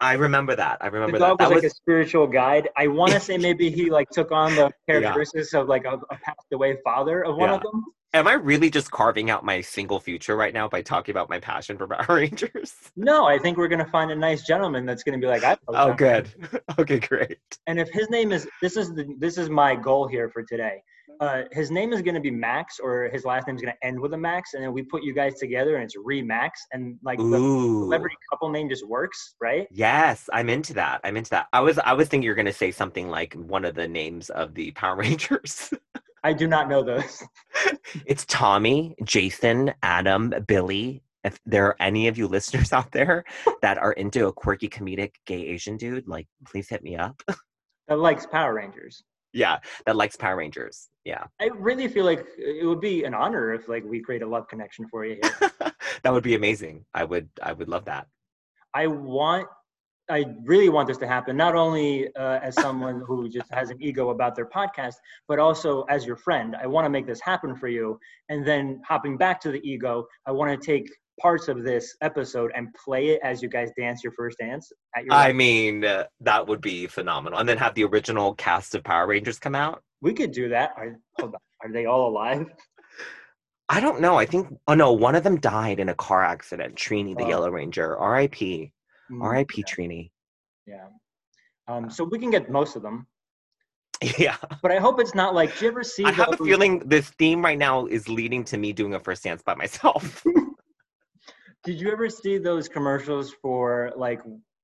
i 0.00 0.12
remember 0.26 0.54
that 0.56 0.76
i 0.80 0.86
remember 0.86 1.18
the 1.18 1.24
dog 1.26 1.38
that 1.38 1.48
was 1.48 1.56
that 1.58 1.64
like 1.64 1.72
a 1.72 1.74
spiritual 1.82 2.26
guide. 2.26 2.68
I 2.76 2.86
want 2.86 3.12
to 3.12 3.20
say 3.28 3.36
maybe 3.48 3.66
he 3.70 3.90
like 3.98 4.08
took 4.10 4.30
on 4.32 4.54
the 4.54 4.66
Yeah. 4.66 4.70
characteristics 5.00 5.52
of 5.54 5.68
like 5.74 5.84
a, 5.84 5.94
a 6.14 6.16
passed 6.26 6.50
away 6.52 6.78
father 6.84 7.24
of 7.24 7.36
one 7.36 7.50
of 7.50 7.62
them. 7.62 7.84
Am 8.12 8.26
I 8.26 8.32
really 8.32 8.70
just 8.70 8.90
carving 8.90 9.30
out 9.30 9.44
my 9.44 9.60
single 9.60 10.00
future 10.00 10.36
right 10.36 10.52
now 10.52 10.68
by 10.68 10.82
talking 10.82 11.12
about 11.12 11.30
my 11.30 11.38
passion 11.38 11.78
for 11.78 11.86
Power 11.88 12.16
Rangers? 12.16 12.74
No, 12.96 13.26
I 13.26 13.38
think 13.38 13.56
we're 13.56 13.68
gonna 13.68 13.88
find 13.88 14.10
a 14.10 14.16
nice 14.16 14.42
gentleman 14.44 14.84
that's 14.84 15.04
gonna 15.04 15.18
be 15.18 15.28
like, 15.28 15.44
I. 15.44 15.56
Oh, 15.68 15.92
good. 15.92 16.32
Okay, 16.78 16.98
great. 16.98 17.38
And 17.66 17.78
if 17.78 17.90
his 17.90 18.08
name 18.10 18.32
is 18.32 18.48
this 18.62 18.76
is 18.76 18.94
the 18.94 19.06
this 19.18 19.38
is 19.38 19.50
my 19.50 19.74
goal 19.74 20.08
here 20.08 20.30
for 20.30 20.42
today. 20.42 20.82
Uh, 21.20 21.42
his 21.52 21.70
name 21.70 21.92
is 21.92 22.00
going 22.00 22.14
to 22.14 22.20
be 22.20 22.30
Max, 22.30 22.80
or 22.80 23.10
his 23.12 23.26
last 23.26 23.46
name 23.46 23.54
is 23.54 23.60
going 23.60 23.74
to 23.74 23.86
end 23.86 24.00
with 24.00 24.14
a 24.14 24.16
Max, 24.16 24.54
and 24.54 24.62
then 24.62 24.72
we 24.72 24.82
put 24.82 25.02
you 25.02 25.12
guys 25.12 25.34
together, 25.34 25.74
and 25.74 25.84
it's 25.84 25.94
Remax, 25.94 26.50
and 26.72 26.96
like 27.02 27.18
the 27.18 27.24
celebrity 27.24 28.16
couple 28.30 28.48
name 28.48 28.70
just 28.70 28.86
works, 28.88 29.34
right? 29.38 29.68
Yes, 29.70 30.30
I'm 30.32 30.48
into 30.48 30.72
that. 30.74 31.02
I'm 31.04 31.18
into 31.18 31.28
that. 31.30 31.48
I 31.52 31.60
was 31.60 31.78
I 31.78 31.92
was 31.92 32.08
thinking 32.08 32.24
you're 32.24 32.34
gonna 32.34 32.52
say 32.52 32.70
something 32.70 33.10
like 33.10 33.34
one 33.34 33.66
of 33.66 33.74
the 33.74 33.86
names 33.86 34.30
of 34.30 34.54
the 34.54 34.70
Power 34.70 34.96
Rangers. 34.96 35.74
I 36.22 36.32
do 36.32 36.46
not 36.46 36.68
know 36.68 36.82
those. 36.82 37.22
it's 38.06 38.24
Tommy, 38.26 38.94
Jason, 39.04 39.72
Adam, 39.82 40.32
Billy. 40.46 41.02
If 41.24 41.38
there 41.44 41.66
are 41.66 41.76
any 41.80 42.08
of 42.08 42.16
you 42.16 42.28
listeners 42.28 42.72
out 42.72 42.92
there 42.92 43.24
that 43.62 43.78
are 43.78 43.92
into 43.92 44.26
a 44.26 44.32
quirky 44.32 44.68
comedic 44.68 45.12
gay 45.26 45.46
Asian 45.48 45.76
dude, 45.76 46.08
like 46.08 46.26
please 46.46 46.68
hit 46.68 46.82
me 46.82 46.96
up. 46.96 47.22
That 47.88 47.98
likes 47.98 48.24
Power 48.24 48.54
Rangers. 48.54 49.02
yeah, 49.32 49.58
that 49.84 49.96
likes 49.96 50.14
Power 50.14 50.36
Rangers. 50.36 50.88
Yeah. 51.04 51.24
I 51.40 51.46
really 51.56 51.88
feel 51.88 52.04
like 52.04 52.20
uh, 52.20 52.24
it 52.38 52.64
would 52.64 52.80
be 52.80 53.02
an 53.02 53.14
honor 53.14 53.52
if 53.52 53.68
like 53.68 53.82
we 53.84 53.98
create 54.00 54.22
a 54.22 54.26
love 54.28 54.46
connection 54.46 54.86
for 54.86 55.04
you 55.04 55.18
here. 55.20 55.50
that 56.04 56.12
would 56.12 56.22
be 56.22 56.36
amazing. 56.36 56.84
I 56.94 57.02
would 57.02 57.28
I 57.42 57.52
would 57.52 57.68
love 57.68 57.86
that. 57.86 58.06
I 58.74 58.86
want, 58.86 59.48
I 60.10 60.24
really 60.44 60.68
want 60.68 60.88
this 60.88 60.98
to 60.98 61.06
happen, 61.06 61.36
not 61.36 61.54
only 61.54 62.08
uh, 62.16 62.40
as 62.42 62.54
someone 62.56 63.02
who 63.06 63.28
just 63.28 63.52
has 63.52 63.70
an 63.70 63.78
ego 63.80 64.10
about 64.10 64.34
their 64.34 64.46
podcast, 64.46 64.94
but 65.28 65.38
also 65.38 65.82
as 65.88 66.04
your 66.04 66.16
friend. 66.16 66.56
I 66.60 66.66
want 66.66 66.84
to 66.84 66.90
make 66.90 67.06
this 67.06 67.20
happen 67.20 67.54
for 67.56 67.68
you. 67.68 67.98
And 68.28 68.46
then 68.46 68.82
hopping 68.86 69.16
back 69.16 69.40
to 69.42 69.50
the 69.52 69.60
ego, 69.68 70.04
I 70.26 70.32
want 70.32 70.50
to 70.60 70.66
take 70.66 70.90
parts 71.20 71.48
of 71.48 71.62
this 71.64 71.94
episode 72.00 72.50
and 72.54 72.68
play 72.82 73.08
it 73.10 73.20
as 73.22 73.42
you 73.42 73.48
guys 73.48 73.70
dance 73.78 74.02
your 74.02 74.12
first 74.16 74.38
dance 74.38 74.72
at 74.96 75.04
your. 75.04 75.12
I 75.14 75.22
wedding. 75.26 75.36
mean, 75.36 75.84
uh, 75.84 76.04
that 76.20 76.46
would 76.46 76.60
be 76.60 76.86
phenomenal. 76.86 77.38
And 77.38 77.48
then 77.48 77.58
have 77.58 77.74
the 77.74 77.84
original 77.84 78.34
cast 78.34 78.74
of 78.74 78.82
Power 78.84 79.06
Rangers 79.06 79.38
come 79.38 79.54
out. 79.54 79.82
we 80.02 80.12
could 80.14 80.32
do 80.32 80.48
that. 80.48 80.72
Are, 80.76 80.96
hold 81.18 81.34
on. 81.34 81.40
Are 81.62 81.72
they 81.72 81.84
all 81.86 82.08
alive? 82.08 82.46
I 83.68 83.80
don't 83.80 84.00
know. 84.00 84.16
I 84.16 84.26
think, 84.26 84.48
oh 84.66 84.74
no, 84.74 84.92
one 84.92 85.14
of 85.14 85.22
them 85.22 85.38
died 85.38 85.78
in 85.78 85.88
a 85.88 85.94
car 85.94 86.24
accident. 86.24 86.74
Trini, 86.74 87.16
the 87.16 87.24
Oh. 87.24 87.28
Yellow 87.28 87.50
Ranger. 87.50 87.96
R.I.P. 87.96 88.72
Mm, 89.10 89.22
R.I.P. 89.22 89.64
Trini. 89.64 90.10
Yeah. 90.66 90.86
Um, 91.68 91.90
so 91.90 92.04
we 92.04 92.18
can 92.18 92.30
get 92.30 92.50
most 92.50 92.76
of 92.76 92.82
them, 92.82 93.06
Yeah. 94.18 94.36
but 94.62 94.70
I 94.72 94.78
hope 94.78 95.00
it's 95.00 95.14
not 95.14 95.34
like. 95.34 95.56
Do 95.58 95.64
you 95.66 95.70
ever 95.70 95.82
see? 95.84 96.04
I 96.04 96.12
have 96.12 96.32
a 96.32 96.36
feeling 96.36 96.80
this 96.80 97.10
theme 97.10 97.44
right 97.44 97.58
now 97.58 97.86
is 97.86 98.08
leading 98.08 98.44
to 98.44 98.56
me 98.58 98.72
doing 98.72 98.94
a 98.94 99.00
first 99.00 99.22
dance 99.24 99.42
by 99.42 99.54
myself. 99.54 100.24
Did 101.64 101.80
you 101.80 101.90
ever 101.92 102.08
see 102.08 102.38
those 102.38 102.68
commercials 102.68 103.32
for 103.42 103.92
like 103.96 104.22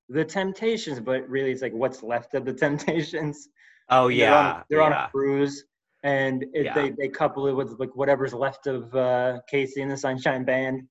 the 0.09 0.25
Temptations, 0.25 0.99
but 1.01 1.29
really 1.29 1.51
it's 1.53 1.63
like 1.63 1.75
what's 1.75 2.03
left 2.03 2.35
of 2.35 2.45
the 2.45 2.53
Temptations? 2.55 3.49
oh, 3.91 4.09
And 4.09 4.19
they're 4.21 4.35
on- 4.35 4.45
yeah. 4.57 4.63
they're 4.71 4.83
on, 4.83 4.93
a 4.93 5.09
cruise, 5.13 5.65
and 6.03 6.43
it, 6.55 6.65
Yeah. 6.67 6.75
they 6.75 6.91
they 6.91 7.09
couple 7.09 7.47
it 7.49 7.53
with 7.53 7.79
like 7.79 7.95
whatever's 7.95 8.33
left 8.35 8.67
of 8.67 8.95
uh, 8.95 9.41
KC 9.53 9.73
and 9.83 9.91
the 9.91 9.97
Sunshine 9.97 10.45
Band. 10.45 10.83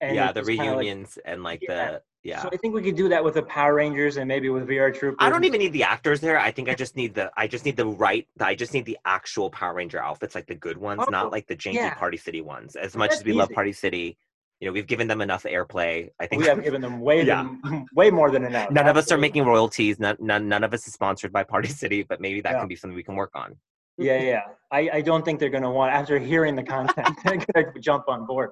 And 0.00 0.14
yeah, 0.14 0.30
the 0.32 0.42
kinda 0.42 0.62
like- 0.64 0.70
reunions 0.76 1.18
and 1.24 1.42
like 1.42 1.62
Yeah. 1.62 1.92
the, 1.92 2.02
yeah. 2.28 2.42
So 2.42 2.48
I 2.52 2.56
think 2.58 2.74
we 2.74 2.82
could 2.82 2.94
do 2.96 3.08
that 3.08 3.22
with 3.24 3.34
the 3.34 3.42
Power 3.42 3.74
Rangers 3.74 4.16
and 4.18 4.28
maybe 4.28 4.48
with 4.50 4.68
VR 4.68 4.94
Troopers. 4.94 5.16
I 5.18 5.30
don't 5.30 5.44
even 5.44 5.58
need 5.60 5.72
the 5.72 5.82
actors 5.82 6.20
there. 6.20 6.38
I 6.38 6.50
think 6.50 6.68
I 6.68 6.74
just 6.74 6.94
need 6.96 7.14
the 7.14 7.30
I 7.36 7.46
just 7.46 7.64
need 7.64 7.76
the 7.76 7.86
right 7.86 8.26
I 8.40 8.54
just 8.54 8.74
need 8.74 8.84
the 8.84 8.98
actual 9.04 9.50
Power 9.50 9.74
Ranger 9.74 10.00
outfits, 10.02 10.34
like 10.34 10.46
the 10.46 10.54
good 10.54 10.76
ones, 10.76 11.00
Oh, 11.06 11.10
not 11.10 11.32
like 11.32 11.46
the 11.46 11.56
janky 11.56 11.74
yeah. 11.74 11.94
Party 11.94 12.16
City 12.18 12.40
ones. 12.40 12.76
As 12.76 12.96
much 12.96 13.10
That's 13.10 13.20
as 13.22 13.26
we 13.26 13.32
love. 13.32 13.50
Party 13.50 13.72
City, 13.72 14.16
you 14.60 14.66
know, 14.68 14.72
we've 14.72 14.86
given 14.86 15.06
them 15.08 15.20
enough 15.20 15.44
airplay. 15.44 16.10
I 16.20 16.26
think 16.26 16.42
We 16.42 16.48
have 16.48 16.62
given 16.62 16.80
them 16.82 17.00
way 17.00 17.22
Yeah. 17.26 17.48
than- 17.64 17.86
way 17.94 18.10
more 18.10 18.30
than 18.30 18.44
enough. 18.44 18.70
none 18.70 18.86
of 18.88 18.96
us 18.96 19.10
are 19.10 19.18
making 19.18 19.44
royalties. 19.44 19.98
None, 19.98 20.16
none, 20.20 20.48
none 20.48 20.64
of 20.64 20.74
us 20.74 20.86
is 20.86 20.92
sponsored 20.92 21.32
by 21.32 21.44
Party 21.44 21.68
City, 21.82 22.02
but 22.02 22.20
maybe 22.20 22.40
that 22.42 22.52
Yeah. 22.52 22.58
can 22.60 22.68
be 22.68 22.76
something 22.76 22.94
we 22.96 23.02
can 23.02 23.16
work 23.16 23.30
on. 23.34 23.56
Yeah, 23.96 24.20
yeah. 24.22 24.42
I, 24.70 24.90
I 24.94 25.00
don't 25.00 25.24
think 25.24 25.40
they're 25.40 25.48
going 25.50 25.62
to 25.64 25.70
want 25.70 25.92
after 25.92 26.18
hearing 26.18 26.54
the 26.54 26.62
content, 26.62 27.08
they're 27.24 27.72
to 27.72 27.80
jump 27.80 28.04
on 28.08 28.26
board. 28.26 28.50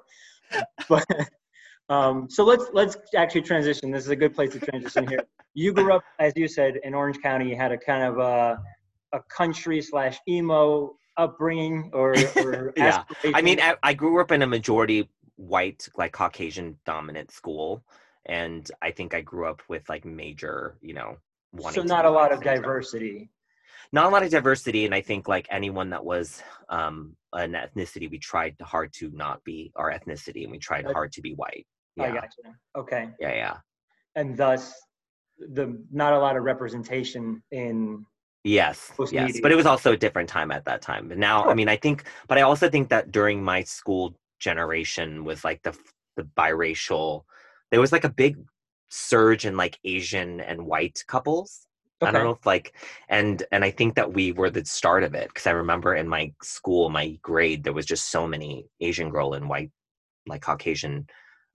But 0.89 1.05
um, 1.88 2.29
so 2.29 2.44
let's 2.44 2.64
let's 2.72 2.96
actually 3.16 3.42
transition. 3.42 3.90
This 3.90 4.05
is 4.05 4.11
a 4.11 4.16
good 4.16 4.35
place 4.35 4.53
to 4.53 4.61
transition 4.61 5.07
here. 5.09 5.20
You 5.59 5.72
grew 5.72 5.94
up, 5.94 6.03
as 6.18 6.35
you 6.37 6.49
said, 6.49 6.75
in 6.85 6.92
Orange 6.92 7.18
County. 7.22 7.49
You 7.49 7.57
had 7.57 7.72
a 7.72 7.79
kind 7.79 8.03
of 8.03 8.18
a 8.18 8.61
a 9.14 9.20
country 9.35 9.81
slash 9.81 10.18
emo 10.29 10.96
upbringing, 11.16 11.90
or, 11.94 12.14
or 12.37 12.75
Yeah. 12.77 13.05
I 13.35 13.40
mean. 13.40 13.59
I, 13.61 13.75
I 13.83 13.94
grew 13.94 14.20
up 14.20 14.33
in 14.33 14.42
a 14.42 14.46
majority 14.46 15.09
white, 15.37 15.88
like 15.96 16.12
Caucasian 16.12 16.77
dominant 16.85 17.31
school, 17.31 17.83
and 18.27 18.70
I 18.83 18.90
think 18.90 19.14
I 19.14 19.22
grew 19.22 19.49
up 19.49 19.62
with 19.66 19.88
like 19.88 20.05
major, 20.05 20.77
you 20.83 20.92
know, 20.92 21.16
so 21.70 21.83
not 21.83 22.05
a 22.05 22.11
lot 22.11 22.33
of 22.33 22.38
syndrome. 22.40 22.57
diversity. 22.57 23.31
not 23.92 24.05
a 24.05 24.09
lot 24.11 24.22
of 24.25 24.31
diversity 24.31 24.85
and 24.85 24.94
i 24.94 25.01
think 25.01 25.27
like 25.29 25.46
anyone 25.49 25.88
that 25.90 26.05
was 26.05 26.42
um 26.68 27.16
an 27.33 27.53
ethnicity 27.53 28.11
we 28.11 28.18
tried 28.18 28.55
hard 28.61 28.92
to 28.92 29.11
not 29.14 29.42
be 29.44 29.72
our 29.77 29.90
ethnicity 29.90 30.42
and 30.42 30.51
we 30.53 30.59
tried 30.59 30.85
That- 30.85 30.92
hard 30.92 31.12
to 31.12 31.22
be 31.22 31.33
white 31.35 31.66
yeah. 31.97 32.15
got 32.15 32.31
you. 32.43 32.53
Okay, 32.77 33.09
yeah 33.21 33.35
yeah. 33.35 33.57
And 34.15 34.37
thus 34.37 34.75
the 35.39 35.79
not 35.91 36.13
a 36.13 36.19
lot 36.19 36.37
of 36.37 36.45
representation 36.45 37.43
in 37.51 38.05
yes 38.45 38.91
yes 39.11 39.39
but 39.43 39.53
it 39.53 39.57
was 39.57 39.67
also 39.67 39.93
a 39.93 39.97
different 39.97 40.29
time 40.29 40.51
at 40.51 40.65
that 40.65 40.81
time. 40.81 41.09
But 41.09 41.19
now 41.19 41.45
i 41.45 41.55
mean 41.55 41.69
i 41.69 41.77
think 41.77 42.05
but 42.29 42.39
i 42.39 42.43
also 42.43 42.71
think 42.71 42.89
that 42.89 43.11
during 43.11 43.43
my 43.43 43.63
school 43.63 44.17
generation 44.39 45.25
was 45.25 45.45
like 45.45 45.63
the 45.63 45.77
the 46.17 46.23
biracial 46.37 47.25
there 47.71 47.81
was 47.81 47.93
like 47.93 48.05
a 48.05 48.09
big 48.09 48.39
surge 48.89 49.45
in 49.45 49.57
like 49.57 49.79
asian 49.85 50.41
and 50.41 50.65
white 50.65 51.03
couples. 51.07 51.67
Okay. 52.03 52.11
I 52.11 52.13
don't 52.13 52.25
know 52.25 52.33
if 52.33 52.45
like 52.45 52.75
and 53.09 53.43
and 53.53 53.65
I 53.65 53.71
think 53.71 53.95
that 53.95 54.13
we 54.13 54.33
were 54.33 54.51
the 54.51 54.65
start 54.67 55.03
of 55.03 55.15
it 55.15 55.29
because 55.29 55.47
I 55.47 55.53
remember 55.53 55.95
in 55.95 56.07
my 56.07 56.31
school, 56.43 56.91
my 56.91 57.19
grade, 57.23 57.65
there 57.65 57.73
was 57.73 57.87
just 57.87 58.11
so 58.11 58.27
many 58.27 58.67
Asian 58.81 59.09
girl 59.09 59.33
and 59.33 59.49
white, 59.49 59.71
like 60.27 60.43
Caucasian 60.43 61.07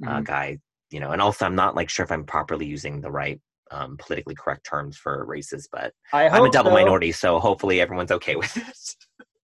uh, 0.06 0.20
Mhm. 0.22 0.26
guy, 0.26 0.58
you 0.92 1.00
know. 1.00 1.12
And 1.12 1.22
also, 1.22 1.46
I'm 1.46 1.56
not 1.56 1.76
like 1.76 1.90
sure 1.90 2.04
if 2.04 2.12
I'm 2.12 2.24
properly 2.26 2.66
using 2.66 3.02
the 3.02 3.12
right 3.12 3.40
um, 3.72 3.98
politically 3.98 4.36
correct 4.36 4.66
terms 4.66 4.98
for 4.98 5.26
races, 5.26 5.68
but 5.72 5.94
I 6.14 6.28
I'm 6.30 6.46
a 6.46 6.50
double 6.50 6.72
so. 6.72 6.76
minority, 6.76 7.12
so 7.12 7.40
hopefully 7.40 7.80
everyone's 7.82 8.12
okay 8.12 8.36
with 8.36 8.56
it. 8.58 8.96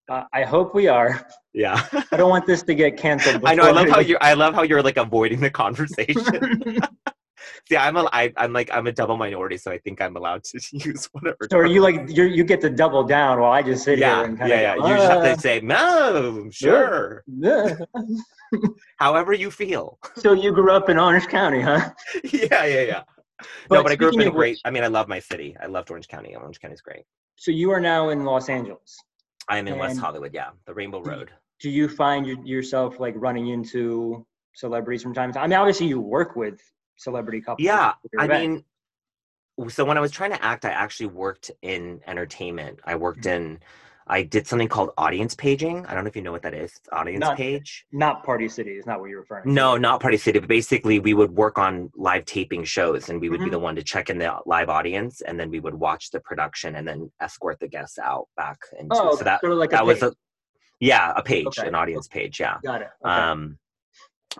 Uh, 0.08 0.24
I 0.32 0.42
hope 0.44 0.74
we 0.74 0.88
are. 0.88 1.26
yeah, 1.52 1.86
I 2.12 2.16
don't 2.16 2.30
want 2.30 2.46
this 2.46 2.62
to 2.62 2.74
get 2.74 2.96
canceled. 2.96 3.42
I 3.46 3.54
know. 3.54 3.64
I 3.64 3.70
love 3.72 3.88
how 3.90 4.00
you're. 4.00 4.18
I 4.22 4.34
love 4.34 4.54
how 4.54 4.62
you're 4.62 4.82
like 4.82 4.96
avoiding 4.96 5.40
the 5.40 5.50
conversation. 5.50 6.62
See, 7.68 7.76
I'm 7.76 7.96
a. 7.96 8.08
I, 8.12 8.32
I'm 8.36 8.52
like 8.54 8.70
I'm 8.72 8.86
a 8.86 8.92
double 8.92 9.16
minority, 9.18 9.58
so 9.58 9.70
I 9.70 9.78
think 9.78 10.00
I'm 10.00 10.16
allowed 10.16 10.44
to 10.44 10.60
use 10.72 11.08
whatever. 11.12 11.36
so 11.50 11.58
are 11.58 11.66
you 11.66 11.80
like 11.82 12.08
you 12.08 12.24
you 12.24 12.44
get 12.44 12.60
to 12.62 12.70
double 12.70 13.04
down 13.04 13.40
while 13.40 13.52
I 13.52 13.62
just 13.62 13.84
sit 13.84 13.98
Yeah, 13.98 14.16
here 14.16 14.24
and 14.24 14.38
kind 14.38 14.50
yeah, 14.50 14.56
of 14.56 14.78
yeah. 14.78 14.88
You 14.88 14.96
just 14.96 15.10
have 15.10 15.36
to 15.36 15.40
say 15.40 15.60
no, 15.60 16.48
sure. 16.50 17.24
however 18.96 19.32
you 19.32 19.50
feel. 19.50 19.98
so 20.16 20.32
you 20.32 20.52
grew 20.52 20.72
up 20.72 20.88
in 20.88 20.98
Orange 20.98 21.26
County, 21.28 21.60
huh? 21.60 21.90
yeah, 22.24 22.64
yeah, 22.64 22.82
yeah. 22.82 23.02
But 23.68 23.76
no, 23.76 23.82
but 23.82 23.92
I 23.92 23.96
grew 23.96 24.08
up 24.08 24.14
in 24.14 24.22
a 24.22 24.30
great. 24.30 24.52
which- 24.52 24.60
I 24.64 24.70
mean, 24.70 24.82
I 24.82 24.88
love 24.88 25.08
my 25.08 25.20
city. 25.20 25.56
I 25.62 25.66
loved 25.66 25.90
Orange 25.90 26.08
County. 26.08 26.34
Orange 26.34 26.60
County 26.60 26.74
is 26.74 26.80
great. 26.80 27.04
So 27.36 27.50
you 27.50 27.70
are 27.70 27.80
now 27.80 28.08
in 28.08 28.24
Los 28.24 28.48
Angeles. 28.48 28.96
I 29.48 29.58
am 29.58 29.68
in 29.68 29.78
West 29.78 29.98
Hollywood. 29.98 30.34
Yeah, 30.34 30.50
the 30.66 30.74
Rainbow 30.74 31.00
Road. 31.00 31.30
Do 31.60 31.70
you 31.70 31.88
find 31.88 32.26
your, 32.26 32.44
yourself 32.44 33.00
like 33.00 33.14
running 33.16 33.48
into 33.48 34.26
celebrities 34.54 35.02
from 35.02 35.14
time 35.14 35.30
to 35.30 35.34
time? 35.34 35.44
I 35.44 35.46
mean, 35.46 35.58
obviously 35.58 35.86
you 35.86 36.00
work 36.00 36.36
with 36.36 36.60
celebrity 36.96 37.40
couples. 37.40 37.64
Yeah, 37.64 37.94
I 38.18 38.24
event. 38.24 38.64
mean, 39.58 39.68
so 39.68 39.84
when 39.84 39.96
I 39.96 40.00
was 40.00 40.12
trying 40.12 40.32
to 40.32 40.44
act, 40.44 40.64
I 40.64 40.70
actually 40.70 41.06
worked 41.06 41.50
in 41.62 42.00
entertainment. 42.06 42.80
I 42.84 42.96
worked 42.96 43.22
mm-hmm. 43.22 43.52
in, 43.52 43.60
I 44.10 44.22
did 44.22 44.46
something 44.46 44.68
called 44.68 44.90
audience 44.96 45.34
paging. 45.34 45.84
I 45.86 45.94
don't 45.94 46.04
know 46.04 46.08
if 46.08 46.16
you 46.16 46.22
know 46.22 46.32
what 46.32 46.42
that 46.42 46.54
is. 46.54 46.72
Audience 46.92 47.20
Not- 47.20 47.36
page. 47.36 47.86
Not 47.92 48.24
Party 48.24 48.48
City 48.48 48.72
is 48.72 48.86
not 48.86 49.00
what 49.00 49.10
you're 49.10 49.20
referring 49.20 49.44
to. 49.44 49.50
No, 49.50 49.76
not 49.76 50.00
Party 50.00 50.16
City, 50.16 50.38
but 50.38 50.48
basically 50.48 50.98
we 50.98 51.14
would 51.14 51.30
work 51.30 51.58
on 51.58 51.90
live 51.94 52.24
taping 52.24 52.64
shows 52.64 53.10
and 53.10 53.20
we 53.20 53.28
would 53.28 53.40
be 53.40 53.46
Mhm. 53.46 53.50
the 53.52 53.58
one 53.58 53.76
to 53.76 53.82
check 53.82 54.08
in 54.10 54.18
the 54.18 54.34
live 54.46 54.68
audience 54.68 55.20
and 55.20 55.38
then 55.38 55.50
we 55.50 55.60
would 55.60 55.74
watch 55.74 56.10
the 56.10 56.20
production 56.20 56.76
and 56.76 56.88
then 56.88 57.10
escort 57.20 57.60
the 57.60 57.68
guests 57.68 57.98
out 57.98 58.28
back 58.36 58.58
into 58.78 58.94
Oh, 58.96 59.14
so 59.16 59.24
that 59.24 59.40
sort 59.40 59.52
of 59.52 59.58
like 59.58 59.72
a 59.72 59.76
that 59.76 59.86
was 59.86 60.02
a 60.02 60.12
yeah, 60.80 61.12
a 61.16 61.22
page, 61.22 61.46
Okay. 61.58 61.66
an 61.66 61.74
audience 61.74 62.06
page, 62.08 62.38
yeah. 62.40 62.58
Got 62.64 62.82
it. 62.82 62.88
Okay. 63.04 63.12
Um 63.14 63.58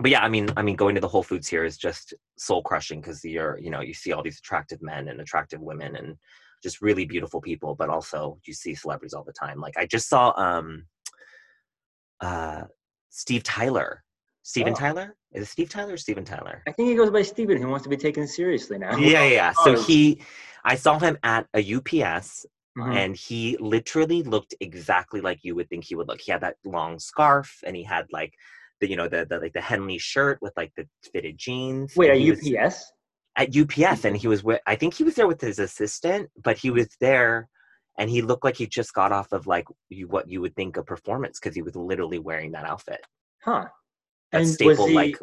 but 0.00 0.10
yeah, 0.10 0.22
I 0.22 0.28
mean 0.28 0.48
I 0.56 0.62
mean 0.62 0.76
going 0.76 0.94
to 0.94 1.00
the 1.00 1.08
Whole 1.08 1.22
Foods 1.22 1.48
here 1.48 1.64
is 1.64 1.76
just 1.76 2.14
soul 2.38 2.62
crushing 2.62 3.00
because 3.00 3.24
you're, 3.24 3.58
you 3.58 3.70
know, 3.70 3.80
you 3.80 3.92
see 3.94 4.12
all 4.12 4.22
these 4.22 4.38
attractive 4.38 4.80
men 4.80 5.08
and 5.08 5.20
attractive 5.20 5.60
women 5.60 5.96
and 5.96 6.16
just 6.62 6.80
really 6.80 7.04
beautiful 7.04 7.40
people, 7.40 7.74
but 7.74 7.88
also 7.88 8.38
you 8.46 8.52
see 8.54 8.74
celebrities 8.74 9.14
all 9.14 9.24
the 9.24 9.32
time. 9.32 9.60
Like 9.60 9.76
I 9.76 9.86
just 9.86 10.08
saw 10.08 10.32
um 10.36 10.84
uh 12.20 12.62
Steve 13.10 13.42
Tyler. 13.42 14.04
Steven 14.42 14.72
Oh. 14.72 14.76
Tyler? 14.76 15.16
Is 15.32 15.42
it 15.42 15.46
Steve 15.50 15.68
Tyler 15.68 15.92
or 15.94 15.96
Steven 15.98 16.24
Tyler? 16.24 16.62
I 16.66 16.72
think 16.72 16.88
he 16.88 16.94
goes 16.94 17.10
by 17.10 17.20
Steven. 17.22 17.58
He 17.58 17.64
wants 17.66 17.82
to 17.84 17.90
be 17.90 17.96
taken 17.98 18.26
seriously 18.26 18.78
now. 18.78 18.96
Yeah, 18.96 19.24
yeah. 19.24 19.52
So 19.64 19.74
Oh. 19.76 19.82
he 19.82 20.22
I 20.64 20.74
saw 20.74 20.98
him 20.98 21.16
at 21.22 21.46
a 21.54 21.60
UPS 21.74 22.46
Mhm. 22.76 22.96
and 22.96 23.16
he 23.16 23.56
literally 23.58 24.22
looked 24.22 24.54
exactly 24.60 25.20
like 25.20 25.40
you 25.42 25.54
would 25.54 25.68
think 25.68 25.84
he 25.84 25.94
would 25.94 26.08
look. 26.08 26.20
He 26.20 26.32
had 26.32 26.40
that 26.42 26.56
long 26.64 26.98
scarf 26.98 27.60
and 27.64 27.76
he 27.76 27.82
had 27.84 28.06
like 28.12 28.32
the 28.80 28.88
you 28.88 28.96
know 28.96 29.08
the, 29.08 29.26
the 29.28 29.38
like 29.38 29.52
the 29.52 29.60
Henley 29.60 29.98
shirt 29.98 30.38
with 30.40 30.52
like 30.56 30.72
the 30.76 30.88
fitted 31.12 31.36
jeans. 31.38 31.94
Wait, 31.96 32.10
a 32.10 32.14
he 32.14 32.30
was- 32.30 32.40
UPS? 32.40 32.92
At 33.38 33.56
UPS 33.56 34.04
and 34.04 34.16
he 34.16 34.26
was 34.26 34.42
with 34.42 34.60
I 34.66 34.74
think 34.74 34.94
he 34.94 35.04
was 35.04 35.14
there 35.14 35.28
with 35.28 35.40
his 35.40 35.58
assistant, 35.58 36.28
but 36.42 36.58
he 36.58 36.70
was 36.70 36.88
there 37.00 37.48
and 37.96 38.10
he 38.10 38.20
looked 38.20 38.44
like 38.44 38.56
he 38.56 38.66
just 38.66 38.92
got 38.92 39.12
off 39.12 39.32
of 39.32 39.46
like 39.46 39.66
you, 39.88 40.08
what 40.08 40.28
you 40.28 40.40
would 40.40 40.56
think 40.56 40.76
a 40.76 40.82
performance 40.82 41.38
because 41.38 41.54
he 41.54 41.62
was 41.62 41.76
literally 41.76 42.18
wearing 42.18 42.52
that 42.52 42.64
outfit. 42.64 43.00
Huh. 43.42 43.66
That 44.32 44.42
And 44.42 44.50
staple 44.50 44.92
like 44.92 45.18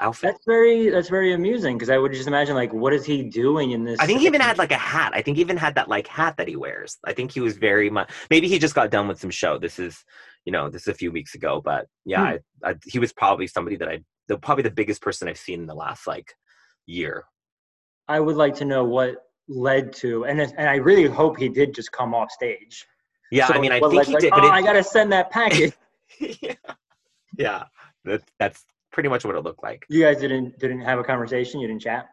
outfit. 0.00 0.32
That's 0.32 0.44
very 0.46 0.88
that's 0.88 1.10
very 1.10 1.34
amusing 1.34 1.76
because 1.76 1.90
I 1.90 1.98
would 1.98 2.12
just 2.12 2.26
imagine 2.26 2.54
like 2.54 2.72
what 2.72 2.94
is 2.94 3.04
he 3.04 3.22
doing 3.22 3.72
in 3.72 3.84
this? 3.84 4.00
I 4.00 4.06
think 4.06 4.20
he 4.20 4.26
even 4.26 4.40
had 4.40 4.56
like 4.56 4.72
a 4.72 4.76
hat. 4.76 5.12
I 5.14 5.20
think 5.20 5.36
he 5.36 5.42
even 5.42 5.58
had 5.58 5.74
that 5.74 5.88
like 5.88 6.06
hat 6.06 6.38
that 6.38 6.48
he 6.48 6.56
wears. 6.56 6.96
I 7.04 7.12
think 7.12 7.32
he 7.32 7.40
was 7.40 7.58
very 7.58 7.90
much. 7.90 8.10
Maybe 8.30 8.48
he 8.48 8.58
just 8.58 8.74
got 8.74 8.90
done 8.90 9.08
with 9.08 9.20
some 9.20 9.30
show. 9.30 9.58
This 9.58 9.78
is, 9.78 10.02
you 10.46 10.52
know, 10.52 10.70
this 10.70 10.82
is 10.82 10.88
a 10.88 10.94
few 10.94 11.12
weeks 11.12 11.34
ago. 11.34 11.60
But 11.62 11.86
yeah, 12.06 12.20
hmm. 12.20 12.64
I, 12.64 12.70
I, 12.70 12.74
he 12.86 12.98
was 12.98 13.12
probably 13.12 13.46
somebody 13.46 13.76
that 13.76 13.88
I, 13.88 14.00
the 14.26 14.38
probably 14.38 14.62
the 14.62 14.70
biggest 14.70 15.02
person 15.02 15.28
I've 15.28 15.38
seen 15.38 15.60
in 15.60 15.66
the 15.66 15.74
last 15.74 16.06
like 16.06 16.34
year. 16.86 17.24
I 18.08 18.20
would 18.20 18.36
like 18.36 18.54
to 18.56 18.64
know 18.64 18.84
what 18.84 19.26
led 19.48 19.92
to, 19.94 20.24
and 20.24 20.40
and 20.40 20.68
I 20.68 20.76
really 20.76 21.06
hope 21.06 21.38
he 21.38 21.48
did 21.48 21.74
just 21.74 21.92
come 21.92 22.14
off 22.14 22.30
stage. 22.30 22.86
Yeah, 23.30 23.48
I 23.48 23.58
mean, 23.58 23.72
I 23.72 23.80
think 23.80 23.92
led- 23.92 24.06
he 24.06 24.12
like, 24.14 24.22
did. 24.22 24.32
Oh, 24.32 24.40
But 24.40 24.50
I 24.50 24.62
gotta 24.62 24.82
send 24.82 25.12
that 25.12 25.30
package. 25.30 25.72
yeah, 26.18 26.54
yeah, 27.36 27.64
that, 28.04 28.22
that's 28.38 28.64
pretty 28.90 29.08
much 29.08 29.24
what 29.24 29.34
it 29.34 29.40
looked 29.40 29.62
like. 29.62 29.84
you 29.88 30.02
guys 30.02 30.18
didn't 30.18 30.58
didn't 30.58 30.80
have 30.80 30.98
a 30.98 31.04
conversation. 31.04 31.60
You 31.60 31.68
didn't 31.68 31.82
chat 31.82 32.08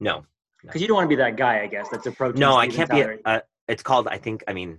No, 0.00 0.24
because 0.62 0.80
you 0.80 0.86
don't 0.88 0.96
want 0.96 1.06
to 1.06 1.16
be 1.16 1.16
that 1.16 1.36
guy. 1.36 1.62
I 1.62 1.66
guess 1.66 1.88
that's 1.90 2.06
approaching. 2.06 2.40
no, 2.40 2.56
I 2.56 2.68
can't 2.68 2.90
be. 2.90 3.00
Tyler. 3.00 3.18
A, 3.24 3.28
uh, 3.28 3.40
it's 3.68 3.82
called. 3.82 4.08
I 4.08 4.18
think. 4.18 4.44
I 4.46 4.52
mean, 4.52 4.78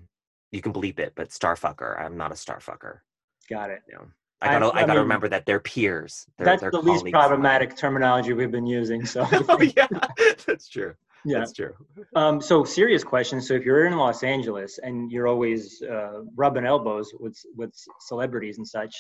you 0.52 0.62
can 0.62 0.74
bleep 0.74 1.00
it, 1.00 1.14
but 1.16 1.30
starfucker. 1.30 2.00
I'm 2.00 2.18
not 2.18 2.32
a 2.32 2.36
starfucker. 2.36 3.00
Got 3.50 3.70
it. 3.70 3.82
I 4.42 4.54
gotta. 4.54 4.66
I, 4.68 4.70
I 4.70 4.82
gotta 4.82 4.94
mean, 4.94 5.00
remember 5.00 5.30
that 5.30 5.46
they're 5.46 5.60
peers. 5.60 6.26
They're, 6.38 6.46
That's 6.46 6.62
they're 6.62 6.72
the 6.72 6.82
least 6.82 7.06
problematic 7.08 7.76
terminology 7.76 8.34
we've 8.34 8.52
been 8.52 8.68
using. 8.68 9.06
So 9.06 9.28
oh 9.32 9.62
yeah, 9.62 9.88
that's 10.46 10.70
true. 10.70 10.94
yeah. 11.26 11.40
That's 11.40 11.54
true. 11.54 11.74
Um, 12.16 12.40
so 12.40 12.64
serious 12.64 13.04
question. 13.04 13.42
So 13.42 13.56
if 13.56 13.64
you're 13.64 13.86
in 13.86 13.98
Los 13.98 14.24
Angeles 14.24 14.80
and 14.84 15.12
you're 15.12 15.28
always 15.28 15.82
uh, 15.82 16.22
rubbing 16.36 16.66
elbows 16.66 17.12
with 17.20 17.38
with 17.56 17.74
celebrities 18.00 18.58
and 18.58 18.68
such, 18.68 18.94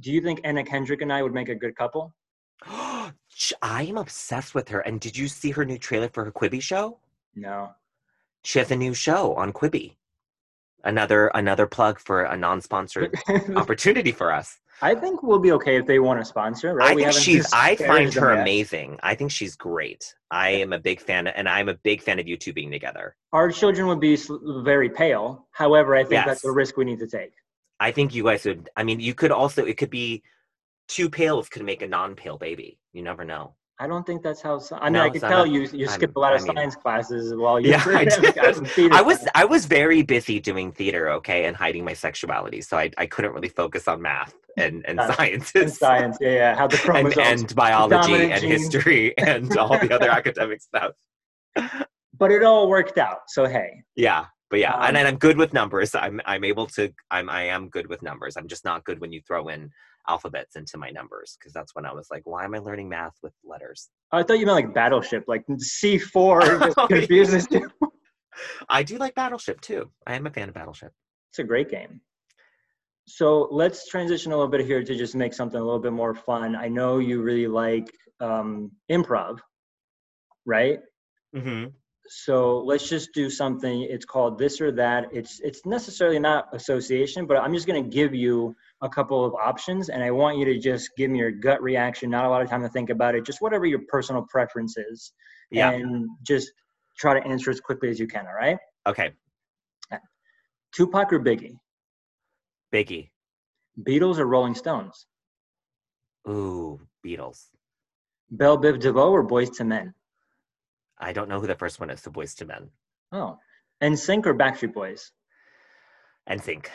do 0.00 0.12
you 0.12 0.20
think 0.20 0.40
Anna 0.44 0.62
Kendrick 0.62 1.00
and 1.00 1.12
I 1.12 1.22
would 1.22 1.32
make 1.32 1.48
a 1.48 1.54
good 1.54 1.74
couple? 1.74 2.14
I 2.66 3.82
am 3.82 3.96
obsessed 3.96 4.54
with 4.54 4.68
her. 4.68 4.80
And 4.80 5.00
did 5.00 5.16
you 5.16 5.28
see 5.28 5.50
her 5.52 5.64
new 5.64 5.78
trailer 5.78 6.08
for 6.08 6.24
her 6.24 6.32
Quibi 6.32 6.60
show? 6.60 6.98
No. 7.34 7.70
She 8.42 8.58
has 8.58 8.70
a 8.70 8.76
new 8.76 8.94
show 8.94 9.34
on 9.34 9.52
Quibi. 9.52 9.94
Another 10.84 11.28
another 11.34 11.66
plug 11.66 11.98
for 11.98 12.22
a 12.24 12.36
non-sponsored 12.36 13.14
opportunity 13.56 14.12
for 14.12 14.32
us. 14.32 14.58
I 14.80 14.94
think 14.94 15.24
we'll 15.24 15.40
be 15.40 15.50
okay 15.52 15.76
if 15.76 15.86
they 15.86 15.98
want 15.98 16.20
to 16.20 16.24
sponsor. 16.24 16.72
Right? 16.74 16.92
I 16.92 16.94
We 16.94 17.02
think 17.02 17.14
she's. 17.16 17.52
I 17.52 17.74
find 17.74 18.14
her 18.14 18.32
yet. 18.32 18.42
amazing. 18.42 18.98
I 19.02 19.16
think 19.16 19.32
she's 19.32 19.56
great. 19.56 20.14
I 20.30 20.50
am 20.50 20.72
a 20.72 20.78
big 20.78 21.00
fan, 21.00 21.26
and 21.26 21.48
I'm 21.48 21.68
a 21.68 21.74
big 21.74 22.00
fan 22.00 22.20
of 22.20 22.28
you 22.28 22.36
two 22.36 22.52
being 22.52 22.70
together. 22.70 23.16
Our 23.32 23.50
children 23.50 23.88
would 23.88 23.98
be 23.98 24.16
very 24.62 24.88
pale. 24.88 25.48
However, 25.50 25.96
I 25.96 26.04
think 26.04 26.24
that's 26.24 26.44
Yes. 26.44 26.50
a 26.50 26.52
risk 26.52 26.76
we 26.76 26.84
need 26.84 27.00
to 27.00 27.08
take. 27.08 27.32
I 27.80 27.90
think 27.90 28.14
you 28.14 28.22
guys 28.24 28.44
would. 28.44 28.70
I 28.76 28.84
mean, 28.84 29.00
you 29.00 29.14
could 29.14 29.32
also. 29.32 29.64
It 29.64 29.78
could 29.78 29.90
be 29.90 30.22
two 30.86 31.10
pales 31.10 31.48
could 31.48 31.64
make 31.64 31.82
a 31.82 31.88
non-pale 31.88 32.38
baby. 32.38 32.78
You 32.92 33.02
never 33.02 33.24
know. 33.24 33.54
I 33.80 33.86
don't 33.86 34.04
think 34.04 34.22
that's 34.22 34.42
how. 34.42 34.60
I 34.72 34.84
mean, 34.86 34.94
No, 34.94 35.02
I 35.04 35.10
could 35.10 35.20
tell 35.20 35.46
you 35.46 35.60
you 35.72 35.86
I'm- 35.86 35.94
skipped 35.94 36.16
a 36.16 36.18
lot 36.18 36.34
of 36.34 36.40
I 36.40 36.44
mean- 36.44 36.56
science 36.56 36.76
classes 36.76 37.34
while 37.34 37.60
you 37.60 37.70
Yeah, 37.70 37.84
I 37.86 38.04
did. 38.06 38.34
got 38.34 38.54
some 38.56 38.64
theater 38.64 38.94
I 38.94 39.00
was. 39.02 39.26
I 39.34 39.44
was 39.44 39.66
very 39.66 40.02
busy 40.02 40.40
doing 40.40 40.72
theater, 40.72 41.10
okay, 41.12 41.44
and 41.44 41.56
hiding 41.56 41.84
my 41.84 41.92
sexuality, 41.92 42.60
so 42.60 42.76
I, 42.76 42.90
I 42.98 43.06
couldn't 43.06 43.32
really 43.32 43.48
focus 43.48 43.86
on 43.86 44.02
math 44.02 44.34
and 44.56 44.84
and 44.88 44.98
Uh, 44.98 45.12
sciences 45.14 45.62
in 45.62 45.70
science. 45.70 46.18
Yeah, 46.20 46.30
yeah. 46.32 46.56
How 46.56 46.66
the 46.66 46.74
and, 46.82 46.84
chromosomes. 46.84 47.42
and 47.42 47.54
biology 47.54 48.32
and 48.32 48.42
history 48.42 49.16
and 49.30 49.56
all 49.56 49.78
the 49.78 49.94
other 49.94 50.10
academic 50.10 50.60
stuff. 50.60 50.92
but 51.54 52.30
it 52.32 52.42
all 52.42 52.68
worked 52.68 52.98
out. 52.98 53.20
So 53.28 53.46
hey, 53.46 53.82
Yeah, 53.94 54.26
but 54.50 54.58
yeah, 54.58 54.74
Um, 54.74 54.82
and, 54.88 54.96
and 54.96 55.06
I'm 55.08 55.18
good 55.18 55.36
with 55.36 55.52
numbers. 55.52 55.94
I'm 55.94 56.20
I'm 56.26 56.42
able 56.42 56.66
to. 56.76 56.92
I'm 57.12 57.30
I 57.30 57.42
am 57.44 57.68
good 57.68 57.86
with 57.86 58.02
numbers. 58.02 58.36
I'm 58.36 58.48
just 58.48 58.64
not 58.64 58.84
good 58.84 59.00
when 59.00 59.12
you 59.12 59.20
throw 59.26 59.48
in 59.48 59.70
alphabets 60.08 60.56
into 60.56 60.78
my 60.78 60.90
numbers 60.90 61.36
because 61.38 61.52
that's 61.52 61.74
when 61.74 61.84
I 61.86 61.92
was 61.92 62.08
like, 62.10 62.22
why 62.24 62.44
am 62.44 62.54
I 62.54 62.58
learning 62.58 62.88
math 62.88 63.14
with 63.22 63.32
letters? 63.44 63.88
I 64.12 64.22
thought 64.22 64.38
you 64.38 64.46
meant 64.46 64.56
like 64.56 64.74
battleship, 64.74 65.24
like 65.28 65.44
C 65.58 65.98
four 65.98 66.40
just 66.40 66.78
Oh, 66.78 66.86
yeah. 66.90 66.96
confuses 66.98 67.46
you. 67.50 67.70
I 68.68 68.82
do 68.82 68.98
like 68.98 69.14
Battleship 69.14 69.60
too. 69.60 69.90
I 70.06 70.14
am 70.14 70.26
a 70.26 70.30
fan 70.30 70.48
of 70.48 70.54
Battleship. 70.54 70.92
It's 71.30 71.38
a 71.40 71.44
great 71.44 71.70
game. 71.70 72.00
So 73.06 73.48
let's 73.50 73.88
transition 73.88 74.32
a 74.32 74.36
little 74.36 74.50
bit 74.50 74.64
here 74.66 74.84
to 74.84 74.96
just 74.96 75.14
make 75.14 75.32
something 75.32 75.58
a 75.58 75.64
little 75.64 75.80
bit 75.80 75.92
more 75.92 76.14
fun. 76.14 76.54
I 76.54 76.68
know 76.68 76.98
you 76.98 77.22
really 77.22 77.46
like 77.46 77.90
um, 78.20 78.70
improv, 78.90 79.38
right? 80.46 80.80
Mm-hmm. 81.34 81.70
So 82.10 82.58
let's 82.60 82.88
just 82.88 83.12
do 83.14 83.28
something. 83.28 83.82
It's 83.82 84.04
called 84.04 84.38
this 84.38 84.60
or 84.60 84.70
that. 84.72 85.08
It's 85.12 85.40
it's 85.40 85.66
necessarily 85.66 86.18
not 86.18 86.48
association, 86.54 87.26
but 87.26 87.36
I'm 87.38 87.52
just 87.52 87.66
going 87.66 87.82
to 87.82 87.90
give 87.90 88.14
you 88.14 88.54
a 88.80 88.88
couple 88.88 89.24
of 89.24 89.34
options, 89.34 89.88
and 89.88 90.02
I 90.02 90.10
want 90.10 90.38
you 90.38 90.44
to 90.46 90.58
just 90.58 90.90
give 90.96 91.10
me 91.10 91.18
your 91.18 91.30
gut 91.32 91.60
reaction. 91.62 92.10
Not 92.10 92.24
a 92.24 92.28
lot 92.28 92.42
of 92.42 92.48
time 92.48 92.62
to 92.62 92.68
think 92.68 92.90
about 92.90 93.14
it. 93.14 93.24
Just 93.24 93.40
whatever 93.40 93.66
your 93.66 93.80
personal 93.88 94.22
preference 94.30 94.76
is, 94.76 95.12
Yeah. 95.50 95.70
and 95.72 96.08
just 96.22 96.52
try 96.96 97.18
to 97.18 97.26
answer 97.26 97.50
as 97.50 97.60
quickly 97.60 97.88
as 97.90 97.98
you 97.98 98.06
can. 98.06 98.26
All 98.26 98.34
right? 98.34 98.58
Okay. 98.86 99.12
Tupac 100.72 101.12
or 101.12 101.18
Biggie? 101.20 101.58
Biggie. 102.72 103.10
Beatles 103.82 104.18
or 104.18 104.26
Rolling 104.26 104.54
Stones? 104.54 105.06
Ooh, 106.28 106.80
Beatles. 107.04 107.46
Bell 108.30 108.58
Biv 108.58 108.78
DeVoe 108.78 109.10
or 109.10 109.26
Boyz 109.26 109.58
II 109.58 109.66
Men? 109.66 109.94
I 110.98 111.12
don't 111.12 111.28
know 111.28 111.40
who 111.40 111.46
the 111.46 111.54
first 111.54 111.80
one 111.80 111.90
is. 111.90 112.02
So 112.02 112.10
Boyz 112.10 112.40
II 112.40 112.48
Men. 112.48 112.70
Oh, 113.12 113.38
NSYNC 113.82 114.26
or 114.26 114.34
Backstreet 114.34 114.74
Boys? 114.74 115.10
And 116.26 116.42
think. 116.42 116.70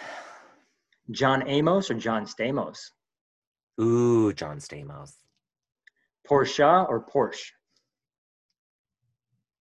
John 1.11 1.47
Amos 1.47 1.91
or 1.91 1.95
John 1.95 2.25
Stamos? 2.25 2.91
Ooh, 3.79 4.33
John 4.33 4.57
Stamos. 4.57 5.13
Porsche 6.27 6.89
or 6.89 7.05
Porsche? 7.05 7.51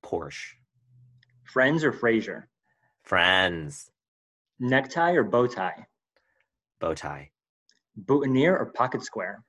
Porsche. 0.05 0.55
Friends 1.45 1.85
or 1.85 1.93
Frasier? 1.93 2.45
Friends. 3.03 3.91
Necktie 4.61 5.13
or 5.13 5.25
bow 5.25 5.47
tie? 5.47 5.87
Bow 6.81 6.95
tie. 6.95 7.31
Boutonniere 8.01 8.59
or 8.59 8.67
pocket 8.67 9.03
square? 9.03 9.43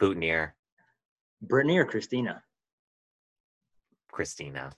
Boutonniere. 0.00 0.54
Britney 1.46 1.76
or 1.76 1.84
Christina? 1.84 2.42
Christina. 4.10 4.72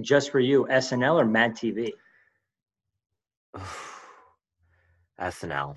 Just 0.00 0.30
for 0.30 0.40
you, 0.40 0.66
SNL 0.70 1.20
or 1.20 1.26
Mad 1.26 1.54
TV? 1.54 1.92
SNL. 5.20 5.76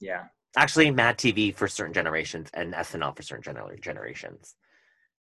Yeah. 0.00 0.24
Actually, 0.56 0.90
Mad 0.90 1.16
TV 1.16 1.54
for 1.54 1.66
certain 1.68 1.94
generations 1.94 2.50
and 2.52 2.74
SNL 2.74 3.16
for 3.16 3.22
certain 3.22 3.54
gener- 3.54 3.80
generations. 3.80 4.54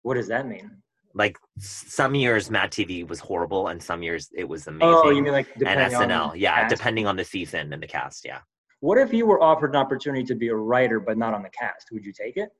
What 0.02 0.14
does 0.14 0.28
that 0.28 0.46
mean? 0.46 0.82
Like 1.14 1.38
some 1.58 2.14
years, 2.14 2.50
Mad 2.50 2.72
TV 2.72 3.08
was 3.08 3.20
horrible, 3.20 3.68
and 3.68 3.80
some 3.82 4.02
years 4.02 4.28
it 4.36 4.48
was 4.48 4.66
amazing. 4.66 4.94
Oh, 4.94 5.10
you 5.10 5.22
mean 5.22 5.32
like 5.32 5.48
and 5.56 5.92
SNL, 5.92 6.32
yeah, 6.36 6.62
cast? 6.62 6.74
depending 6.74 7.06
on 7.06 7.16
the 7.16 7.24
season 7.24 7.72
and 7.72 7.82
the 7.82 7.86
cast, 7.86 8.24
yeah. 8.24 8.40
What 8.80 8.98
if 8.98 9.12
you 9.14 9.24
were 9.24 9.40
offered 9.42 9.70
an 9.70 9.76
opportunity 9.76 10.24
to 10.24 10.34
be 10.34 10.48
a 10.48 10.54
writer 10.54 11.00
but 11.00 11.16
not 11.16 11.32
on 11.32 11.42
the 11.42 11.50
cast? 11.50 11.86
Would 11.92 12.04
you 12.04 12.12
take 12.12 12.36
it? 12.36 12.50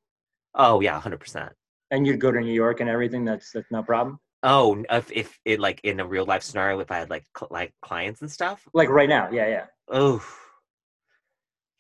Oh 0.55 0.81
yeah, 0.81 0.99
hundred 1.01 1.21
percent. 1.21 1.53
And 1.91 2.07
you'd 2.07 2.21
go 2.21 2.31
to 2.31 2.41
New 2.41 2.53
York 2.53 2.81
and 2.81 2.89
everything. 2.89 3.25
That's 3.25 3.51
that's 3.51 3.71
no 3.71 3.83
problem. 3.83 4.21
Oh, 4.45 4.85
if 4.89 5.11
if 5.11 5.39
it 5.45 5.59
like 5.59 5.81
in 5.83 6.01
a 6.01 6.07
real 6.07 6.25
life 6.25 6.43
scenario, 6.45 6.79
if 6.79 6.91
I 6.91 6.99
had 6.99 7.11
like 7.11 7.25
cl- 7.37 7.49
like 7.51 7.75
clients 7.83 8.23
and 8.23 8.31
stuff. 8.31 8.67
Like 8.73 8.89
right 8.89 9.09
now? 9.09 9.31
Yeah, 9.31 9.49
yeah. 9.49 9.65
Oh, 9.89 10.25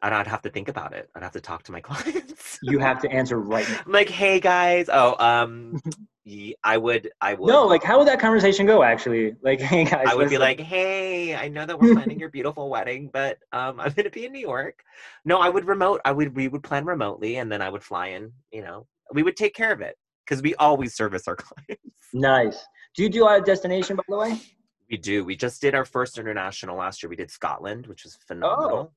I'd, 0.04 0.12
I'd 0.12 0.26
have 0.26 0.42
to 0.42 0.50
think 0.50 0.68
about 0.68 0.92
it. 0.92 1.08
I'd 1.14 1.22
have 1.22 1.32
to 1.32 1.40
talk 1.40 1.62
to 1.64 1.72
my 1.72 1.80
clients. 1.88 2.58
You 2.62 2.78
have 2.78 3.00
to 3.02 3.10
answer 3.10 3.40
right 3.40 3.68
now. 3.68 3.80
I'm 3.86 3.92
like, 3.92 4.10
hey 4.10 4.38
guys. 4.38 4.88
Oh, 4.92 5.16
um, 5.18 5.80
I 6.64 6.78
would, 6.78 7.10
I 7.20 7.34
would. 7.34 7.48
No, 7.48 7.66
like 7.66 7.82
how 7.82 7.98
would 7.98 8.08
that 8.08 8.20
conversation 8.20 8.66
go? 8.66 8.82
Actually, 8.82 9.34
like, 9.42 9.60
hey 9.60 9.84
guys, 9.84 10.06
I 10.08 10.14
would 10.14 10.28
be 10.28 10.38
like, 10.38 10.60
hey, 10.60 11.34
I 11.34 11.48
know 11.48 11.66
that 11.66 11.78
we're 11.78 11.94
planning 11.94 12.18
your 12.18 12.30
beautiful 12.30 12.70
wedding, 12.70 13.10
but 13.12 13.38
um, 13.52 13.80
I'm 13.80 13.92
gonna 13.92 14.10
be 14.10 14.26
in 14.26 14.32
New 14.32 14.40
York. 14.40 14.82
No, 15.24 15.38
I 15.38 15.48
would 15.48 15.66
remote. 15.66 16.00
I 16.04 16.12
would. 16.12 16.34
We 16.34 16.48
would 16.48 16.62
plan 16.62 16.84
remotely, 16.84 17.36
and 17.36 17.50
then 17.52 17.60
I 17.60 17.68
would 17.68 17.82
fly 17.82 18.08
in. 18.08 18.32
You 18.52 18.62
know, 18.62 18.86
we 19.12 19.22
would 19.22 19.36
take 19.36 19.54
care 19.54 19.72
of 19.72 19.82
it 19.82 19.96
because 20.24 20.42
we 20.42 20.54
always 20.54 20.94
service 20.94 21.28
our 21.28 21.36
clients. 21.36 21.82
nice. 22.14 22.64
Do 22.96 23.02
you 23.02 23.10
do 23.10 23.26
a 23.26 23.40
destination, 23.40 23.96
by 23.96 24.04
the 24.08 24.16
way? 24.16 24.40
We 24.90 24.96
do. 24.96 25.24
We 25.24 25.36
just 25.36 25.60
did 25.60 25.74
our 25.74 25.84
first 25.84 26.18
international 26.18 26.78
last 26.78 27.02
year. 27.02 27.10
We 27.10 27.16
did 27.16 27.30
Scotland, 27.30 27.86
which 27.86 28.04
was 28.04 28.16
phenomenal. 28.26 28.94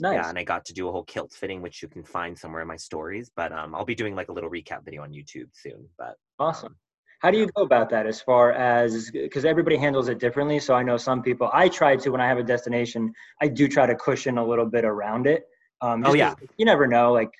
Nice. 0.00 0.14
Yeah, 0.14 0.28
and 0.28 0.38
I 0.38 0.44
got 0.44 0.64
to 0.66 0.72
do 0.72 0.88
a 0.88 0.92
whole 0.92 1.04
kilt 1.04 1.32
fitting, 1.32 1.60
which 1.60 1.82
you 1.82 1.88
can 1.88 2.04
find 2.04 2.38
somewhere 2.38 2.62
in 2.62 2.68
my 2.68 2.76
stories. 2.76 3.30
But 3.34 3.52
um, 3.52 3.74
I'll 3.74 3.84
be 3.84 3.96
doing 3.96 4.14
like 4.14 4.28
a 4.28 4.32
little 4.32 4.50
recap 4.50 4.84
video 4.84 5.02
on 5.02 5.10
YouTube 5.10 5.48
soon. 5.52 5.88
But 5.98 6.16
Awesome. 6.38 6.76
How 7.20 7.32
do 7.32 7.38
you 7.38 7.48
go 7.56 7.62
about 7.62 7.90
that 7.90 8.06
as 8.06 8.20
far 8.20 8.52
as 8.52 9.10
because 9.10 9.44
everybody 9.44 9.76
handles 9.76 10.08
it 10.08 10.20
differently? 10.20 10.60
So 10.60 10.74
I 10.74 10.84
know 10.84 10.96
some 10.96 11.20
people. 11.20 11.50
I 11.52 11.68
try 11.68 11.96
to 11.96 12.10
when 12.10 12.20
I 12.20 12.28
have 12.28 12.38
a 12.38 12.44
destination, 12.44 13.12
I 13.42 13.48
do 13.48 13.66
try 13.66 13.86
to 13.86 13.96
cushion 13.96 14.38
a 14.38 14.46
little 14.46 14.66
bit 14.66 14.84
around 14.84 15.26
it. 15.26 15.42
Um, 15.80 16.04
Oh, 16.06 16.14
yeah, 16.14 16.34
You 16.58 16.64
never 16.64 16.86
know, 16.86 17.12
like 17.12 17.30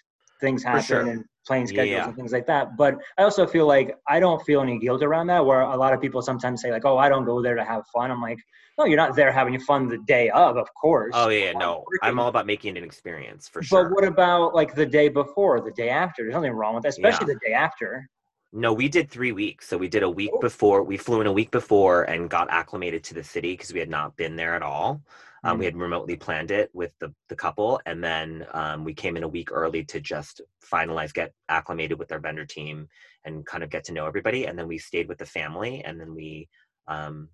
things 0.40 0.64
happen 0.64 0.82
sure. 0.82 1.06
and 1.06 1.24
plane 1.49 1.66
schedules 1.66 1.90
Yeah. 1.96 2.07
and 2.07 2.14
things 2.14 2.32
like 2.32 2.46
that. 2.46 2.76
But 2.76 2.96
I 3.18 3.22
also 3.22 3.46
feel 3.46 3.66
like 3.66 3.96
I 4.07 4.20
don't 4.20 4.40
feel 4.49 4.61
any 4.61 4.78
guilt 4.78 5.03
around 5.03 5.26
that. 5.28 5.44
Where 5.44 5.62
a 5.62 5.76
lot 5.76 5.92
of 5.94 6.01
people 6.01 6.20
sometimes 6.22 6.62
say 6.62 6.70
like, 6.70 6.84
"Oh, 6.84 6.99
I 6.99 7.09
don't 7.09 7.24
go 7.24 7.42
there 7.42 7.57
to 7.57 7.64
have 7.64 7.82
fun." 7.94 8.11
I'm 8.11 8.20
like, 8.22 8.38
"No, 8.78 8.84
you're 8.84 9.03
not 9.05 9.16
there 9.16 9.32
having 9.32 9.59
fun 9.59 9.88
the 9.88 9.99
day 10.07 10.28
of, 10.30 10.57
of 10.57 10.68
course." 10.74 11.14
oh 11.16 11.28
yeah, 11.30 11.51
I'm 11.51 11.59
no, 11.59 11.72
working. 11.78 11.99
I'm 12.03 12.20
all 12.20 12.28
about 12.28 12.46
making 12.46 12.76
it 12.76 12.78
an 12.78 12.84
experience 12.84 13.49
for 13.49 13.62
sure. 13.62 13.84
But 13.84 13.94
what 13.94 14.05
about 14.05 14.55
like 14.55 14.74
the 14.74 14.86
day 14.86 15.09
before, 15.09 15.61
the 15.61 15.72
day 15.72 15.88
after? 15.88 16.22
There's 16.22 16.34
nothing 16.34 16.53
wrong 16.53 16.74
with 16.74 16.82
that, 16.84 16.90
especially 16.90 17.32
the 17.34 17.40
day 17.44 17.55
after. 17.55 18.07
No, 18.53 18.72
we 18.72 18.88
did 18.88 19.11
three 19.11 19.32
weeks. 19.32 19.68
So 19.68 19.76
we 19.76 19.88
did 19.88 20.03
a 20.03 20.09
week 20.09 20.30
Oh. 20.32 20.38
before. 20.38 20.82
We 20.82 20.96
flew 20.96 21.20
in 21.20 21.26
a 21.26 21.32
week 21.32 21.51
before 21.51 22.05
and 22.05 22.30
got 22.30 22.49
acclimated 22.51 23.05
to 23.05 23.14
the 23.14 23.22
city 23.22 23.53
because 23.53 23.74
we 23.74 23.78
had 23.80 23.90
not 23.90 24.16
been 24.16 24.36
there 24.36 24.55
at 24.55 24.62
all. 24.62 25.03
Um. 25.45 25.59
We 25.59 25.64
had 25.64 25.76
remotely 25.76 26.16
planned 26.16 26.51
it 26.51 26.70
with 26.72 26.93
the, 26.99 27.14
the 27.28 27.36
couple, 27.36 27.80
and 27.86 28.03
then 28.03 28.47
um, 28.53 28.84
we 28.84 28.95
came 28.95 29.16
in 29.16 29.22
a 29.22 29.28
week 29.28 29.51
early 29.53 29.84
to 29.84 30.01
just 30.01 30.41
finalize, 30.72 31.12
get 31.14 31.32
acclimated 31.49 31.99
with 31.99 32.11
our 32.12 32.18
vendor 32.18 32.45
team, 32.45 32.89
and 33.24 33.47
kind 33.47 33.62
of 33.62 33.70
get 33.70 33.84
to 33.84 33.93
know 33.93 34.07
everybody. 34.07 34.47
And 34.47 34.59
then 34.59 34.66
we 34.68 34.78
stayed 34.78 35.09
with 35.09 35.18
the 35.18 35.26
family, 35.26 35.82
and 35.84 36.01
then 36.01 36.14
we 36.14 36.49
um, 36.89 37.28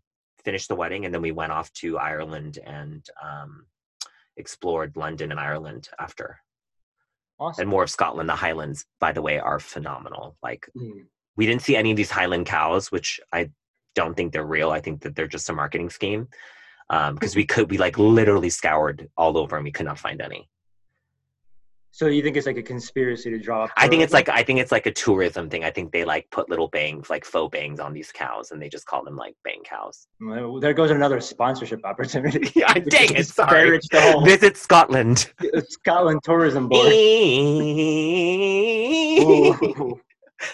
finished 0.45 0.69
the 0.69 0.75
wedding, 0.77 1.05
and 1.05 1.15
then 1.15 1.23
we 1.23 1.33
went 1.33 1.53
off 1.53 1.73
to 1.75 1.97
Ireland 1.99 2.59
and 2.65 3.07
um, 3.23 3.65
explored 4.37 4.97
London 4.97 5.31
and 5.31 5.41
Ireland 5.41 5.89
after, 5.99 6.39
Awesome. 7.39 7.63
and 7.63 7.71
more 7.71 7.85
of 7.85 7.91
Scotland. 7.91 8.29
The 8.29 8.35
Highlands, 8.35 8.85
by 9.01 9.13
the 9.13 9.23
way, 9.23 9.39
are 9.39 9.59
phenomenal. 9.61 10.37
Like 10.43 10.69
Mm. 10.77 11.07
we 11.37 11.47
didn't 11.47 11.63
see 11.63 11.77
any 11.77 11.91
of 11.91 11.97
these 11.97 12.11
Highland 12.11 12.47
cows, 12.47 12.93
which 12.93 13.19
I 13.33 13.51
don't 13.95 14.15
think 14.17 14.33
they're 14.33 14.45
real. 14.45 14.71
I 14.71 14.81
think 14.81 15.03
that 15.03 15.15
they're 15.17 15.27
just 15.29 15.49
a 15.49 15.53
marketing 15.53 15.89
scheme. 15.91 16.29
Um, 16.91 17.15
because 17.15 17.35
we 17.35 17.45
mm-hmm. 17.45 17.55
could, 17.55 17.71
we 17.71 17.79
like 17.79 17.99
literally 17.99 18.51
scoured 18.51 19.09
all 19.17 19.39
over 19.39 19.57
and 19.57 19.65
we 19.65 19.73
could 19.73 19.87
not 19.87 19.99
find 19.99 20.21
any. 20.21 20.49
So 21.95 22.07
you 22.09 22.25
think 22.25 22.37
it's 22.37 22.45
like 22.49 22.57
a 22.57 22.63
conspiracy 22.63 23.31
to 23.31 23.39
draw? 23.39 23.69
I 23.77 23.87
think 23.87 24.03
it's 24.03 24.13
like 24.13 24.29
I 24.29 24.43
think 24.43 24.59
it's 24.59 24.73
like 24.73 24.87
a 24.87 24.91
tourism 24.91 25.49
thing. 25.49 25.63
I 25.63 25.71
think 25.71 25.93
they 25.93 26.05
like 26.05 26.29
put 26.33 26.51
little 26.51 26.67
bangs, 26.67 27.09
like 27.09 27.25
faux 27.25 27.53
bangs, 27.53 27.79
on 27.79 27.93
these 27.93 28.11
cows, 28.11 28.51
and 28.51 28.61
they 28.61 28.69
just 28.69 28.85
call 28.85 29.05
them 29.05 29.15
like 29.15 29.37
bang 29.45 29.63
cows. 29.65 30.09
Well, 30.21 30.59
there 30.59 30.75
goes 30.75 30.91
another 30.91 31.21
sponsorship 31.21 31.85
opportunity. 31.85 32.51
yeah, 32.57 32.73
dang 32.89 33.15
it! 33.15 33.29
Sorry. 33.29 33.79
Disparage 33.79 33.87
the 33.93 34.01
whole 34.01 34.25
Visit 34.25 34.57
Scotland. 34.57 35.33
Scotland 35.69 36.21
tourism 36.25 36.69
board. 36.69 36.93
Ooh. 39.23 40.01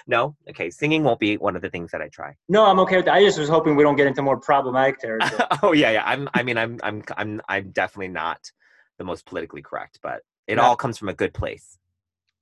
No, 0.06 0.36
okay. 0.48 0.70
Singing 0.70 1.04
won't 1.04 1.20
be 1.20 1.36
one 1.36 1.56
of 1.56 1.62
the 1.62 1.70
things 1.70 1.90
that 1.92 2.00
I 2.00 2.08
try. 2.08 2.34
No, 2.48 2.64
I'm 2.66 2.78
okay 2.80 2.96
with 2.96 3.04
that. 3.06 3.14
I 3.14 3.24
just 3.24 3.38
was 3.38 3.48
hoping 3.48 3.76
we 3.76 3.82
don't 3.82 3.96
get 3.96 4.06
into 4.06 4.22
more 4.22 4.38
problematic 4.38 4.98
territory. 4.98 5.42
oh 5.62 5.72
yeah, 5.72 5.90
yeah. 5.90 6.02
I'm. 6.04 6.28
I 6.34 6.42
mean, 6.42 6.58
I'm. 6.58 6.78
I'm. 6.82 7.02
I'm. 7.16 7.40
I'm 7.48 7.70
definitely 7.70 8.08
not 8.08 8.40
the 8.98 9.04
most 9.04 9.26
politically 9.26 9.62
correct, 9.62 9.98
but 10.02 10.22
it 10.46 10.58
all 10.58 10.76
comes 10.76 10.98
from 10.98 11.08
a 11.08 11.14
good 11.14 11.32
place. 11.32 11.78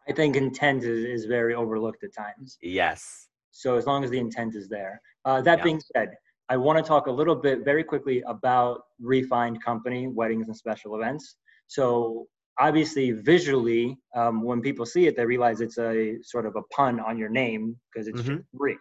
I 0.09 0.13
think 0.13 0.37
intent 0.37 0.85
is, 0.85 1.05
is 1.05 1.27
very 1.27 1.55
overlooked 1.55 2.03
at 2.03 2.15
times. 2.15 2.59
Yes. 2.63 3.29
So 3.51 3.77
as 3.77 3.87
long 3.87 4.05
as 4.05 4.11
the 4.11 4.19
intent 4.19 4.55
is 4.55 4.69
there. 4.69 5.01
Uh, 5.25 5.43
that 5.43 5.59
Yeah. 5.59 5.65
being 5.65 5.83
said, 5.95 6.11
I 6.49 6.57
want 6.57 6.79
to 6.79 6.83
talk 6.83 7.07
a 7.09 7.11
little 7.11 7.35
bit 7.35 7.65
very 7.65 7.85
quickly 7.85 8.23
about 8.27 8.83
Rheefined 9.03 9.61
Company 9.63 10.09
weddings 10.09 10.49
and 10.49 10.57
special 10.57 10.97
events. 10.97 11.37
So 11.67 12.27
obviously, 12.59 13.13
visually, 13.13 13.97
um, 14.15 14.43
when 14.43 14.61
people 14.61 14.85
see 14.87 15.07
it, 15.07 15.17
they 15.17 15.25
realize 15.25 15.61
it's 15.61 15.79
a 15.79 16.19
sort 16.23 16.47
of 16.47 16.57
a 16.57 16.63
pun 16.75 17.01
on 17.01 17.17
your 17.19 17.29
name 17.29 17.77
because 17.93 18.09
it's 18.09 18.23
Mhm. 18.23 18.37
just 18.39 18.49
Rhee. 18.53 18.79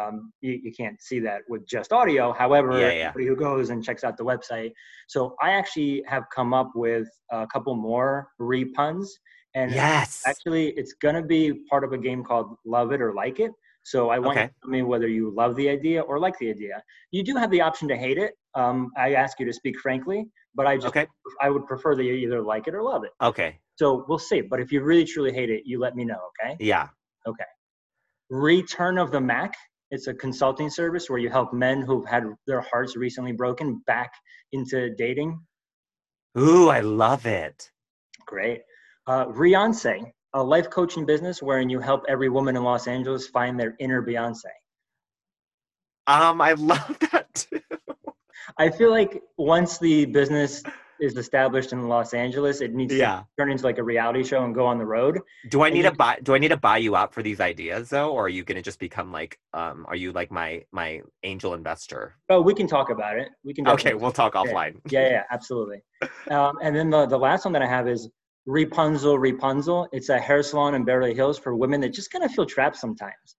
Um, 0.00 0.32
you, 0.40 0.52
you 0.62 0.72
can't 0.72 1.00
see 1.02 1.18
that 1.20 1.42
with 1.48 1.66
just 1.66 1.92
audio. 1.92 2.32
However, 2.32 2.72
Yeah, 2.72 2.90
yeah. 2.92 3.04
anybody 3.06 3.26
who 3.26 3.36
goes 3.36 3.70
and 3.70 3.84
checks 3.84 4.02
out 4.04 4.16
the 4.16 4.24
website. 4.24 4.72
So 5.08 5.34
I 5.42 5.50
actually 5.50 6.02
have 6.06 6.24
come 6.34 6.54
up 6.54 6.70
with 6.74 7.08
a 7.30 7.46
couple 7.52 7.74
more 7.74 8.28
Rhee 8.38 8.66
puns. 8.66 9.18
And 9.54 9.72
Yes. 9.72 10.22
Actually, 10.26 10.68
it's 10.70 10.94
gonna 10.94 11.22
be 11.22 11.52
part 11.68 11.82
of 11.84 11.92
a 11.92 11.98
game 11.98 12.22
called 12.24 12.56
Love 12.64 12.92
It 12.92 13.00
or 13.02 13.12
Like 13.12 13.40
It. 13.40 13.52
So 13.82 14.10
I 14.10 14.18
want 14.18 14.38
you 14.38 14.46
to 14.46 14.54
tell 14.62 14.70
me 14.70 14.82
whether 14.82 15.08
you 15.08 15.30
love 15.30 15.56
the 15.56 15.68
idea 15.68 16.02
or 16.02 16.18
like 16.18 16.38
the 16.38 16.50
idea. 16.50 16.82
You 17.10 17.22
do 17.24 17.34
have 17.36 17.50
the 17.50 17.60
option 17.60 17.88
to 17.88 17.96
hate 17.96 18.18
it. 18.18 18.34
Um, 18.54 18.90
I 18.96 19.14
ask 19.14 19.38
you 19.38 19.46
to 19.46 19.52
speak 19.52 19.78
frankly, 19.78 20.26
but 20.54 20.66
I 20.66 20.76
just 20.76 20.88
Okay. 20.88 21.06
I 21.40 21.50
would 21.50 21.66
prefer 21.66 21.94
that 21.94 22.04
you 22.04 22.14
either 22.14 22.42
like 22.42 22.66
it 22.68 22.74
or 22.74 22.82
love 22.82 23.04
it. 23.04 23.10
Okay. 23.22 23.58
So 23.76 24.04
we'll 24.08 24.18
see. 24.18 24.40
But 24.40 24.60
if 24.60 24.72
you 24.72 24.82
really 24.82 25.04
truly 25.04 25.32
hate 25.32 25.50
it, 25.50 25.62
you 25.64 25.78
let 25.78 25.94
me 25.96 26.04
know. 26.04 26.18
Okay. 26.42 26.56
Yeah. 26.58 26.88
Okay. 27.26 27.44
Return 28.28 28.98
of 28.98 29.10
the 29.10 29.20
Mac. 29.20 29.54
It's 29.90 30.06
a 30.06 30.14
consulting 30.14 30.70
service 30.70 31.10
where 31.10 31.18
you 31.18 31.28
help 31.30 31.52
men 31.52 31.82
who've 31.82 32.06
had 32.06 32.24
their 32.46 32.60
hearts 32.60 32.96
recently 32.96 33.32
broken 33.32 33.82
back 33.86 34.12
into 34.52 34.94
dating. 34.94 35.40
Ooh, 36.38 36.68
I 36.68 36.80
love 36.80 37.26
it. 37.26 37.70
Great. 38.26 38.62
Uh, 39.06 39.26
Beyonce, 39.26 40.12
a 40.34 40.42
life 40.42 40.70
coaching 40.70 41.04
business 41.06 41.42
wherein 41.42 41.68
you 41.68 41.80
help 41.80 42.04
every 42.08 42.28
woman 42.28 42.56
in 42.56 42.62
Los 42.62 42.86
Angeles 42.86 43.26
find 43.26 43.58
their 43.58 43.74
inner 43.80 44.00
Beyonce. 44.00 44.44
Um, 46.06 46.40
I 46.40 46.52
love 46.58 46.98
that 47.10 47.34
too. 47.34 47.60
I 48.58 48.70
feel 48.70 48.90
like 48.90 49.22
once 49.38 49.78
the 49.78 50.06
business 50.06 50.62
is 51.00 51.16
established 51.16 51.72
in 51.72 51.88
Los 51.88 52.12
Angeles, 52.12 52.60
it 52.60 52.74
needs 52.74 52.92
Yeah. 52.94 53.20
to 53.20 53.26
turn 53.38 53.50
into 53.50 53.64
like 53.64 53.78
a 53.78 53.82
reality 53.82 54.22
show 54.22 54.44
and 54.44 54.54
go 54.54 54.66
on 54.66 54.76
the 54.78 54.84
road. 54.84 55.18
Do 55.48 55.62
I 55.62 55.68
And 55.68 55.76
need 55.76 55.82
to 55.82 55.92
buy? 55.92 56.18
Do 56.22 56.34
I 56.34 56.38
need 56.38 56.48
to 56.48 56.56
buy 56.58 56.76
you 56.78 56.94
out 56.94 57.14
for 57.14 57.22
these 57.22 57.40
ideas 57.40 57.88
though, 57.88 58.10
or 58.10 58.26
are 58.26 58.28
you 58.28 58.44
gonna 58.44 58.60
just 58.62 58.78
become 58.78 59.10
like, 59.10 59.38
um, 59.54 59.86
are 59.88 59.96
you 59.96 60.12
like 60.12 60.30
my 60.30 60.62
my 60.72 61.00
angel 61.22 61.54
investor? 61.54 62.16
Oh, 62.28 62.40
we 62.42 62.52
can 62.54 62.66
talk 62.66 62.90
about 62.90 63.18
it. 63.18 63.30
We 63.44 63.54
can. 63.54 63.66
Okay, 63.68 63.94
we'll 63.94 64.12
talk 64.12 64.34
Yeah. 64.34 64.42
offline. 64.42 64.80
Yeah, 64.90 65.08
yeah, 65.08 65.22
absolutely. 65.30 65.82
Um, 66.30 66.58
and 66.62 66.76
then 66.76 66.90
the, 66.90 67.06
the 67.06 67.18
last 67.18 67.44
one 67.46 67.52
that 67.54 67.62
I 67.62 67.66
have 67.66 67.88
is 67.88 68.10
Rapunzel 68.46 69.18
Rapunzel. 69.18 69.88
It's 69.92 70.10
a 70.10 70.18
hair 70.18 70.42
salon 70.42 70.74
in 70.74 70.84
Beverly 70.84 71.14
Hills 71.14 71.38
for 71.38 71.56
women 71.56 71.80
that 71.80 71.94
just 71.94 72.10
kind 72.10 72.24
of 72.24 72.30
feel 72.32 72.44
trapped 72.46 72.76
sometimes. 72.76 73.36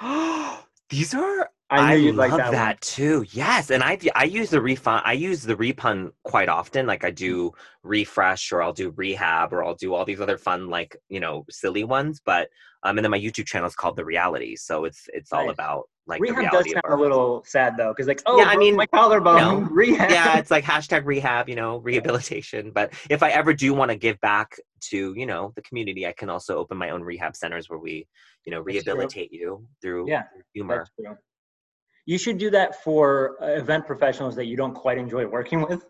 These 0.88 1.14
are 1.14 1.50
I 1.68 1.96
knew 1.96 2.02
you'd 2.02 2.14
like 2.14 2.30
love 2.30 2.38
that, 2.38 2.52
that, 2.52 2.80
too. 2.80 3.24
Yes, 3.30 3.70
and 3.70 3.82
I 3.82 3.98
I 4.14 4.24
use 4.24 4.50
the 4.50 4.60
refund. 4.60 5.02
I 5.04 5.14
use 5.14 5.42
the 5.42 5.56
repun 5.56 6.12
quite 6.22 6.48
often. 6.48 6.86
Like 6.86 7.04
I 7.04 7.10
do 7.10 7.52
refresh, 7.82 8.52
or 8.52 8.62
I'll 8.62 8.72
do 8.72 8.92
rehab, 8.94 9.52
or 9.52 9.64
I'll 9.64 9.74
do 9.74 9.92
all 9.92 10.04
these 10.04 10.20
other 10.20 10.38
fun, 10.38 10.68
like 10.68 10.96
you 11.08 11.18
know, 11.18 11.44
silly 11.50 11.82
ones. 11.82 12.20
But 12.24 12.48
um, 12.84 12.98
and 12.98 13.04
then 13.04 13.10
my 13.10 13.18
YouTube 13.18 13.46
channel 13.46 13.66
is 13.66 13.74
called 13.74 13.96
the 13.96 14.04
Reality, 14.04 14.54
so 14.54 14.84
it's 14.84 15.08
it's 15.12 15.32
all 15.32 15.50
about 15.50 15.88
like 16.06 16.20
the 16.20 16.32
Rehab 16.32 16.52
does 16.52 16.70
sound 16.70 16.84
a 16.88 16.96
little 16.96 17.42
sad 17.44 17.76
though, 17.76 17.88
because 17.88 18.06
like, 18.06 18.22
oh, 18.26 18.38
Yeah, 18.38 18.44
I 18.44 18.56
mean, 18.56 18.76
my 18.76 18.86
collarbone, 18.86 19.36
no. 19.36 19.58
rehab. 19.70 20.10
yeah, 20.10 20.38
it's 20.38 20.52
like 20.52 20.64
hashtag 20.64 21.04
rehab, 21.04 21.48
you 21.48 21.56
know, 21.56 21.78
rehabilitation. 21.78 22.70
But 22.70 22.92
if 23.10 23.22
I 23.24 23.30
ever 23.30 23.52
do 23.52 23.74
want 23.74 23.90
to 23.90 23.96
give 23.96 24.20
back 24.20 24.56
to, 24.82 25.14
you 25.16 25.26
know, 25.26 25.52
the 25.56 25.62
community, 25.62 26.06
I 26.06 26.12
can 26.12 26.30
also 26.30 26.58
open 26.58 26.78
my 26.78 26.90
own 26.90 27.02
rehab 27.02 27.34
centers 27.34 27.68
where 27.68 27.80
we, 27.80 28.06
you 28.44 28.52
know, 28.52 28.60
rehabilitate 28.60 29.32
you 29.32 29.66
through 29.82 30.08
Yeah, 30.08 30.22
humor. 30.54 30.86
You 32.06 32.18
should 32.18 32.38
do 32.38 32.50
that 32.50 32.82
for 32.82 33.36
uh, 33.42 33.46
event 33.60 33.86
professionals 33.86 34.34
that 34.36 34.46
you 34.46 34.56
don't 34.56 34.74
quite 34.74 34.96
enjoy 34.98 35.26
working 35.26 35.60
with. 35.62 35.84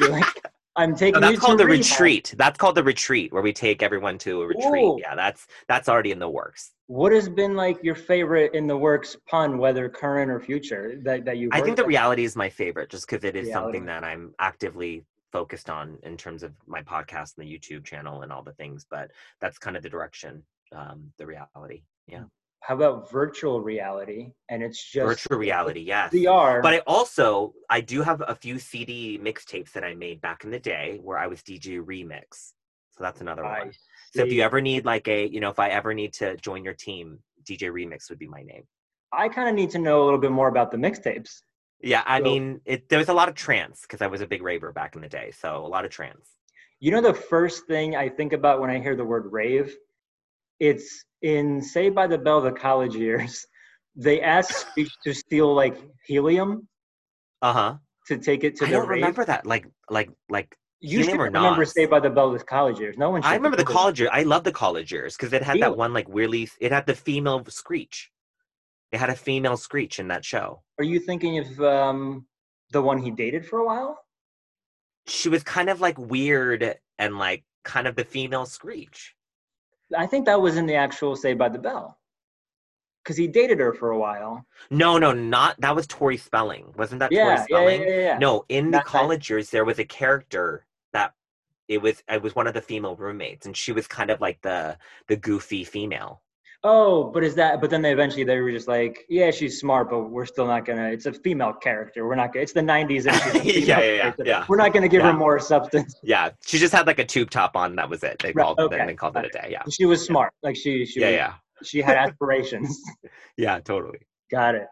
Like, 0.00 0.24
I'm 0.76 0.90
No, 0.90 0.96
taking 0.96 1.20
that's 1.20 1.38
called 1.38 1.58
the 1.60 1.66
rehab. 1.66 1.84
retreat. 1.84 2.34
That's 2.36 2.58
called 2.58 2.74
the 2.74 2.82
retreat 2.82 3.32
where 3.32 3.42
we 3.42 3.52
take 3.52 3.80
everyone 3.82 4.18
to 4.18 4.42
a 4.42 4.46
retreat. 4.48 4.84
Ooh. 4.84 4.98
Yeah, 5.00 5.14
that's 5.14 5.46
that's 5.68 5.88
already 5.88 6.10
in 6.10 6.18
the 6.18 6.28
works. 6.28 6.72
What 6.88 7.12
has 7.12 7.28
been 7.28 7.54
like 7.54 7.82
your 7.84 7.94
favorite 7.94 8.52
in 8.54 8.66
the 8.66 8.76
works 8.76 9.16
pun, 9.30 9.58
whether 9.58 9.88
current 9.88 10.30
or 10.32 10.40
future, 10.40 10.98
that, 11.04 11.24
that 11.26 11.38
you? 11.38 11.48
I 11.52 11.60
think 11.60 11.76
the 11.76 11.84
reality 11.86 12.24
is 12.24 12.34
my 12.34 12.48
favorite 12.50 12.90
just 12.90 13.08
because 13.08 13.22
it 13.22 13.36
is 13.36 13.46
Reality. 13.46 13.54
something 13.64 13.84
that 13.86 14.02
I'm 14.02 14.34
actively 14.40 15.04
focused 15.30 15.70
on 15.70 15.98
in 16.02 16.16
terms 16.16 16.42
of 16.42 16.52
my 16.66 16.82
podcast 16.82 17.38
and 17.38 17.46
the 17.46 17.58
YouTube 17.58 17.84
channel 17.84 18.22
and 18.22 18.32
all 18.32 18.42
the 18.42 18.52
things. 18.54 18.84
But 18.90 19.12
that's 19.40 19.58
kind 19.58 19.76
of 19.76 19.84
the 19.84 19.88
direction, 19.88 20.42
um, 20.72 21.12
the 21.18 21.26
reality. 21.26 21.84
Yeah. 22.08 22.24
How 22.66 22.74
about 22.74 23.10
virtual 23.10 23.60
reality? 23.60 24.32
And 24.48 24.62
it's 24.62 24.82
just 24.82 25.04
Virtual 25.04 25.36
reality, 25.38 25.80
yes. 25.80 26.14
VR. 26.14 26.62
But 26.62 26.72
I 26.72 26.78
also 26.86 27.52
I 27.68 27.82
do 27.82 28.00
have 28.00 28.22
a 28.26 28.34
few 28.34 28.58
CD 28.58 29.18
mixtapes 29.22 29.72
that 29.72 29.84
I 29.84 29.94
made 29.94 30.22
back 30.22 30.44
in 30.44 30.50
the 30.50 30.58
day 30.58 30.98
where 31.02 31.18
I 31.18 31.26
was 31.26 31.42
DJ 31.42 31.84
remix. 31.84 32.52
So 32.92 33.04
that's 33.04 33.20
another 33.20 33.44
I 33.44 33.58
one. 33.58 33.72
So 34.14 34.22
if 34.22 34.32
you 34.32 34.40
ever 34.40 34.62
need 34.62 34.86
like 34.86 35.08
a, 35.08 35.28
you 35.28 35.40
know, 35.40 35.50
if 35.50 35.58
I 35.58 35.68
ever 35.68 35.92
need 35.92 36.14
to 36.14 36.36
join 36.38 36.64
your 36.64 36.72
team, 36.72 37.18
DJ 37.44 37.70
remix 37.70 38.08
would 38.08 38.18
be 38.18 38.28
my 38.28 38.42
name. 38.42 38.62
I 39.12 39.28
kind 39.28 39.48
of 39.48 39.54
need 39.54 39.70
to 39.70 39.78
know 39.78 40.02
a 40.02 40.04
little 40.04 40.20
bit 40.20 40.30
more 40.32 40.48
about 40.48 40.70
the 40.70 40.78
mixtapes. 40.78 41.42
Yeah, 41.82 42.02
I 42.06 42.18
So- 42.18 42.24
mean, 42.24 42.60
it, 42.64 42.88
there 42.88 42.98
was 42.98 43.10
a 43.10 43.14
lot 43.14 43.28
of 43.28 43.34
trance 43.34 43.82
because 43.82 44.00
I 44.00 44.06
was 44.06 44.22
a 44.22 44.26
big 44.26 44.42
raver 44.42 44.72
back 44.72 44.94
in 44.96 45.02
the 45.02 45.08
day. 45.08 45.32
So 45.38 45.66
a 45.66 45.68
lot 45.68 45.84
of 45.84 45.90
trance. 45.90 46.30
You 46.80 46.92
know, 46.92 47.02
the 47.02 47.12
first 47.12 47.66
thing 47.66 47.94
I 47.94 48.08
think 48.08 48.32
about 48.32 48.60
when 48.60 48.70
I 48.70 48.78
hear 48.80 48.96
the 48.96 49.04
word 49.04 49.30
rave, 49.30 49.76
it's 50.60 51.04
in 51.24 51.60
Saved 51.62 51.94
by 51.94 52.06
the 52.06 52.18
Bell, 52.18 52.40
the 52.40 52.52
college 52.52 52.94
years. 52.94 53.46
They 53.96 54.20
asked 54.20 54.52
Screech 54.66 54.90
to 55.04 55.14
steal 55.14 55.54
like 55.54 55.76
helium 56.04 56.66
Uh 57.42 57.52
huh. 57.52 57.74
to 58.08 58.18
take 58.18 58.42
it 58.42 58.56
to 58.56 58.64
the 58.64 58.66
I 58.66 58.70
the 58.70 58.76
don't 58.78 58.88
rave. 58.88 59.02
remember 59.02 59.24
that. 59.24 59.46
Like, 59.46 59.66
like, 59.88 60.10
like. 60.28 60.56
you 60.80 61.04
should 61.04 61.14
or 61.20 61.24
remember 61.30 61.60
not. 61.60 61.68
Saved 61.68 61.92
by 61.92 62.00
the 62.00 62.10
Bell, 62.10 62.32
the 62.32 62.40
college 62.42 62.80
years. 62.80 62.96
No 62.98 63.10
one. 63.10 63.22
I 63.22 63.34
remember 63.36 63.56
the 63.56 63.62
college 63.78 64.00
year. 64.00 64.08
I 64.12 64.24
love 64.24 64.42
the 64.42 64.50
college 64.64 64.90
years 64.92 65.16
because 65.16 65.32
it 65.32 65.42
had 65.44 65.60
that 65.60 65.76
one 65.76 65.92
like 65.92 66.06
really. 66.08 66.48
It 66.60 66.72
had 66.72 66.86
the 66.86 66.94
female 66.96 67.44
screech. 67.48 68.10
It 68.90 68.98
had 68.98 69.10
a 69.10 69.14
female 69.28 69.56
screech 69.56 70.00
in 70.00 70.08
that 70.08 70.24
show. 70.24 70.62
Are 70.80 70.84
you 70.92 70.98
thinking 70.98 71.38
of 71.38 71.60
um, 71.60 72.26
the 72.72 72.82
one 72.82 72.98
he 72.98 73.12
dated 73.12 73.46
for 73.46 73.60
a 73.60 73.64
while? 73.66 73.92
She 75.06 75.28
was 75.28 75.44
kind 75.44 75.68
of 75.70 75.80
like 75.80 75.98
weird 75.98 76.78
and 76.98 77.16
like 77.18 77.44
kind 77.62 77.86
of 77.86 77.94
the 77.94 78.04
female 78.04 78.46
screech. 78.46 79.14
I 79.96 80.06
think 80.06 80.26
that 80.26 80.40
was 80.40 80.56
in 80.56 80.66
the 80.66 80.74
actual 80.76 81.16
Saved 81.16 81.38
by 81.38 81.48
the 81.48 81.58
Bell, 81.58 81.98
because 83.02 83.16
he 83.16 83.26
dated 83.28 83.58
her 83.60 83.72
for 83.74 83.90
a 83.90 83.98
while. 83.98 84.44
No, 84.70 84.98
no, 84.98 85.12
not 85.12 85.60
that 85.60 85.74
was 85.76 85.86
Tori 85.86 86.16
Spelling. 86.16 86.72
Wasn't 86.76 87.00
that 87.00 87.12
Yeah, 87.12 87.24
Tori 87.24 87.34
yeah, 87.34 87.38
yeah, 87.38 87.44
Spelling? 87.44 87.82
yeah, 87.82 88.00
yeah. 88.00 88.18
No, 88.18 88.44
in 88.48 88.70
the 88.70 88.80
college 88.80 89.28
years 89.30 89.50
there 89.50 89.64
was 89.64 89.78
a 89.78 89.84
character 89.84 90.64
that 90.92 91.12
it 91.68 91.78
was 91.82 92.02
it 92.08 92.22
was 92.22 92.34
one 92.34 92.46
of 92.46 92.54
the 92.54 92.60
female 92.62 92.96
roommates 92.96 93.46
and 93.46 93.56
she 93.56 93.72
was 93.72 93.86
kind 93.86 94.10
of 94.10 94.20
like 94.20 94.40
the 94.42 94.78
the 95.08 95.16
goofy 95.16 95.64
female. 95.64 96.22
Oh, 96.66 97.04
but 97.12 97.22
is 97.22 97.34
that? 97.34 97.60
But 97.60 97.68
then 97.68 97.82
they 97.82 97.92
eventually 97.92 98.24
they 98.24 98.40
were 98.40 98.50
just 98.50 98.66
like, 98.68 99.04
yeah, 99.10 99.30
she's 99.30 99.60
smart, 99.60 99.90
but 99.90 100.04
we're 100.10 100.24
still 100.24 100.46
not 100.46 100.64
gonna. 100.64 100.88
It's 100.88 101.04
a 101.04 101.12
female 101.12 101.52
character. 101.52 102.06
We're 102.06 102.14
not 102.14 102.32
gonna. 102.32 102.42
It's 102.42 102.54
the 102.54 102.62
'90s. 102.62 103.06
And 103.06 103.44
she's 103.44 103.56
a 103.56 103.60
Yeah, 103.66 103.80
yeah, 103.80 103.92
yeah, 103.92 104.12
yeah. 104.24 104.44
We're 104.48 104.56
not 104.56 104.72
gonna 104.72 104.88
give 104.88 105.02
Yeah. 105.02 105.12
her 105.12 105.18
more 105.18 105.38
substance. 105.38 105.94
Yeah, 106.02 106.30
she 106.46 106.58
just 106.58 106.72
had 106.72 106.86
like 106.86 106.98
a 106.98 107.04
tube 107.04 107.28
top 107.30 107.54
on. 107.54 107.76
That 107.76 107.90
was 107.90 108.02
it. 108.02 108.18
They 108.20 108.32
Right, 108.32 108.42
called 108.44 108.58
okay, 108.60 108.78
then 108.78 108.86
they 108.86 108.94
called 108.94 109.16
it 109.18 109.26
a 109.26 109.28
day. 109.28 109.48
Yeah, 109.50 109.62
She 109.70 109.84
was 109.84 110.04
smart. 110.04 110.32
Like 110.42 110.56
she, 110.56 110.86
she, 110.86 111.00
yeah, 111.00 111.06
was- 111.06 111.14
yeah, 111.16 111.32
she 111.64 111.82
had 111.82 111.96
aspirations. 111.98 112.80
yeah. 113.36 113.60
Totally. 113.60 113.98
Got 114.30 114.54
it. 114.54 114.66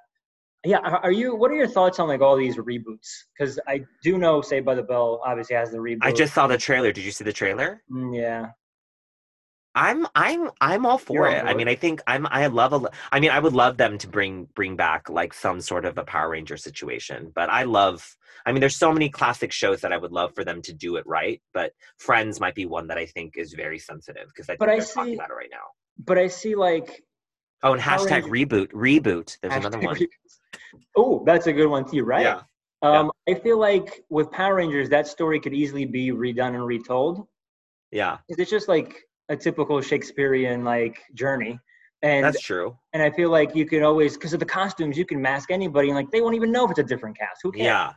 Yeah. 0.65 0.79
Are 0.79 0.97
are 1.05 1.13
you? 1.13 1.35
What 1.37 1.51
are 1.51 1.57
your 1.57 1.69
thoughts 1.69 1.99
on 1.99 2.09
like 2.09 2.23
all 2.23 2.37
these 2.39 2.57
reboots? 2.57 3.09
Because 3.37 3.61
I 3.69 3.85
do 4.03 4.17
know 4.17 4.41
Saved 4.41 4.65
by 4.65 4.75
the 4.77 4.83
Bell 4.83 5.21
obviously 5.27 5.57
has 5.57 5.73
the 5.73 5.79
reboot. 5.79 5.99
I 6.03 6.13
just 6.13 6.33
saw 6.33 6.47
the 6.47 6.57
trailer. 6.57 6.91
Did 6.91 7.05
you 7.05 7.11
see 7.11 7.25
the 7.25 7.33
trailer? 7.35 7.83
Mm, 7.93 8.17
yeah. 8.19 8.47
I'm 9.75 10.07
I'm 10.15 10.51
I'm 10.61 10.85
all 10.85 10.99
for 10.99 11.15
You're 11.15 11.29
it. 11.29 11.45
I 11.45 11.55
mean, 11.55 11.69
I 11.69 11.75
think 11.75 12.03
I'm 12.07 12.27
I 12.31 12.47
love 12.49 12.73
a 12.75 12.91
I 13.11 13.21
mean, 13.21 13.31
I 13.31 13.39
would 13.39 13.55
love 13.55 13.77
them 13.79 13.97
to 13.99 14.09
bring 14.09 14.47
bring 14.55 14.77
back 14.77 15.09
like 15.09 15.33
some 15.33 15.61
sort 15.61 15.85
of 15.85 15.97
a 15.99 16.05
Power 16.05 16.31
Ranger 16.31 16.57
situation. 16.57 17.33
But 17.35 17.49
I 17.51 17.63
love 17.65 18.17
I 18.45 18.53
mean, 18.53 18.61
there's 18.61 18.77
so 18.77 18.93
many 18.93 19.09
classic 19.09 19.53
shows 19.53 19.81
that 19.83 19.93
I 19.93 19.97
would 19.97 20.13
love 20.13 20.35
for 20.35 20.45
them 20.45 20.61
to 20.63 20.73
do 20.75 20.97
it 20.97 21.07
right. 21.07 21.41
But 21.55 21.73
Friends 21.99 22.39
might 22.41 22.55
be 22.55 22.67
one 22.67 22.89
that 22.89 22.99
I 22.99 23.07
think 23.07 23.37
is 23.37 23.55
very 23.55 23.79
sensitive 23.79 24.27
because 24.29 24.49
I 24.49 24.53
think 24.53 24.59
But 24.61 24.69
I 24.69 24.77
they're 24.77 24.85
talking 24.87 25.13
see- 25.13 25.15
about 25.15 25.31
it 25.31 25.35
right 25.35 25.51
now. 25.51 25.69
But 25.99 26.19
I 26.19 26.29
see 26.29 26.55
like. 26.55 27.03
Oh, 27.63 27.73
and 27.75 27.81
hashtag 27.81 28.23
reboot 28.25 28.73
reboot. 28.73 29.39
There's 29.41 29.55
another 29.55 29.79
one. 29.79 29.97
Oh, 30.97 31.23
that's 31.25 31.47
a 31.47 31.53
good 31.53 31.69
one 31.69 31.89
too, 31.89 32.03
right? 32.03 32.23
Yeah. 32.23 32.41
Um, 32.83 33.13
I 33.29 33.35
feel 33.35 33.59
like 33.59 34.03
with 34.11 34.31
Power 34.33 34.57
Rangers, 34.57 34.89
that 34.89 35.07
story 35.07 35.39
could 35.39 35.55
easily 35.55 35.85
be 35.85 36.11
redone 36.11 36.55
and 36.57 36.67
retold. 36.67 37.29
Yeah, 37.93 38.17
'Cause 38.29 38.39
It's 38.39 38.51
just 38.51 38.67
like 38.69 39.03
a 39.33 39.37
typical 39.37 39.81
Shakespearean 39.81 40.63
like 40.65 40.97
journey, 41.15 41.59
and 42.03 42.25
that's 42.25 42.41
true. 42.41 42.77
and 42.93 43.03
I 43.03 43.11
feel 43.11 43.31
like 43.31 43.55
you 43.57 43.65
can 43.67 43.83
always 43.83 44.15
because 44.17 44.33
of 44.35 44.41
the 44.41 44.47
costumes, 44.47 44.97
you 44.99 45.07
can 45.07 45.21
mask 45.21 45.51
anybody, 45.51 45.89
and 45.89 45.97
like 45.97 46.11
they 46.11 46.21
won't 46.21 46.37
even 46.37 46.53
know 46.53 46.65
if 46.65 46.71
it's 46.73 46.81
a 46.81 46.85
different 46.93 47.19
cast. 47.19 47.41
Who 47.43 47.51
cares? 47.53 47.65
Yeah. 47.67 47.93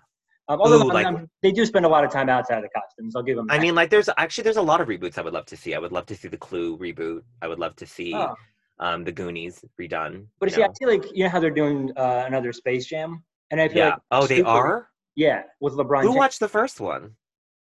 Um, 0.47 0.61
although 0.61 0.83
Ooh, 0.85 0.91
like- 0.93 1.07
I'm- 1.07 1.27
they 1.41 1.51
do 1.51 1.65
spend 1.65 1.85
a 1.85 1.89
lot 1.89 2.03
of 2.03 2.11
time 2.11 2.29
outside 2.29 2.57
of 2.57 2.63
the 2.63 2.69
costumes. 2.69 3.15
I'll 3.15 3.23
give 3.23 3.35
them. 3.35 3.47
I 3.49 3.57
mean, 3.57 3.73
like, 3.75 3.89
there's 3.89 4.09
actually 4.17 4.43
there's 4.43 4.57
a 4.57 4.61
lot 4.71 4.79
of 4.79 4.87
reboots 4.87 5.17
I 5.17 5.21
would 5.23 5.33
love 5.33 5.47
to 5.47 5.57
see. 5.57 5.73
I 5.73 5.79
would 5.79 5.91
love 5.91 6.05
to 6.07 6.15
see 6.15 6.27
the 6.27 6.37
Clue 6.37 6.77
reboot. 6.77 7.21
I 7.41 7.47
would 7.47 7.57
love 7.59 7.75
to 7.77 7.85
see 7.87 8.13
Oh. 8.13 8.35
um, 8.79 9.03
the 9.03 9.11
Goonies 9.11 9.65
redone. 9.81 10.27
but 10.39 10.51
see, 10.51 10.63
I 10.63 10.69
feel 10.79 10.87
like 10.87 11.05
you 11.17 11.23
know 11.23 11.29
how 11.31 11.39
they're 11.39 11.49
doing 11.63 11.91
uh, 11.97 12.23
another 12.27 12.53
Space 12.53 12.85
Jam, 12.85 13.23
and 13.51 13.59
I 13.59 13.67
feel 13.67 13.77
yeah. 13.85 13.89
like 13.89 13.99
oh, 14.11 14.27
they 14.27 14.37
Super- 14.37 14.49
are. 14.49 14.89
yeah 15.15 15.41
with 15.61 15.73
LeBron. 15.73 16.01
Who 16.03 16.09
James. 16.09 16.17
watched 16.17 16.39
the 16.39 16.47
first 16.59 16.79
one? 16.79 17.15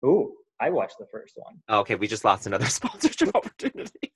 Ooh, 0.05 0.33
I 0.63 0.71
watched 0.71 0.99
the 0.99 1.07
first 1.11 1.33
one. 1.37 1.61
Oh, 1.69 1.81
okay, 1.81 1.97
we 1.97 2.07
just 2.07 2.25
lost 2.25 2.47
another 2.47 2.67
sponsorship 2.79 3.35
opportunity. 3.35 4.13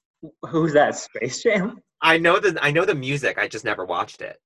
Who's 0.49 0.75
that? 0.75 0.95
Space 0.95 1.43
Jam. 1.43 1.81
I 2.01 2.19
know 2.19 2.39
the 2.39 2.57
I 2.63 2.71
know 2.71 2.85
the 2.85 2.95
music. 2.95 3.37
I 3.37 3.49
just 3.49 3.65
never 3.65 3.85
watched 3.85 4.23
it. 4.23 4.39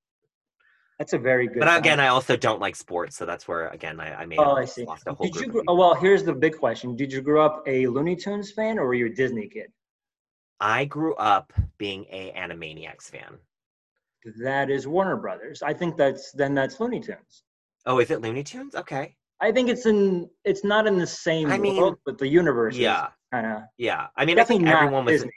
That's 0.98 1.12
a 1.12 1.18
very 1.18 1.46
good. 1.46 1.60
But 1.60 1.78
again, 1.78 2.00
I 2.00 2.08
also 2.08 2.36
don't 2.36 2.60
like 2.60 2.74
sports, 2.74 3.16
so 3.16 3.26
that's 3.26 3.46
where 3.46 3.68
again 3.68 4.00
I, 4.00 4.22
I 4.22 4.26
may 4.26 4.38
Oh, 4.38 4.56
I 4.56 4.64
see. 4.64 4.84
lost 4.84 5.04
a 5.06 5.12
whole 5.12 5.26
Did 5.26 5.36
you? 5.36 5.42
group. 5.42 5.52
Grow, 5.52 5.60
of 5.60 5.68
oh, 5.68 5.74
well, 5.74 5.94
here's 5.94 6.24
the 6.24 6.32
big 6.32 6.58
question: 6.58 6.96
Did 6.96 7.12
you 7.12 7.20
grow 7.20 7.44
up 7.44 7.62
a 7.66 7.86
Looney 7.86 8.16
Tunes 8.16 8.50
fan, 8.50 8.78
or 8.78 8.86
were 8.86 8.94
you 8.94 9.06
a 9.06 9.10
Disney 9.10 9.48
kid? 9.48 9.70
I 10.58 10.86
grew 10.86 11.14
up 11.16 11.52
being 11.78 12.06
a 12.10 12.32
Animaniacs 12.32 13.10
fan. 13.10 13.38
That 14.42 14.70
is 14.70 14.86
Warner 14.86 15.16
Brothers. 15.16 15.62
I 15.62 15.74
think 15.74 15.96
that's 15.96 16.32
then 16.32 16.54
that's 16.54 16.78
Looney 16.80 17.00
Tunes. 17.00 17.44
Oh, 17.86 17.98
is 17.98 18.10
it 18.10 18.20
Looney 18.20 18.44
Tunes? 18.44 18.74
Okay. 18.74 19.16
I 19.40 19.52
think 19.52 19.68
it's 19.68 19.86
in. 19.86 20.28
It's 20.44 20.64
not 20.64 20.86
in 20.86 20.98
the 20.98 21.06
same 21.06 21.50
I 21.50 21.58
mean, 21.58 21.76
world, 21.76 21.96
but 22.04 22.18
the 22.18 22.28
universe. 22.28 22.76
Yeah, 22.76 23.08
Kind 23.32 23.46
of. 23.46 23.62
yeah. 23.78 24.08
I 24.16 24.24
mean, 24.24 24.38
I 24.38 24.44
think 24.44 24.66
everyone 24.66 25.04
was. 25.04 25.22
Disney. 25.22 25.32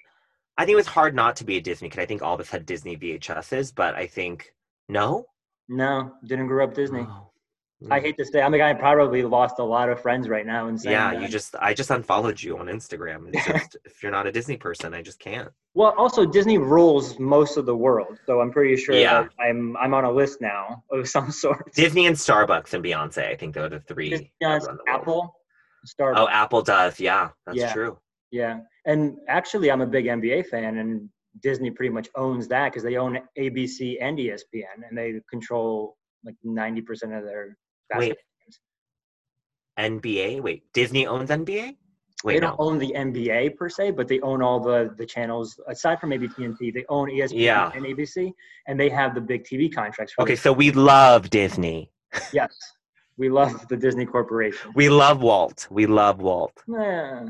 I 0.58 0.66
think 0.66 0.74
it 0.74 0.78
was 0.78 0.88
hard 0.88 1.16
not 1.16 1.36
to 1.38 1.46
be 1.46 1.58
a 1.58 1.62
Disney 1.62 1.90
kid. 1.90 2.00
I 2.02 2.06
think 2.06 2.22
all 2.22 2.36
of 2.36 2.40
us 2.40 2.50
had 2.50 2.66
Disney 2.66 2.96
VHSs, 2.96 3.74
but 3.74 3.96
I 3.96 4.06
think 4.06 4.54
no. 4.88 5.26
No, 5.68 6.14
didn't 6.26 6.48
grow 6.48 6.66
up 6.66 6.76
Disney. 6.76 7.06
Oh, 7.10 7.32
I 7.92 8.00
hate 8.00 8.18
to 8.18 8.26
say, 8.26 8.42
I 8.42 8.50
mean, 8.50 8.62
I 8.62 8.74
probably 8.74 9.24
lost 9.24 9.56
a 9.60 9.64
lot 9.64 9.90
of 9.90 10.00
friends 10.02 10.30
right 10.30 10.46
now. 10.46 10.68
And 10.68 10.80
Yeah, 10.84 11.14
that. 11.14 11.22
you 11.22 11.28
just 11.28 11.56
I 11.60 11.74
just 11.74 11.90
unfollowed 11.92 12.42
you 12.42 12.58
on 12.58 12.68
Instagram. 12.68 13.30
It's 13.34 13.46
just 13.48 13.78
if 13.86 14.02
you're 14.02 14.12
not 14.12 14.28
a 14.28 14.32
Disney 14.32 14.58
person, 14.58 14.94
I 14.94 15.02
just 15.02 15.20
can't. 15.20 15.50
Well, 15.74 15.94
also 15.98 16.26
Disney 16.26 16.58
rules 16.58 17.20
most 17.20 17.58
of 17.58 17.66
the 17.66 17.76
world, 17.76 18.20
so 18.26 18.42
I'm 18.42 18.52
pretty 18.52 18.76
sure 18.78 18.96
Yeah. 18.96 19.24
that 19.24 19.30
I'm 19.40 19.76
I'm 19.78 19.94
on 19.94 20.06
a 20.06 20.12
list 20.12 20.40
now 20.42 20.84
of 20.92 21.08
some 21.10 21.32
sort. 21.32 21.74
Disney 21.74 22.08
and 22.08 22.16
Starbucks 22.16 22.74
and 22.74 22.84
Beyonce, 22.84 23.28
I 23.30 23.36
think 23.36 23.54
they're 23.56 23.70
the 23.70 23.80
three. 23.82 24.10
Disney 24.12 24.32
the. 24.40 24.78
Apple, 24.88 25.34
Starbucks. 25.88 26.14
Oh, 26.18 26.28
Apple 26.30 26.62
does. 26.62 27.00
Yeah, 27.00 27.30
that's 27.46 27.58
Yeah. 27.58 27.74
true. 27.74 27.98
Yeah, 28.32 28.60
and 28.86 29.18
actually, 29.28 29.70
I'm 29.72 29.82
a 29.82 29.86
big 29.88 30.06
NBA 30.06 30.48
fan, 30.48 30.78
and 30.78 31.08
Disney 31.42 31.70
pretty 31.70 31.92
much 31.94 32.10
owns 32.16 32.48
that 32.48 32.70
because 32.72 32.84
they 32.84 32.96
own 32.96 33.20
ABC 33.38 33.98
and 34.02 34.18
ESPN, 34.18 34.88
and 34.88 34.98
they 34.98 35.20
control 35.30 35.98
like 36.26 36.36
90% 36.46 36.82
of 37.18 37.26
their 37.26 37.58
Wait. 38.00 38.16
NBA. 39.80 40.42
Wait, 40.42 40.64
Disney 40.74 41.08
owns 41.08 41.30
NBA. 41.30 41.76
Wait, 42.24 42.36
They 42.36 42.40
don't 42.40 42.58
no. 42.58 42.66
own 42.66 42.78
the 42.78 42.94
NBA 42.96 43.58
per 43.58 43.68
se, 43.68 43.92
but 43.92 44.08
they 44.08 44.20
own 44.22 44.42
all 44.42 44.60
the 44.60 44.94
the 44.98 45.06
channels 45.06 45.60
aside 45.68 46.00
from 46.00 46.10
maybe 46.10 46.28
TNT. 46.30 46.74
They 46.74 46.86
own 46.88 47.10
ESPN 47.10 47.32
Yeah. 47.34 47.72
and 47.76 47.86
ABC, 47.86 48.32
and 48.68 48.80
they 48.80 48.90
have 48.90 49.14
the 49.14 49.20
big 49.22 49.44
TV 49.44 49.74
contracts. 49.74 50.14
For 50.14 50.22
Okay, 50.24 50.36
so 50.38 50.54
we 50.54 50.72
love 50.72 51.30
Disney. 51.30 51.92
yes, 52.34 52.56
we 53.18 53.30
love 53.30 53.68
the 53.68 53.76
Disney 53.76 54.06
Corporation. 54.06 54.72
We 54.76 54.88
love 54.90 55.22
Walt. 55.22 55.68
We 55.70 55.86
love 55.86 56.22
Walt. 56.22 56.54
Yeah. 56.68 57.26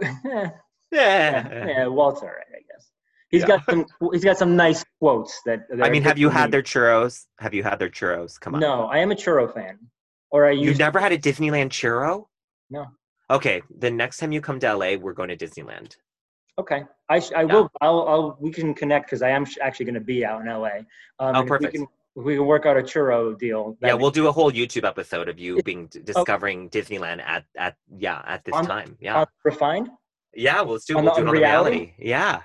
yeah, 0.00 0.50
Yeah. 0.90 1.66
yeah, 1.66 1.86
Walt's 1.86 2.22
all 2.22 2.28
right, 2.28 2.52
I 2.54 2.62
guess. 2.70 2.90
He's 3.30 3.42
Yeah. 3.42 3.48
got 3.48 3.64
some. 3.68 3.86
He's 4.12 4.24
got 4.24 4.38
some 4.38 4.56
nice 4.56 4.84
quotes 5.00 5.40
that. 5.46 5.60
that 5.68 5.84
I 5.84 5.90
mean, 5.90 6.02
have 6.02 6.18
you 6.18 6.28
had 6.30 6.46
me. 6.46 6.50
their 6.52 6.62
churros? 6.62 7.26
Have 7.38 7.52
you 7.54 7.62
had 7.62 7.78
their 7.78 7.90
churros? 7.90 8.38
Come 8.40 8.54
on. 8.54 8.60
No, 8.60 8.84
I 8.86 8.98
am 8.98 9.12
a 9.12 9.14
churro 9.14 9.52
fan. 9.52 9.78
Or 10.30 10.46
I 10.46 10.50
You've 10.52 10.78
never 10.78 10.98
had 10.98 11.12
a 11.12 11.18
Disneyland 11.18 11.68
churro? 11.70 12.26
No. 12.70 12.86
Okay, 13.30 13.62
the 13.78 13.90
next 13.90 14.16
time 14.18 14.32
you 14.32 14.40
come 14.40 14.58
to 14.60 14.74
LA, 14.74 14.96
we're 14.96 15.12
going 15.12 15.28
to 15.28 15.36
Disneyland. 15.36 15.96
Okay, 16.58 16.84
I 17.08 17.20
sh- 17.20 17.32
I 17.36 17.42
Yeah. 17.42 17.52
will. 17.54 17.70
I'll, 17.80 18.08
I'll. 18.08 18.36
We 18.40 18.50
can 18.50 18.74
connect 18.74 19.06
because 19.06 19.22
I 19.22 19.28
am 19.30 19.44
sh- 19.44 19.58
actually 19.62 19.86
going 19.86 19.94
to 19.94 20.00
be 20.00 20.24
out 20.24 20.40
in 20.40 20.46
LA. 20.48 20.78
Um, 21.20 21.36
Oh, 21.36 21.40
if 21.42 21.46
perfect. 21.48 21.72
We 21.74 21.78
can, 21.80 21.88
if 22.16 22.24
we 22.24 22.34
can 22.36 22.46
work 22.46 22.66
out 22.66 22.76
a 22.76 22.82
churro 22.82 23.38
deal. 23.38 23.76
Yeah, 23.82 23.94
we'll 23.94 24.10
do 24.10 24.26
a 24.28 24.32
whole 24.32 24.50
YouTube 24.50 24.84
episode 24.86 25.28
of 25.28 25.38
you 25.38 25.62
being 25.62 25.88
discovering 26.04 26.68
Disneyland 26.70 27.20
at 27.22 27.44
at 27.56 27.76
yeah 27.96 28.22
at 28.26 28.44
this 28.44 28.54
On- 28.54 28.64
time. 28.66 28.96
Yeah, 29.00 29.24
refined. 29.44 29.88
yeah. 30.34 30.62
Well, 30.62 30.72
let's 30.72 30.86
do. 30.86 30.96
on 30.98 31.04
We'll 31.04 31.14
the- 31.14 31.20
do 31.20 31.26
it 31.26 31.28
on 31.28 31.34
reality? 31.34 31.76
reality. 31.76 31.94
Yeah. 31.98 32.40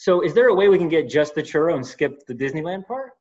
So, 0.00 0.20
is 0.20 0.32
there 0.32 0.46
a 0.46 0.54
way 0.54 0.68
we 0.68 0.78
can 0.78 0.88
get 0.88 1.08
just 1.08 1.34
the 1.34 1.42
churro 1.42 1.74
and 1.74 1.84
skip 1.84 2.24
the 2.26 2.32
Disneyland 2.34 2.86
part? 2.86 3.14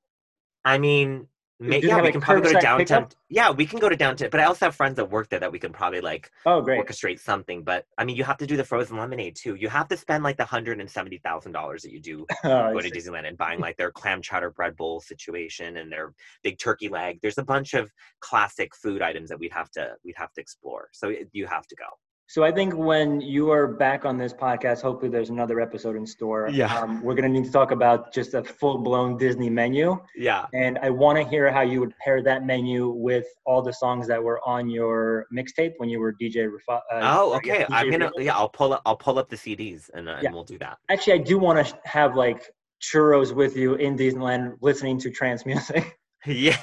I 0.63 0.77
mean, 0.77 1.27
May, 1.59 1.79
yeah, 1.81 1.99
we 2.03 2.11
can 2.11 2.21
probably 2.21 2.43
go 2.43 2.49
to 2.49 2.59
downtown. 2.59 2.77
pickup? 3.05 3.13
Yeah, 3.29 3.49
we 3.49 3.65
can 3.65 3.79
go 3.79 3.89
to 3.89 3.95
downtown. 3.95 4.29
But 4.29 4.41
I 4.41 4.43
also 4.43 4.65
have 4.65 4.75
friends 4.75 4.97
that 4.97 5.09
work 5.09 5.27
there 5.29 5.39
that 5.39 5.51
we 5.51 5.57
can 5.57 5.73
probably 5.73 6.01
like 6.01 6.29
Oh, 6.45 6.61
great. 6.61 6.85
orchestrate 6.85 7.19
something. 7.19 7.63
But 7.63 7.85
I 7.97 8.05
mean, 8.05 8.15
you 8.15 8.23
have 8.25 8.37
to 8.37 8.45
do 8.45 8.55
the 8.55 8.63
frozen 8.63 8.95
lemonade 8.97 9.35
too. 9.35 9.55
You 9.55 9.69
have 9.69 9.87
to 9.87 9.97
spend 9.97 10.23
like 10.23 10.37
the 10.37 10.45
hundred 10.45 10.79
and 10.79 10.87
seventy 10.87 11.17
thousand 11.17 11.53
dollars 11.53 11.81
that 11.81 11.91
you 11.91 11.99
do 11.99 12.27
Oh, 12.43 12.71
go 12.73 12.79
to. 12.79 12.91
Disneyland 12.91 13.27
and 13.27 13.39
buying 13.39 13.59
like 13.59 13.75
their 13.77 13.89
clam 13.89 14.21
chowder 14.21 14.51
bread 14.51 14.75
bowl 14.75 14.99
situation 15.01 15.77
and 15.77 15.91
their 15.91 16.13
big 16.43 16.59
turkey 16.59 16.89
leg. 16.89 17.17
There's 17.23 17.39
a 17.39 17.43
bunch 17.43 17.73
of 17.73 17.91
classic 18.21 18.75
food 18.75 19.01
items 19.01 19.29
that 19.29 19.39
we'd 19.39 19.51
have 19.53 19.71
to 19.71 19.93
we'd 20.05 20.15
have 20.17 20.31
to 20.33 20.41
explore. 20.41 20.89
So 20.93 21.11
you 21.31 21.47
have 21.47 21.65
to 21.65 21.75
go. 21.75 21.85
So 22.29 22.43
I 22.43 22.51
think 22.51 22.75
when 22.75 23.21
you 23.21 23.51
are 23.51 23.67
back 23.67 24.03
on 24.03 24.17
this 24.17 24.33
podcast, 24.33 24.81
hopefully 24.81 25.09
there's 25.09 25.29
another 25.29 25.61
episode 25.61 25.95
in 25.95 26.05
store. 26.05 26.49
Yeah. 26.51 26.77
Um, 26.77 27.01
we're 27.01 27.15
gonna 27.15 27.29
need 27.29 27.45
to 27.45 27.51
talk 27.51 27.71
about 27.71 28.13
just 28.13 28.33
a 28.33 28.43
full-blown 28.43 29.17
Disney 29.17 29.49
menu, 29.49 29.97
Yeah. 30.13 30.45
and 30.53 30.77
I 30.79 30.89
want 30.89 31.17
to 31.17 31.23
hear 31.23 31.49
how 31.49 31.61
you 31.61 31.79
would 31.79 31.93
pair 32.03 32.21
that 32.23 32.45
menu 32.45 32.89
with 32.89 33.25
all 33.45 33.61
the 33.61 33.71
songs 33.71 34.07
that 34.07 34.21
were 34.21 34.41
on 34.45 34.69
your 34.69 35.25
mixtape 35.33 35.75
when 35.77 35.87
you 35.87 36.01
were 36.01 36.11
DJ. 36.11 36.47
Refi- 36.49 36.81
uh, 36.91 36.99
Oh, 37.01 37.31
sorry, 37.31 37.41
yeah, 37.45 37.53
okay. 37.53 37.65
I'm 37.69 37.89
gonna 37.89 38.11
yeah. 38.17 38.35
I'll 38.35 38.49
pull 38.49 38.73
up 38.73 38.81
I'll 38.85 38.97
pull 38.97 39.17
up 39.19 39.29
the 39.29 39.37
CDs 39.37 39.89
and, 39.93 40.09
uh, 40.09 40.17
Yeah. 40.21 40.27
and 40.27 40.35
we'll 40.35 40.43
do 40.43 40.57
that. 40.57 40.79
Actually, 40.89 41.13
I 41.13 41.17
do 41.19 41.37
want 41.39 41.65
to 41.65 41.79
have 41.85 42.17
like 42.17 42.51
churros 42.81 43.33
with 43.33 43.55
you 43.55 43.75
in 43.75 43.97
Disneyland, 43.97 44.57
listening 44.59 44.99
to 44.99 45.09
trance 45.11 45.45
music, 45.45 45.97
Yeah. 46.25 46.57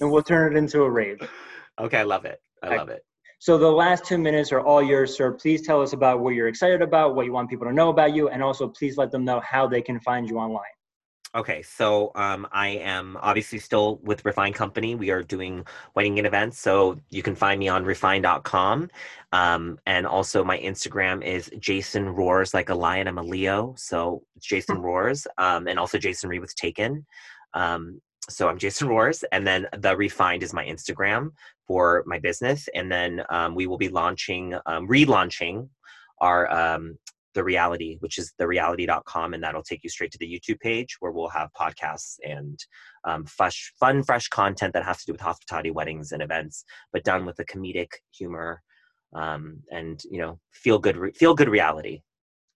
and 0.00 0.10
we'll 0.12 0.22
turn 0.22 0.54
it 0.54 0.58
into 0.58 0.82
a 0.82 0.90
rave. 0.90 1.18
okay, 1.80 1.96
I 1.98 2.02
love 2.02 2.26
it. 2.26 2.40
I 2.62 2.66
Okay. 2.66 2.76
love 2.76 2.88
it. 2.90 3.02
So 3.42 3.58
the 3.58 3.68
last 3.68 4.04
two 4.04 4.18
minutes 4.18 4.52
are 4.52 4.60
all 4.60 4.80
yours, 4.80 5.16
sir. 5.16 5.32
Please 5.32 5.62
tell 5.62 5.82
us 5.82 5.94
about 5.94 6.20
what 6.20 6.36
you're 6.36 6.46
excited 6.46 6.80
about, 6.80 7.16
what 7.16 7.26
you 7.26 7.32
want 7.32 7.50
people 7.50 7.66
to 7.66 7.72
know 7.72 7.88
about 7.88 8.14
you, 8.14 8.28
and 8.28 8.40
also 8.40 8.68
please 8.68 8.96
let 8.96 9.10
them 9.10 9.24
know 9.24 9.40
how 9.40 9.66
they 9.66 9.82
can 9.82 9.98
find 9.98 10.30
you 10.30 10.38
online. 10.38 10.62
Okay, 11.34 11.60
so 11.62 12.12
um, 12.14 12.46
I 12.52 12.68
am 12.68 13.18
obviously 13.20 13.58
still 13.58 13.98
with 14.04 14.22
Rheefined 14.22 14.54
Company. 14.54 14.94
We 14.94 15.10
are 15.10 15.24
doing 15.24 15.66
wedding 15.96 16.18
and 16.18 16.26
events, 16.28 16.60
so 16.60 17.00
you 17.10 17.24
can 17.24 17.34
find 17.34 17.58
me 17.58 17.66
on 17.66 17.84
rheefined.com. 17.84 18.88
Um, 19.32 19.78
and 19.86 20.06
also, 20.06 20.44
my 20.44 20.58
Instagram 20.58 21.24
is 21.24 21.50
Jason 21.58 22.10
Roars, 22.10 22.54
like 22.54 22.68
a 22.68 22.76
lion. 22.76 23.08
I'm 23.08 23.18
a 23.18 23.24
Leo, 23.24 23.74
so 23.76 24.22
it's 24.36 24.46
Jason 24.46 24.78
Roars. 24.82 25.26
Um, 25.36 25.66
and 25.66 25.80
also, 25.80 25.98
Jason 25.98 26.30
Reed 26.30 26.42
with 26.42 26.54
Taken. 26.54 27.04
Um, 27.54 28.00
so 28.28 28.48
I'm 28.48 28.58
Jason 28.58 28.88
Roars, 28.88 29.24
and 29.32 29.46
then 29.46 29.66
the 29.72 29.94
Rheefined 29.96 30.42
is 30.42 30.52
my 30.52 30.64
Instagram 30.64 31.30
for 31.66 32.04
my 32.06 32.18
business. 32.18 32.68
And 32.74 32.90
then 32.90 33.22
um, 33.30 33.54
we 33.54 33.66
will 33.66 33.78
be 33.78 33.88
launching, 33.88 34.54
um, 34.66 34.86
relaunching 34.88 35.68
our 36.20 36.50
um, 36.50 36.98
the 37.34 37.42
reality 37.42 37.96
which 38.00 38.18
is 38.18 38.34
thereality.com 38.38 39.32
and 39.32 39.42
that'll 39.42 39.62
take 39.62 39.82
you 39.82 39.88
straight 39.88 40.12
to 40.12 40.18
the 40.18 40.26
youtube 40.26 40.60
page 40.60 40.96
where 41.00 41.12
we'll 41.12 41.30
have 41.30 41.48
podcasts 41.58 42.16
and 42.22 42.62
um, 43.04 43.24
fresh 43.24 43.72
fun 43.80 44.02
fresh 44.02 44.28
content 44.28 44.74
that 44.74 44.84
has 44.84 44.98
to 44.98 45.06
do 45.06 45.12
with 45.12 45.20
hospitality 45.22 45.70
weddings 45.70 46.12
and 46.12 46.20
events 46.20 46.66
but 46.92 47.04
done 47.04 47.24
with 47.24 47.38
a 47.38 47.44
comedic 47.46 47.88
humor 48.10 48.60
um, 49.14 49.60
and 49.70 50.02
you 50.10 50.18
know 50.18 50.38
feel 50.52 50.78
good 50.78 50.98
re- 50.98 51.12
feel 51.12 51.34
good 51.34 51.48
reality 51.48 52.02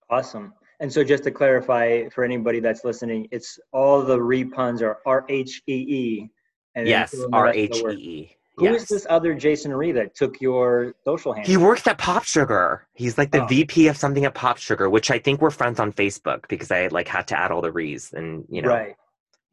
Awesome. 0.08 0.54
And 0.81 0.93
so 0.93 1.03
just 1.03 1.24
to 1.24 1.31
clarify 1.31 2.09
for 2.11 2.22
anybody 2.24 2.61
that's 2.61 2.85
listening, 2.85 3.29
it's 3.31 3.59
all 3.72 4.03
the 4.03 4.18
repuns 4.20 4.83
are 4.83 4.99
R 5.07 5.24
H 5.29 5.62
E 5.66 5.72
E. 5.74 6.31
yes 6.77 7.11
fill 7.12 7.24
in 7.24 7.31
the 7.31 7.43
rest 7.43 7.59
of 7.59 7.70
the 7.70 7.83
word. 7.83 7.91
r-h-e-e 7.93 8.37
Who 8.59 8.66
is 8.66 8.72
yes 8.83 8.89
this 8.91 9.07
other 9.09 9.35
Jason 9.35 9.72
Rhee 9.72 9.93
that 9.93 10.14
took 10.14 10.41
your 10.41 10.95
social 11.05 11.33
handle? 11.33 11.51
he 11.51 11.57
works 11.57 11.87
at 11.87 11.99
PopSugar 11.99 12.81
he's 12.95 13.16
like 13.16 13.31
the 13.31 13.43
Oh. 13.43 13.47
vp 13.47 13.89
of 13.89 13.97
something 13.97 14.24
at 14.27 14.35
PopSugar 14.35 14.91
which 14.91 15.11
i 15.11 15.18
think 15.18 15.41
we're 15.41 15.51
friends 15.51 15.81
on 15.81 15.93
facebook 15.93 16.47
because 16.49 16.70
i 16.70 16.89
like 16.89 17.09
had 17.09 17.27
to 17.29 17.39
add 17.39 17.51
all 17.53 17.62
the 17.62 17.72
Rhees 17.72 18.12
and 18.12 18.45
you 18.51 18.61
know 18.62 18.68
Right. 18.68 18.95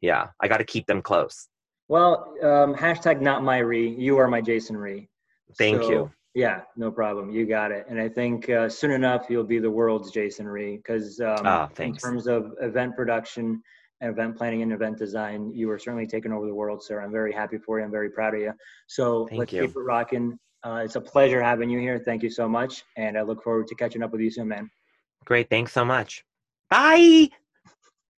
yeah 0.02 0.28
i 0.42 0.48
got 0.48 0.58
to 0.58 0.64
keep 0.64 0.86
them 0.86 1.00
close 1.00 1.48
Well, 1.88 2.12
um, 2.42 2.74
hashtag 2.74 3.20
not 3.20 3.42
my 3.42 3.58
Ree. 3.58 3.88
You 4.06 4.16
are 4.20 4.28
my 4.28 4.40
Jason 4.40 4.76
Rhee. 4.76 5.08
Thank 5.58 5.82
So, 5.82 5.90
you. 5.90 6.10
Yeah, 6.34 6.62
no 6.76 6.90
problem. 6.90 7.30
You 7.30 7.46
got 7.46 7.70
it. 7.70 7.86
And 7.88 8.00
I 8.00 8.08
think 8.08 8.50
uh, 8.50 8.68
soon 8.68 8.90
enough 8.90 9.26
you'll 9.28 9.44
be 9.44 9.60
the 9.60 9.70
world's 9.70 10.10
Jason 10.10 10.48
Rhee 10.48 10.78
because 10.78 11.20
um, 11.20 11.46
Ah, 11.46 11.68
in 11.78 11.94
terms 11.94 12.26
of 12.26 12.52
event 12.60 12.96
production 12.96 13.62
and 14.00 14.10
event 14.10 14.36
planning 14.36 14.62
and 14.62 14.72
event 14.72 14.98
design, 14.98 15.52
you 15.54 15.70
are 15.70 15.78
certainly 15.78 16.06
taking 16.06 16.32
over 16.32 16.46
the 16.46 16.54
world, 16.54 16.82
sir. 16.82 17.00
I'm 17.00 17.12
very 17.12 17.32
happy 17.32 17.58
for 17.58 17.78
you. 17.78 17.84
I'm 17.84 17.92
very 17.92 18.10
proud 18.10 18.34
of 18.34 18.40
you. 18.40 18.52
So 18.88 19.26
Thank 19.28 19.38
let's 19.38 19.52
you. 19.52 19.60
keep 19.62 19.76
it 19.76 19.80
rocking. 19.80 20.36
Uh, 20.64 20.82
it's 20.84 20.96
a 20.96 21.00
pleasure 21.00 21.42
having 21.42 21.70
you 21.70 21.78
here. 21.78 21.98
Thank 21.98 22.22
you 22.22 22.30
so 22.30 22.48
much. 22.48 22.82
And 22.96 23.16
I 23.16 23.22
look 23.22 23.42
forward 23.42 23.68
to 23.68 23.74
catching 23.76 24.02
up 24.02 24.10
with 24.10 24.20
you 24.20 24.30
soon, 24.30 24.48
man. 24.48 24.68
Great. 25.24 25.48
Thanks 25.50 25.72
so 25.72 25.84
much. 25.84 26.24
Bye. 26.68 27.28